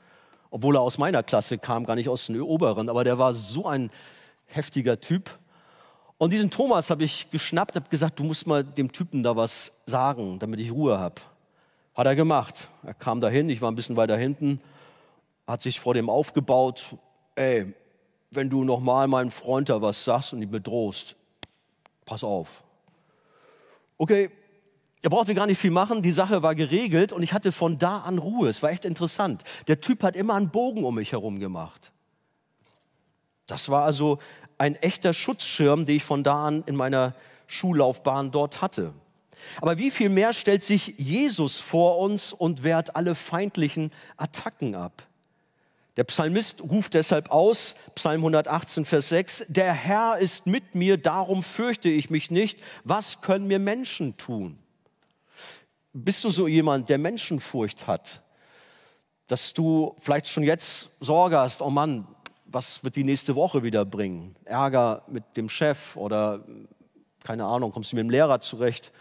obwohl 0.55 0.77
er 0.77 0.81
aus 0.81 0.97
meiner 0.97 1.21
Klasse 1.21 1.57
kam, 1.57 1.85
gar 1.85 1.95
nicht 1.95 2.07
aus 2.07 2.27
den 2.27 2.39
Oberen, 2.39 2.87
aber 2.87 3.03
der 3.03 3.19
war 3.19 3.33
so 3.33 3.67
ein 3.67 3.91
heftiger 4.45 5.01
Typ. 5.01 5.37
Und 6.17 6.31
diesen 6.31 6.49
Thomas 6.49 6.89
habe 6.89 7.03
ich 7.03 7.29
geschnappt, 7.29 7.75
habe 7.75 7.89
gesagt, 7.89 8.19
du 8.19 8.23
musst 8.23 8.47
mal 8.47 8.63
dem 8.63 8.89
Typen 8.93 9.21
da 9.21 9.35
was 9.35 9.73
sagen, 9.85 10.39
damit 10.39 10.61
ich 10.61 10.71
Ruhe 10.71 10.97
habe. 10.97 11.15
Hat 11.93 12.07
er 12.07 12.15
gemacht. 12.15 12.69
Er 12.83 12.93
kam 12.93 13.19
dahin, 13.19 13.49
ich 13.49 13.61
war 13.61 13.69
ein 13.69 13.75
bisschen 13.75 13.97
weiter 13.97 14.15
hinten, 14.15 14.61
hat 15.45 15.61
sich 15.61 15.77
vor 15.77 15.93
dem 15.93 16.09
aufgebaut. 16.09 16.95
Ey, 17.35 17.73
wenn 18.31 18.49
du 18.49 18.63
nochmal 18.63 19.09
meinem 19.09 19.31
Freund 19.31 19.67
da 19.67 19.81
was 19.81 20.05
sagst 20.05 20.31
und 20.31 20.41
ihn 20.41 20.51
bedrohst, 20.51 21.17
pass 22.05 22.23
auf. 22.23 22.63
Okay, 23.97 24.31
er 25.01 25.09
brauchte 25.09 25.35
gar 25.35 25.45
nicht 25.45 25.59
viel 25.59 25.71
machen, 25.71 26.01
die 26.01 26.11
Sache 26.11 26.41
war 26.41 26.55
geregelt 26.55 27.11
und 27.11 27.21
ich 27.21 27.33
hatte 27.33 27.51
von 27.51 27.77
da 27.77 27.99
an 27.99 28.17
Ruhe. 28.17 28.49
Es 28.49 28.63
war 28.63 28.71
echt 28.71 28.85
interessant. 28.85 29.43
Der 29.67 29.79
Typ 29.79 30.01
hat 30.01 30.15
immer 30.15 30.33
einen 30.33 30.49
Bogen 30.49 30.83
um 30.83 30.95
mich 30.95 31.11
herum 31.11 31.39
gemacht. 31.39 31.91
Das 33.47 33.69
war 33.69 33.85
also 33.85 34.19
ein 34.57 34.75
echter 34.75 35.13
Schutzschirm, 35.13 35.85
den 35.85 35.97
ich 35.97 36.03
von 36.03 36.23
da 36.23 36.47
an 36.47 36.63
in 36.65 36.75
meiner 36.75 37.13
Schullaufbahn 37.47 38.31
dort 38.31 38.61
hatte. 38.61 38.93
Aber 39.61 39.77
wie 39.77 39.91
viel 39.91 40.09
mehr 40.09 40.33
stellt 40.33 40.63
sich 40.63 40.95
Jesus 40.97 41.59
vor 41.59 41.99
uns 41.99 42.33
und 42.33 42.63
wehrt 42.63 42.95
alle 42.95 43.15
feindlichen 43.15 43.91
Attacken 44.17 44.75
ab? 44.75 45.03
Der 45.97 46.03
Psalmist 46.03 46.61
ruft 46.61 46.93
deshalb 46.93 47.31
aus, 47.31 47.75
Psalm 47.95 48.21
118, 48.21 48.83
Vers 48.83 49.09
6, 49.09 49.45
der 49.47 49.73
Herr 49.73 50.17
ist 50.17 50.45
mit 50.45 50.75
mir, 50.75 50.97
darum 50.97 51.41
fürchte 51.41 51.87
ich 51.87 52.09
mich 52.09 52.31
nicht. 52.31 52.61
Was 52.83 53.21
können 53.21 53.47
mir 53.47 53.59
Menschen 53.59 54.17
tun? 54.17 54.57
Bist 55.97 56.25
du 56.25 56.29
so 56.29 56.45
jemand, 56.45 56.89
der 56.89 56.97
Menschenfurcht 56.97 57.87
hat? 57.87 58.21
Dass 59.27 59.53
du 59.53 59.95
vielleicht 59.97 60.27
schon 60.27 60.43
jetzt 60.43 60.89
Sorge 60.99 61.39
hast, 61.39 61.61
oh 61.61 61.69
Mann, 61.69 62.05
was 62.47 62.83
wird 62.83 62.97
die 62.97 63.05
nächste 63.05 63.33
Woche 63.33 63.63
wieder 63.63 63.85
bringen? 63.85 64.35
Ärger 64.43 65.03
mit 65.07 65.37
dem 65.37 65.47
Chef 65.47 65.95
oder 65.95 66.43
keine 67.23 67.45
Ahnung, 67.45 67.71
kommst 67.71 67.93
du 67.93 67.95
mit 67.95 68.03
dem 68.03 68.09
Lehrer 68.09 68.41
zurecht? 68.41 68.91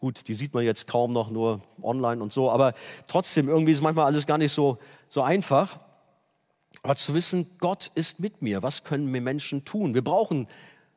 Gut, 0.00 0.28
die 0.28 0.34
sieht 0.34 0.52
man 0.52 0.64
jetzt 0.64 0.86
kaum 0.86 1.12
noch, 1.12 1.30
nur 1.30 1.62
online 1.80 2.22
und 2.22 2.30
so, 2.30 2.50
aber 2.50 2.74
trotzdem, 3.08 3.48
irgendwie 3.48 3.72
ist 3.72 3.80
manchmal 3.80 4.04
alles 4.04 4.26
gar 4.26 4.36
nicht 4.36 4.52
so, 4.52 4.76
so 5.08 5.22
einfach. 5.22 5.80
Aber 6.82 6.94
zu 6.94 7.14
wissen, 7.14 7.46
Gott 7.56 7.90
ist 7.94 8.20
mit 8.20 8.42
mir, 8.42 8.62
was 8.62 8.84
können 8.84 9.06
mir 9.06 9.22
Menschen 9.22 9.64
tun? 9.64 9.94
Wir 9.94 10.04
brauchen 10.04 10.46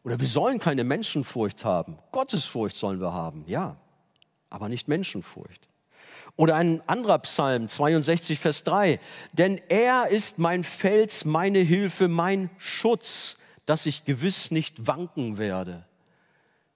oder 0.04 0.20
wir 0.20 0.28
sollen 0.28 0.60
keine 0.60 0.84
Menschenfurcht 0.84 1.64
haben. 1.64 2.00
Gottesfurcht 2.12 2.76
sollen 2.76 3.00
wir 3.00 3.14
haben, 3.14 3.46
ja 3.48 3.78
aber 4.50 4.70
nicht 4.70 4.88
Menschenfurcht. 4.88 5.68
Oder 6.36 6.56
ein 6.56 6.88
anderer 6.88 7.18
Psalm, 7.20 7.68
62, 7.68 8.40
Vers 8.40 8.64
3. 8.64 9.00
Denn 9.34 9.60
er 9.70 10.08
ist 10.10 10.38
mein 10.38 10.64
Fels, 10.64 11.26
meine 11.26 11.60
Hilfe, 11.60 12.08
mein 12.08 12.50
Schutz, 12.58 13.38
dass 13.66 13.86
ich 13.86 14.06
gewiss 14.06 14.52
nicht 14.52 14.88
wanken 14.88 15.38
werde. 15.38 15.86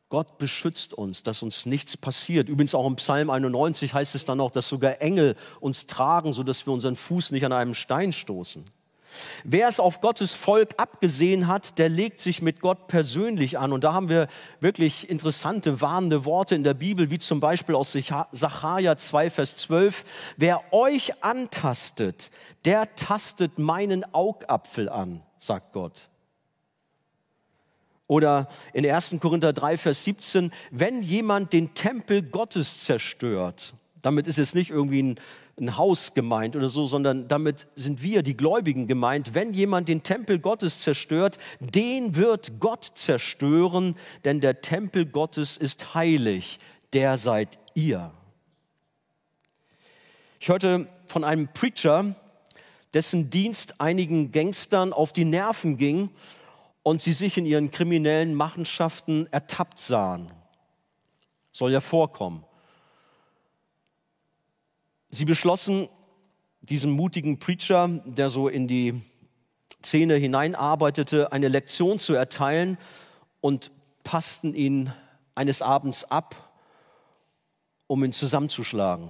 Gott 0.10 0.38
beschützt 0.38 0.94
uns, 0.94 1.24
dass 1.24 1.42
uns 1.42 1.66
nichts 1.66 1.96
passiert. 1.96 2.50
Übrigens 2.50 2.76
auch 2.76 2.86
im 2.86 2.98
Psalm 2.98 3.30
91 3.30 3.94
heißt 3.94 4.14
es 4.16 4.26
dann 4.26 4.42
auch, 4.42 4.52
dass 4.52 4.68
sogar 4.68 5.00
Engel 5.02 5.38
uns 5.62 5.86
tragen, 5.86 6.34
sodass 6.34 6.66
wir 6.66 6.74
unseren 6.74 6.98
Fuß 6.98 7.32
nicht 7.32 7.46
an 7.46 7.54
einem 7.54 7.74
Stein 7.74 8.12
stoßen. 8.12 8.66
Wer 9.43 9.68
es 9.68 9.80
auf 9.80 10.01
Gottes 10.01 10.34
Volk 10.34 10.76
abgesehen 10.78 11.47
hat, 11.47 11.78
der 11.78 11.89
legt 11.89 12.20
sich 12.20 12.41
mit 12.41 12.62
Gott 12.62 12.88
persönlich 12.88 13.57
an. 13.57 13.74
Und 13.74 13.84
da 13.84 13.93
haben 13.93 14.09
wir 14.09 14.28
wirklich 14.59 15.09
interessante, 15.09 15.82
warnende 15.82 16.26
Worte 16.26 16.55
in 16.55 16.64
der 16.64 16.74
Bibel, 16.74 17.09
wie 17.09 17.20
zum 17.20 17.39
Beispiel 17.39 17.76
aus 17.76 17.91
Sacharja 18.32 18.97
2, 18.97 19.30
Vers 19.30 19.57
12. 19.57 20.03
Wer 20.38 20.62
euch 20.74 21.24
antastet, 21.24 22.32
der 22.66 22.95
tastet 22.95 23.59
meinen 23.59 24.05
Augapfel 24.14 24.89
an, 24.89 25.22
sagt 25.39 25.74
Gott. 25.74 26.09
Oder 28.12 28.49
in 28.74 28.86
1. 28.86 29.16
Korinther 29.22 29.53
3, 29.53 29.78
Vers 29.78 30.03
17, 30.03 30.51
wenn 30.70 31.01
jemand 31.01 31.53
den 31.53 31.74
Tempel 31.74 32.22
Gottes 32.22 32.84
zerstört, 32.84 33.74
damit 34.01 34.28
ist 34.28 34.38
es 34.38 34.53
nicht 34.53 34.70
irgendwie 34.70 35.01
ein 35.01 35.20
ein 35.62 35.78
Haus 35.78 36.14
gemeint 36.14 36.55
oder 36.55 36.68
so, 36.68 36.86
sondern 36.86 37.28
damit 37.28 37.68
sind 37.76 38.01
wir, 38.01 38.24
die 38.24 38.36
Gläubigen, 38.36 38.88
gemeint. 38.88 39.34
Wenn 39.34 39.53
jemand 39.53 39.88
den 39.88 40.03
Tempel 40.03 40.39
Gottes 40.39 40.82
zerstört, 40.82 41.38
den 41.59 42.16
wird 42.16 42.59
Gott 42.59 42.91
zerstören, 42.95 43.95
denn 44.26 44.39
der 44.39 44.62
Tempel 44.62 45.05
Gottes 45.05 45.55
ist 45.57 45.93
heilig, 45.93 46.59
der 46.93 47.18
seid 47.18 47.59
ihr. 47.76 48.12
Ich 50.39 50.49
hörte 50.49 50.88
von 51.05 51.24
einem 51.24 51.47
Preacher, 51.49 52.16
dessen 52.93 53.30
Dienst 53.30 53.80
einigen 53.80 54.32
Gangstern 54.32 54.91
auf 54.91 55.14
die 55.14 55.26
Nerven 55.26 55.78
ging 55.78 56.09
und 56.84 57.01
sie 57.01 57.14
sich 57.14 57.38
in 57.38 57.45
ihren 57.45 57.72
kriminellen 57.72 58.34
Machenschaften 58.34 59.28
ertappt 59.32 59.80
sahen. 59.80 60.32
Soll 61.51 61.72
ja 61.72 61.80
vorkommen. 61.80 62.43
Sie 65.14 65.26
beschlossen, 65.26 65.89
diesem 66.62 66.91
mutigen 66.91 67.38
Preacher, 67.38 67.89
der 68.05 68.30
so 68.30 68.47
in 68.47 68.70
die 68.70 69.01
Szene 69.84 70.16
hineinarbeitete, 70.16 71.34
eine 71.34 71.49
Lektion 71.49 71.99
zu 71.99 72.14
erteilen 72.14 72.78
und 73.41 73.72
passten 74.05 74.53
ihn 74.53 74.93
eines 75.36 75.62
Abends 75.62 76.05
ab, 76.05 76.53
um 77.88 78.05
ihn 78.05 78.14
zusammenzuschlagen. 78.14 79.09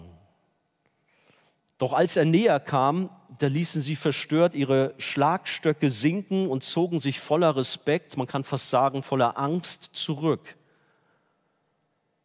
Doch 1.77 1.93
als 1.93 2.15
er 2.15 2.25
näher 2.25 2.59
kam, 2.59 3.11
da 3.37 3.45
ließen 3.45 3.83
sie 3.83 3.95
verstört 3.95 4.55
ihre 4.55 4.95
Schlagstöcke 4.97 5.91
sinken 5.91 6.47
und 6.47 6.63
zogen 6.63 6.99
sich 6.99 7.19
voller 7.19 7.55
Respekt, 7.55 8.17
man 8.17 8.27
kann 8.27 8.43
fast 8.43 8.71
sagen 8.71 9.03
voller 9.03 9.37
Angst 9.37 9.91
zurück. 9.93 10.55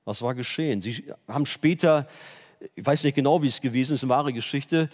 Was 0.07 0.23
war 0.23 0.35
geschehen? 0.35 0.81
Sie 0.81 1.13
haben 1.29 1.45
später 1.45 2.07
ich 2.75 2.87
weiß 2.87 3.05
nicht 3.05 3.15
genau, 3.15 3.43
wie 3.43 3.47
es 3.47 3.61
gewesen 3.61 3.95
ist, 3.95 4.03
eine 4.03 4.11
wahre 4.11 4.33
Geschichte, 4.33 4.89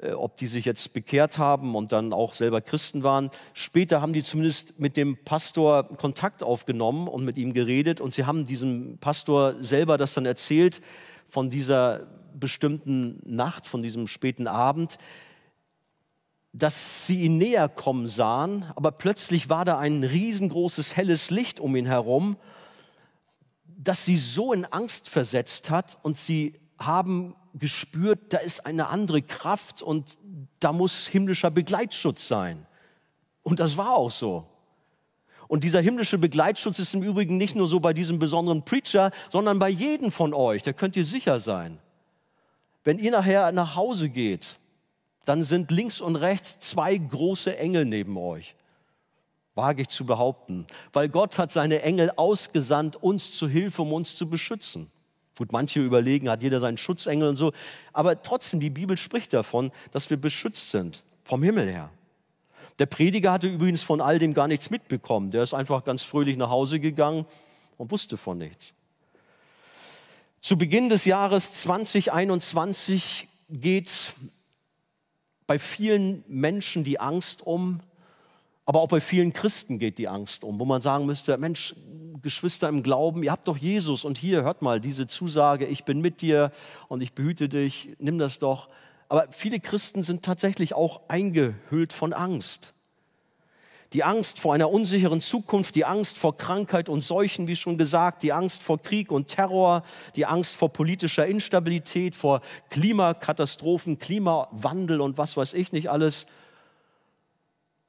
äh, 0.00 0.12
ob 0.12 0.36
die 0.36 0.46
sich 0.46 0.64
jetzt 0.64 0.92
bekehrt 0.92 1.38
haben 1.38 1.74
und 1.74 1.92
dann 1.92 2.12
auch 2.12 2.34
selber 2.34 2.60
Christen 2.60 3.02
waren. 3.02 3.30
Später 3.54 4.00
haben 4.00 4.12
die 4.12 4.22
zumindest 4.22 4.78
mit 4.78 4.96
dem 4.96 5.16
Pastor 5.24 5.84
Kontakt 5.96 6.42
aufgenommen 6.42 7.08
und 7.08 7.24
mit 7.24 7.36
ihm 7.36 7.52
geredet 7.52 8.00
und 8.00 8.12
sie 8.12 8.24
haben 8.24 8.44
diesem 8.44 8.98
Pastor 8.98 9.62
selber 9.62 9.98
das 9.98 10.14
dann 10.14 10.26
erzählt 10.26 10.80
von 11.26 11.50
dieser 11.50 12.06
bestimmten 12.34 13.20
Nacht, 13.24 13.66
von 13.66 13.82
diesem 13.82 14.06
späten 14.06 14.46
Abend. 14.46 14.98
dass 16.54 17.06
sie 17.06 17.22
ihn 17.24 17.36
näher 17.36 17.68
kommen 17.68 18.08
sahen, 18.08 18.64
aber 18.74 18.90
plötzlich 18.90 19.50
war 19.50 19.66
da 19.66 19.78
ein 19.78 20.02
riesengroßes 20.02 20.96
helles 20.96 21.30
Licht 21.30 21.60
um 21.60 21.76
ihn 21.76 21.86
herum, 21.86 22.36
das 23.64 24.04
sie 24.04 24.16
so 24.16 24.52
in 24.52 24.64
Angst 24.64 25.08
versetzt 25.08 25.70
hat 25.70 25.98
und 26.02 26.16
sie 26.16 26.58
haben 26.78 27.34
gespürt, 27.54 28.32
da 28.32 28.38
ist 28.38 28.64
eine 28.66 28.88
andere 28.88 29.22
Kraft 29.22 29.82
und 29.82 30.18
da 30.60 30.72
muss 30.72 31.06
himmlischer 31.06 31.50
Begleitschutz 31.50 32.28
sein. 32.28 32.66
Und 33.42 33.60
das 33.60 33.76
war 33.76 33.92
auch 33.92 34.10
so. 34.10 34.46
Und 35.48 35.64
dieser 35.64 35.80
himmlische 35.80 36.18
Begleitschutz 36.18 36.78
ist 36.78 36.94
im 36.94 37.02
Übrigen 37.02 37.38
nicht 37.38 37.56
nur 37.56 37.66
so 37.66 37.80
bei 37.80 37.94
diesem 37.94 38.18
besonderen 38.18 38.64
Preacher, 38.64 39.10
sondern 39.30 39.58
bei 39.58 39.70
jedem 39.70 40.12
von 40.12 40.34
euch. 40.34 40.62
Da 40.62 40.72
könnt 40.72 40.94
ihr 40.94 41.04
sicher 41.04 41.40
sein. 41.40 41.78
Wenn 42.84 42.98
ihr 42.98 43.10
nachher 43.10 43.50
nach 43.52 43.74
Hause 43.74 44.10
geht, 44.10 44.56
dann 45.24 45.42
sind 45.42 45.70
links 45.70 46.00
und 46.00 46.16
rechts 46.16 46.58
zwei 46.58 46.96
große 46.96 47.58
Engel 47.58 47.86
neben 47.86 48.16
euch. 48.16 48.54
Wage 49.54 49.82
ich 49.82 49.88
zu 49.88 50.06
behaupten. 50.06 50.66
Weil 50.92 51.08
Gott 51.08 51.38
hat 51.38 51.50
seine 51.50 51.82
Engel 51.82 52.10
ausgesandt, 52.16 52.96
uns 52.96 53.32
zu 53.36 53.48
Hilfe, 53.48 53.82
um 53.82 53.92
uns 53.92 54.16
zu 54.16 54.28
beschützen. 54.28 54.90
Gut, 55.38 55.52
manche 55.52 55.78
überlegen, 55.78 56.28
hat 56.28 56.42
jeder 56.42 56.58
seinen 56.58 56.78
Schutzengel 56.78 57.28
und 57.28 57.36
so. 57.36 57.52
Aber 57.92 58.22
trotzdem, 58.22 58.58
die 58.58 58.70
Bibel 58.70 58.96
spricht 58.96 59.32
davon, 59.32 59.70
dass 59.92 60.10
wir 60.10 60.16
beschützt 60.16 60.70
sind 60.70 61.04
vom 61.22 61.44
Himmel 61.44 61.70
her. 61.70 61.90
Der 62.80 62.86
Prediger 62.86 63.30
hatte 63.30 63.46
übrigens 63.46 63.82
von 63.82 64.00
all 64.00 64.18
dem 64.18 64.34
gar 64.34 64.48
nichts 64.48 64.68
mitbekommen. 64.68 65.30
Der 65.30 65.44
ist 65.44 65.54
einfach 65.54 65.84
ganz 65.84 66.02
fröhlich 66.02 66.36
nach 66.36 66.50
Hause 66.50 66.80
gegangen 66.80 67.24
und 67.76 67.92
wusste 67.92 68.16
von 68.16 68.38
nichts. 68.38 68.74
Zu 70.40 70.58
Beginn 70.58 70.88
des 70.88 71.04
Jahres 71.04 71.52
2021 71.52 73.28
geht 73.48 74.12
bei 75.46 75.60
vielen 75.60 76.24
Menschen 76.26 76.82
die 76.82 76.98
Angst 76.98 77.46
um, 77.46 77.78
aber 78.66 78.80
auch 78.80 78.88
bei 78.88 79.00
vielen 79.00 79.32
Christen 79.32 79.78
geht 79.78 79.98
die 79.98 80.08
Angst 80.08 80.42
um, 80.42 80.58
wo 80.58 80.64
man 80.64 80.82
sagen 80.82 81.06
müsste, 81.06 81.38
Mensch, 81.38 81.76
Geschwister 82.22 82.68
im 82.68 82.82
Glauben, 82.82 83.22
ihr 83.22 83.32
habt 83.32 83.48
doch 83.48 83.56
Jesus 83.56 84.04
und 84.04 84.18
hier, 84.18 84.42
hört 84.42 84.62
mal, 84.62 84.80
diese 84.80 85.06
Zusage, 85.06 85.66
ich 85.66 85.84
bin 85.84 86.00
mit 86.00 86.22
dir 86.22 86.52
und 86.88 87.00
ich 87.00 87.12
behüte 87.12 87.48
dich, 87.48 87.90
nimm 87.98 88.18
das 88.18 88.38
doch. 88.38 88.68
Aber 89.08 89.26
viele 89.30 89.60
Christen 89.60 90.02
sind 90.02 90.24
tatsächlich 90.24 90.74
auch 90.74 91.00
eingehüllt 91.08 91.92
von 91.92 92.12
Angst. 92.12 92.74
Die 93.94 94.04
Angst 94.04 94.38
vor 94.38 94.52
einer 94.52 94.68
unsicheren 94.68 95.22
Zukunft, 95.22 95.74
die 95.74 95.86
Angst 95.86 96.18
vor 96.18 96.36
Krankheit 96.36 96.90
und 96.90 97.00
Seuchen, 97.00 97.46
wie 97.46 97.56
schon 97.56 97.78
gesagt, 97.78 98.22
die 98.22 98.34
Angst 98.34 98.62
vor 98.62 98.78
Krieg 98.78 99.10
und 99.10 99.28
Terror, 99.28 99.82
die 100.14 100.26
Angst 100.26 100.56
vor 100.56 100.68
politischer 100.70 101.24
Instabilität, 101.24 102.14
vor 102.14 102.42
Klimakatastrophen, 102.68 103.98
Klimawandel 103.98 105.00
und 105.00 105.16
was 105.16 105.38
weiß 105.38 105.54
ich 105.54 105.72
nicht 105.72 105.88
alles. 105.88 106.26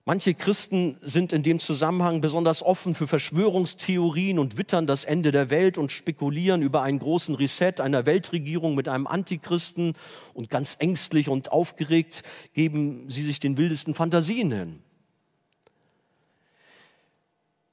Manche 0.06 0.34
Christen 0.34 0.98
sind 1.02 1.34
in 1.34 1.44
dem 1.44 1.60
Zusammenhang 1.60 2.20
besonders 2.20 2.64
offen 2.64 2.96
für 2.96 3.06
Verschwörungstheorien 3.06 4.40
und 4.40 4.58
wittern 4.58 4.88
das 4.88 5.04
Ende 5.04 5.32
der 5.32 5.50
Welt 5.50 5.78
und 5.78 5.92
spekulieren 5.92 6.62
über 6.62 6.82
einen 6.82 7.00
großen 7.00 7.36
Reset 7.36 7.74
einer 7.80 8.06
Weltregierung 8.06 8.74
mit 8.76 8.88
einem 8.88 9.06
Antichristen 9.06 9.94
und 10.34 10.50
ganz 10.50 10.78
ängstlich 10.80 11.30
und 11.30 11.52
aufgeregt 11.52 12.24
geben 12.54 13.10
sie 13.10 13.24
sich 13.24 13.40
den 13.40 13.58
wildesten 13.58 13.94
Fantasien 13.94 14.52
hin. 14.52 14.80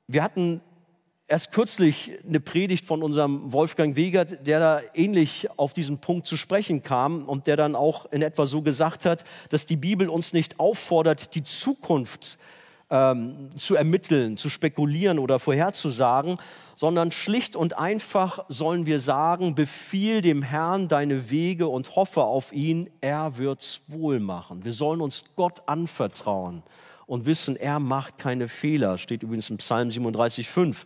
Wir 0.08 0.22
hatten 0.22 0.60
erst 1.28 1.52
kürzlich 1.52 2.12
eine 2.26 2.40
Predigt 2.40 2.84
von 2.84 3.02
unserem 3.02 3.52
Wolfgang 3.52 3.96
Wegert, 3.96 4.46
der 4.46 4.60
da 4.60 4.80
ähnlich 4.94 5.48
auf 5.56 5.72
diesen 5.72 5.98
Punkt 5.98 6.26
zu 6.26 6.36
sprechen 6.36 6.82
kam 6.82 7.24
und 7.24 7.46
der 7.46 7.56
dann 7.56 7.74
auch 7.74 8.10
in 8.12 8.22
etwa 8.22 8.46
so 8.46 8.62
gesagt 8.62 9.04
hat, 9.04 9.24
dass 9.50 9.66
die 9.66 9.76
Bibel 9.76 10.08
uns 10.08 10.32
nicht 10.32 10.60
auffordert, 10.60 11.34
die 11.34 11.42
Zukunft 11.42 12.38
ähm, 12.88 13.48
zu 13.56 13.74
ermitteln, 13.74 14.36
zu 14.36 14.48
spekulieren 14.48 15.18
oder 15.18 15.40
vorherzusagen, 15.40 16.38
sondern 16.76 17.10
schlicht 17.10 17.56
und 17.56 17.76
einfach 17.76 18.44
sollen 18.48 18.86
wir 18.86 19.00
sagen, 19.00 19.56
befiehl 19.56 20.20
dem 20.20 20.42
Herrn 20.42 20.86
deine 20.86 21.30
Wege 21.30 21.66
und 21.66 21.96
hoffe 21.96 22.22
auf 22.22 22.52
ihn, 22.52 22.88
er 23.00 23.38
wird's 23.38 23.82
wohl 23.88 24.20
machen. 24.20 24.64
Wir 24.64 24.72
sollen 24.72 25.00
uns 25.00 25.24
Gott 25.34 25.62
anvertrauen 25.66 26.62
und 27.06 27.24
wissen, 27.24 27.56
er 27.56 27.78
macht 27.78 28.18
keine 28.18 28.48
Fehler, 28.48 28.98
steht 28.98 29.22
übrigens 29.22 29.48
im 29.48 29.58
Psalm 29.58 29.88
37,5. 29.88 30.84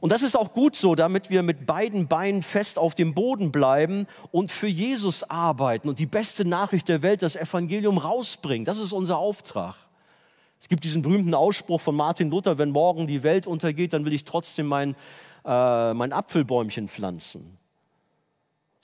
Und 0.00 0.12
das 0.12 0.22
ist 0.22 0.36
auch 0.36 0.52
gut 0.52 0.74
so, 0.74 0.94
damit 0.94 1.30
wir 1.30 1.42
mit 1.42 1.64
beiden 1.64 2.08
Beinen 2.08 2.42
fest 2.42 2.78
auf 2.78 2.94
dem 2.94 3.14
Boden 3.14 3.52
bleiben 3.52 4.06
und 4.32 4.50
für 4.50 4.66
Jesus 4.66 5.22
arbeiten 5.30 5.88
und 5.88 5.98
die 5.98 6.06
beste 6.06 6.44
Nachricht 6.44 6.88
der 6.88 7.02
Welt, 7.02 7.22
das 7.22 7.36
Evangelium 7.36 7.98
rausbringen. 7.98 8.64
Das 8.64 8.78
ist 8.78 8.92
unser 8.92 9.18
Auftrag. 9.18 9.76
Es 10.60 10.68
gibt 10.68 10.82
diesen 10.84 11.02
berühmten 11.02 11.34
Ausspruch 11.34 11.80
von 11.80 11.94
Martin 11.94 12.30
Luther, 12.30 12.58
wenn 12.58 12.70
morgen 12.70 13.06
die 13.06 13.22
Welt 13.22 13.46
untergeht, 13.46 13.92
dann 13.92 14.04
will 14.04 14.12
ich 14.12 14.24
trotzdem 14.24 14.66
mein, 14.66 14.96
äh, 15.44 15.94
mein 15.94 16.12
Apfelbäumchen 16.12 16.88
pflanzen. 16.88 17.58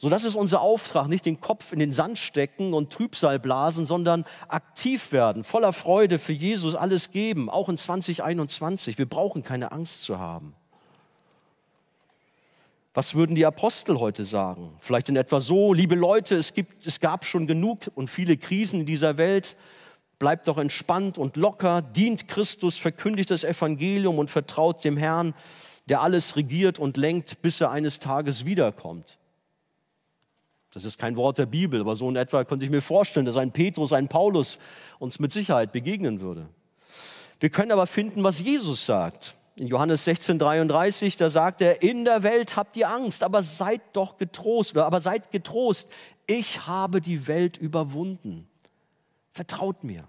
So, 0.01 0.09
das 0.09 0.25
ist 0.25 0.35
unser 0.35 0.63
Auftrag, 0.63 1.09
nicht 1.09 1.27
den 1.27 1.43
Kopf 1.43 1.75
in 1.75 1.79
den 1.79 1.93
Sand 1.93 2.17
stecken 2.17 2.73
und 2.73 2.91
Trübsal 2.91 3.39
blasen, 3.39 3.85
sondern 3.85 4.25
aktiv 4.49 5.13
werden, 5.13 5.45
voller 5.45 5.75
Freude 5.75 6.19
für 6.19 6.33
Jesus 6.33 6.75
alles 6.75 7.11
geben, 7.11 7.51
auch 7.51 7.69
in 7.69 7.77
2021. 7.77 8.97
Wir 8.97 9.05
brauchen 9.05 9.43
keine 9.43 9.73
Angst 9.73 10.05
zu 10.05 10.19
haben. 10.19 10.55
Was 12.95 13.15
würden 13.15 13.35
die 13.37 13.45
Apostel 13.45 14.01
heute 14.01 14.25
sagen? 14.25 14.75
Vielleicht 14.79 15.11
in 15.11 15.17
etwa 15.17 15.39
so, 15.39 15.75
liebe 15.75 15.97
Leute, 15.97 16.35
es, 16.35 16.55
gibt, 16.55 16.87
es 16.87 16.99
gab 17.01 17.27
schon 17.27 17.47
genug 17.47 17.81
und 17.95 18.09
viele 18.09 18.39
Krisen 18.39 18.81
in 18.81 18.87
dieser 18.87 19.19
Welt. 19.19 19.55
Bleibt 20.19 20.49
doch 20.49 20.57
entspannt 20.57 21.19
und 21.19 21.37
locker, 21.37 21.83
dient 21.83 22.27
Christus, 22.27 22.79
verkündigt 22.79 23.31
das 23.31 23.45
Evangelium 23.45 24.19
und 24.19 24.31
vertraut 24.31 24.83
dem 24.83 24.97
Herrn, 24.97 25.35
der 25.91 26.01
alles 26.01 26.37
regiert 26.37 26.79
und 26.79 26.97
lenkt, 26.97 27.43
bis 27.43 27.61
er 27.61 27.71
eines 27.71 27.99
Tages 27.99 28.47
wiederkommt. 28.47 29.19
Das 30.73 30.85
ist 30.85 30.99
kein 30.99 31.17
Wort 31.17 31.39
der 31.39 31.47
Bibel, 31.47 31.81
aber 31.81 31.97
so 31.97 32.09
in 32.09 32.17
etwa 32.17 32.45
könnte 32.45 32.65
ich 32.65 32.71
mir 32.71 32.83
vorstellen, 32.83 33.27
dass 33.27 33.37
ein 33.37 33.51
Petrus, 33.51 33.93
ein 33.93 34.09
Paulus 34.09 34.59
uns 34.99 35.19
mit 35.19 35.33
Sicherheit 35.33 35.73
begegnen 35.73 36.21
würde. 36.21 36.49
Wir 37.41 37.51
können 37.51 37.73
aber 37.73 37.87
finden, 37.87 38.23
was 38.23 38.41
Jesus 38.41 38.87
sagt. 38.87 39.35
In 39.57 39.67
Johannes 39.67 40.05
16, 40.05 40.39
33, 40.39 41.17
da 41.17 41.29
sagt 41.29 41.61
er, 41.61 41.83
in 41.83 42.05
der 42.05 42.23
Welt 42.23 42.57
habt 42.57 42.77
ihr 42.77 42.89
Angst, 42.89 43.25
aber 43.25 43.43
seid 43.43 43.83
doch 43.95 44.17
getrost, 44.17 44.73
oder 44.73 44.87
aber 44.87 45.01
seid 45.01 45.31
getrost. 45.31 45.89
Ich 46.27 46.67
habe 46.67 47.01
die 47.01 47.27
Welt 47.27 47.57
überwunden. 47.57 48.47
Vertraut 49.33 49.83
mir. 49.83 50.05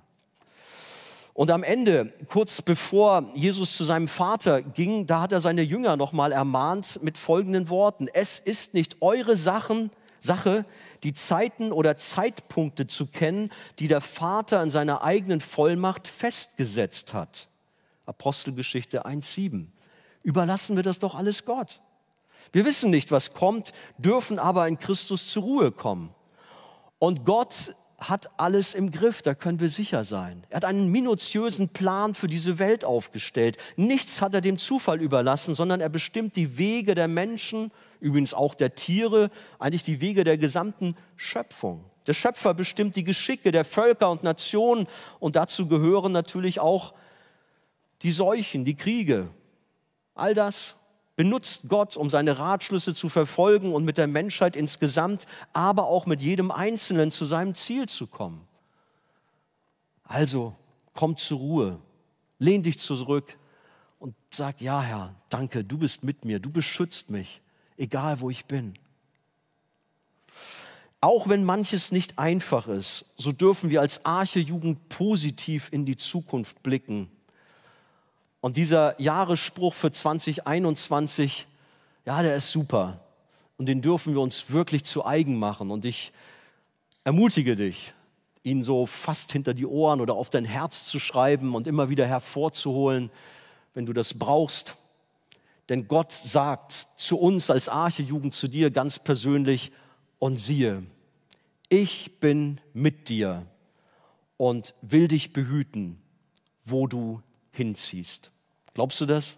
Und 1.33 1.49
am 1.49 1.63
Ende, 1.63 2.13
kurz 2.27 2.61
bevor 2.61 3.31
Jesus 3.33 3.75
zu 3.75 3.83
seinem 3.83 4.07
Vater 4.07 4.61
ging, 4.61 5.07
da 5.07 5.21
hat 5.21 5.31
er 5.31 5.39
seine 5.39 5.61
Jünger 5.61 5.95
nochmal 5.97 6.31
ermahnt 6.31 6.99
mit 7.01 7.17
folgenden 7.17 7.69
Worten. 7.69 8.07
Es 8.13 8.37
ist 8.37 8.73
nicht 8.73 9.01
eure 9.01 9.35
Sachen, 9.35 9.89
Sache, 10.21 10.65
die 11.03 11.13
Zeiten 11.13 11.71
oder 11.71 11.97
Zeitpunkte 11.97 12.87
zu 12.87 13.07
kennen, 13.07 13.51
die 13.79 13.87
der 13.87 14.01
Vater 14.01 14.61
in 14.63 14.69
seiner 14.69 15.03
eigenen 15.03 15.41
Vollmacht 15.41 16.07
festgesetzt 16.07 17.13
hat. 17.13 17.49
Apostelgeschichte 18.05 19.05
1.7. 19.05 19.65
Überlassen 20.23 20.75
wir 20.75 20.83
das 20.83 20.99
doch 20.99 21.15
alles 21.15 21.43
Gott. 21.43 21.81
Wir 22.51 22.65
wissen 22.65 22.91
nicht, 22.91 23.11
was 23.11 23.33
kommt, 23.33 23.71
dürfen 23.97 24.37
aber 24.37 24.67
in 24.67 24.77
Christus 24.77 25.27
zur 25.27 25.43
Ruhe 25.43 25.71
kommen. 25.71 26.13
Und 26.99 27.25
Gott 27.25 27.73
hat 27.97 28.29
alles 28.37 28.73
im 28.73 28.91
Griff, 28.91 29.21
da 29.21 29.35
können 29.35 29.59
wir 29.59 29.69
sicher 29.69 30.03
sein. 30.03 30.43
Er 30.49 30.57
hat 30.57 30.65
einen 30.65 30.91
minutiösen 30.91 31.69
Plan 31.69 32.13
für 32.15 32.27
diese 32.27 32.59
Welt 32.59 32.83
aufgestellt. 32.83 33.57
Nichts 33.75 34.21
hat 34.21 34.33
er 34.33 34.41
dem 34.41 34.57
Zufall 34.57 35.01
überlassen, 35.01 35.53
sondern 35.53 35.81
er 35.81 35.89
bestimmt 35.89 36.35
die 36.35 36.57
Wege 36.57 36.95
der 36.95 37.07
Menschen 37.07 37.71
übrigens 38.01 38.33
auch 38.33 38.55
der 38.55 38.75
Tiere, 38.75 39.29
eigentlich 39.59 39.83
die 39.83 40.01
Wege 40.01 40.23
der 40.23 40.37
gesamten 40.37 40.95
Schöpfung. 41.15 41.85
Der 42.07 42.13
Schöpfer 42.13 42.53
bestimmt 42.53 42.95
die 42.95 43.03
Geschicke 43.03 43.51
der 43.51 43.63
Völker 43.63 44.09
und 44.09 44.23
Nationen 44.23 44.87
und 45.19 45.35
dazu 45.35 45.67
gehören 45.67 46.11
natürlich 46.11 46.59
auch 46.59 46.93
die 48.01 48.11
Seuchen, 48.11 48.65
die 48.65 48.75
Kriege. 48.75 49.29
All 50.15 50.33
das 50.33 50.75
benutzt 51.15 51.63
Gott, 51.67 51.95
um 51.95 52.09
seine 52.09 52.39
Ratschlüsse 52.39 52.95
zu 52.95 53.07
verfolgen 53.07 53.73
und 53.73 53.85
mit 53.85 53.97
der 53.97 54.07
Menschheit 54.07 54.55
insgesamt, 54.55 55.27
aber 55.53 55.85
auch 55.85 56.07
mit 56.07 56.21
jedem 56.21 56.49
Einzelnen 56.49 57.11
zu 57.11 57.25
seinem 57.25 57.53
Ziel 57.53 57.87
zu 57.87 58.07
kommen. 58.07 58.47
Also 60.03 60.55
komm 60.93 61.17
zur 61.17 61.37
Ruhe, 61.37 61.79
lehn 62.39 62.63
dich 62.63 62.79
zurück 62.79 63.37
und 63.99 64.15
sag, 64.31 64.59
ja 64.59 64.81
Herr, 64.81 65.15
danke, 65.29 65.63
du 65.63 65.77
bist 65.77 66.03
mit 66.03 66.25
mir, 66.25 66.39
du 66.39 66.49
beschützt 66.49 67.11
mich 67.11 67.41
egal 67.81 68.21
wo 68.21 68.29
ich 68.29 68.45
bin. 68.45 68.73
Auch 71.01 71.27
wenn 71.27 71.43
manches 71.43 71.91
nicht 71.91 72.19
einfach 72.19 72.67
ist, 72.67 73.05
so 73.17 73.31
dürfen 73.31 73.71
wir 73.71 73.81
als 73.81 74.05
Arche-Jugend 74.05 74.87
positiv 74.87 75.69
in 75.71 75.83
die 75.83 75.97
Zukunft 75.97 76.61
blicken. 76.61 77.09
Und 78.39 78.55
dieser 78.55 78.99
Jahresspruch 79.01 79.73
für 79.73 79.91
2021, 79.91 81.47
ja, 82.05 82.21
der 82.21 82.35
ist 82.35 82.51
super. 82.51 82.99
Und 83.57 83.65
den 83.65 83.81
dürfen 83.81 84.13
wir 84.13 84.21
uns 84.21 84.51
wirklich 84.51 84.83
zu 84.83 85.05
eigen 85.05 85.37
machen. 85.37 85.71
Und 85.71 85.85
ich 85.85 86.11
ermutige 87.03 87.55
dich, 87.55 87.93
ihn 88.43 88.63
so 88.63 88.85
fast 88.85 89.31
hinter 89.31 89.55
die 89.55 89.65
Ohren 89.65 90.01
oder 90.01 90.13
auf 90.13 90.29
dein 90.29 90.45
Herz 90.45 90.85
zu 90.85 90.99
schreiben 90.99 91.55
und 91.55 91.65
immer 91.65 91.89
wieder 91.89 92.05
hervorzuholen, 92.05 93.09
wenn 93.73 93.87
du 93.87 93.93
das 93.93 94.13
brauchst. 94.13 94.75
Denn 95.71 95.87
Gott 95.87 96.11
sagt 96.11 96.89
zu 96.97 97.17
uns 97.17 97.49
als 97.49 97.69
Arche-Jugend, 97.69 98.33
zu 98.33 98.49
dir 98.49 98.71
ganz 98.71 98.99
persönlich, 98.99 99.71
und 100.19 100.37
siehe, 100.37 100.83
ich 101.69 102.19
bin 102.19 102.59
mit 102.73 103.07
dir 103.07 103.47
und 104.35 104.73
will 104.81 105.07
dich 105.07 105.31
behüten, 105.31 105.97
wo 106.65 106.87
du 106.87 107.21
hinziehst. 107.53 108.31
Glaubst 108.73 108.99
du 108.99 109.05
das? 109.05 109.37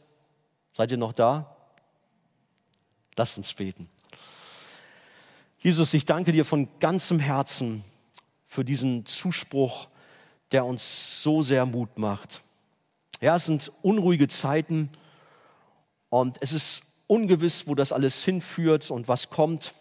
Seid 0.73 0.89
ihr 0.89 0.97
noch 0.97 1.13
da? 1.13 1.55
Lasst 3.15 3.38
uns 3.38 3.53
beten. 3.53 3.88
Jesus, 5.59 5.93
ich 5.93 6.05
danke 6.05 6.31
dir 6.31 6.45
von 6.45 6.67
ganzem 6.79 7.19
Herzen 7.19 7.84
für 8.47 8.65
diesen 8.65 9.05
Zuspruch, 9.05 9.88
der 10.51 10.65
uns 10.65 11.21
so 11.21 11.43
sehr 11.43 11.67
Mut 11.67 11.99
macht. 11.99 12.41
Ja, 13.21 13.36
es 13.36 13.45
sind 13.45 13.71
unruhige 13.84 14.27
Zeiten 14.27 14.89
und 16.14 16.38
es 16.41 16.51
ist 16.51 16.84
ungewiss, 17.07 17.66
wo 17.66 17.74
das 17.74 17.91
alles 17.91 18.24
hinführt 18.24 18.91
und 18.91 19.07
was 19.07 19.32
kommt. 19.32 19.74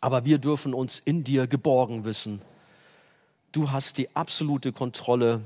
Aber 0.00 0.24
wir 0.24 0.38
dürfen 0.38 0.72
uns 0.72 1.00
in 1.00 1.24
dir 1.24 1.48
geborgen 1.48 2.04
wissen. 2.04 2.40
Du 3.50 3.72
hast 3.72 3.98
die 3.98 4.14
absolute 4.14 4.70
Kontrolle 4.70 5.40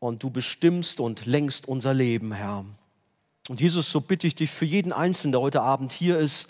und 0.00 0.24
du 0.24 0.30
bestimmst 0.30 0.98
und 0.98 1.24
lenkst 1.24 1.68
unser 1.68 1.94
Leben, 1.94 2.32
Herr. 2.32 2.64
Und 3.48 3.60
Jesus, 3.60 3.92
so 3.92 4.00
bitte 4.00 4.26
ich 4.26 4.34
dich 4.34 4.50
für 4.50 4.64
jeden 4.64 4.92
Einzelnen, 4.92 5.30
der 5.30 5.40
heute 5.40 5.62
Abend 5.62 5.92
hier 5.92 6.18
ist, 6.18 6.48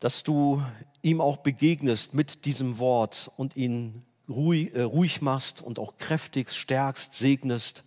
dass 0.00 0.24
du 0.24 0.60
ihm 1.02 1.20
auch 1.20 1.36
begegnest 1.36 2.14
mit 2.14 2.46
diesem 2.46 2.80
Wort 2.80 3.30
und 3.36 3.54
ihn 3.54 4.02
ruhig, 4.28 4.74
äh, 4.74 4.82
ruhig 4.82 5.22
machst 5.22 5.62
und 5.62 5.78
auch 5.78 5.98
kräftig 5.98 6.50
stärkst, 6.50 7.14
segnest. 7.14 7.84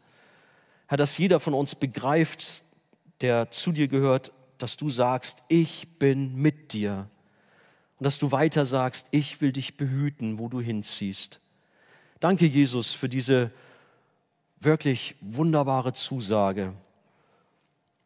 Herr, 0.88 0.96
dass 0.96 1.18
jeder 1.18 1.42
von 1.42 1.54
uns 1.54 1.76
begreift, 1.76 2.64
der 3.22 3.52
zu 3.52 3.72
dir 3.72 3.88
gehört, 3.88 4.32
dass 4.58 4.78
du 4.78 4.90
sagst, 4.90 5.44
ich 5.48 5.88
bin 6.00 6.36
mit 6.36 6.74
dir. 6.74 7.10
Und 8.00 8.06
dass 8.06 8.18
du 8.18 8.32
weiter 8.32 8.66
sagst, 8.66 9.08
ich 9.12 9.42
will 9.42 9.52
dich 9.52 9.78
behüten, 9.78 10.40
wo 10.40 10.50
du 10.50 10.60
hinziehst. 10.60 11.40
Danke, 12.20 12.46
Jesus, 12.46 12.94
für 12.94 13.10
diese 13.10 13.52
wirklich 14.60 15.16
wunderbare 15.22 15.94
Zusage 15.94 16.74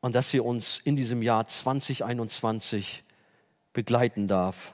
und 0.01 0.15
dass 0.15 0.29
sie 0.29 0.39
uns 0.39 0.79
in 0.83 0.95
diesem 0.95 1.21
Jahr 1.21 1.45
2021 1.45 3.03
begleiten 3.73 4.27
darf 4.27 4.73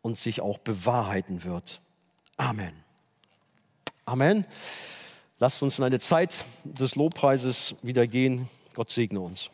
und 0.00 0.16
sich 0.16 0.40
auch 0.40 0.58
bewahrheiten 0.58 1.44
wird. 1.44 1.80
Amen. 2.36 2.72
Amen. 4.06 4.46
Lasst 5.38 5.62
uns 5.62 5.78
in 5.78 5.84
eine 5.84 5.98
Zeit 5.98 6.44
des 6.64 6.94
Lobpreises 6.94 7.74
wieder 7.82 8.06
gehen. 8.06 8.48
Gott 8.74 8.90
segne 8.90 9.20
uns. 9.20 9.50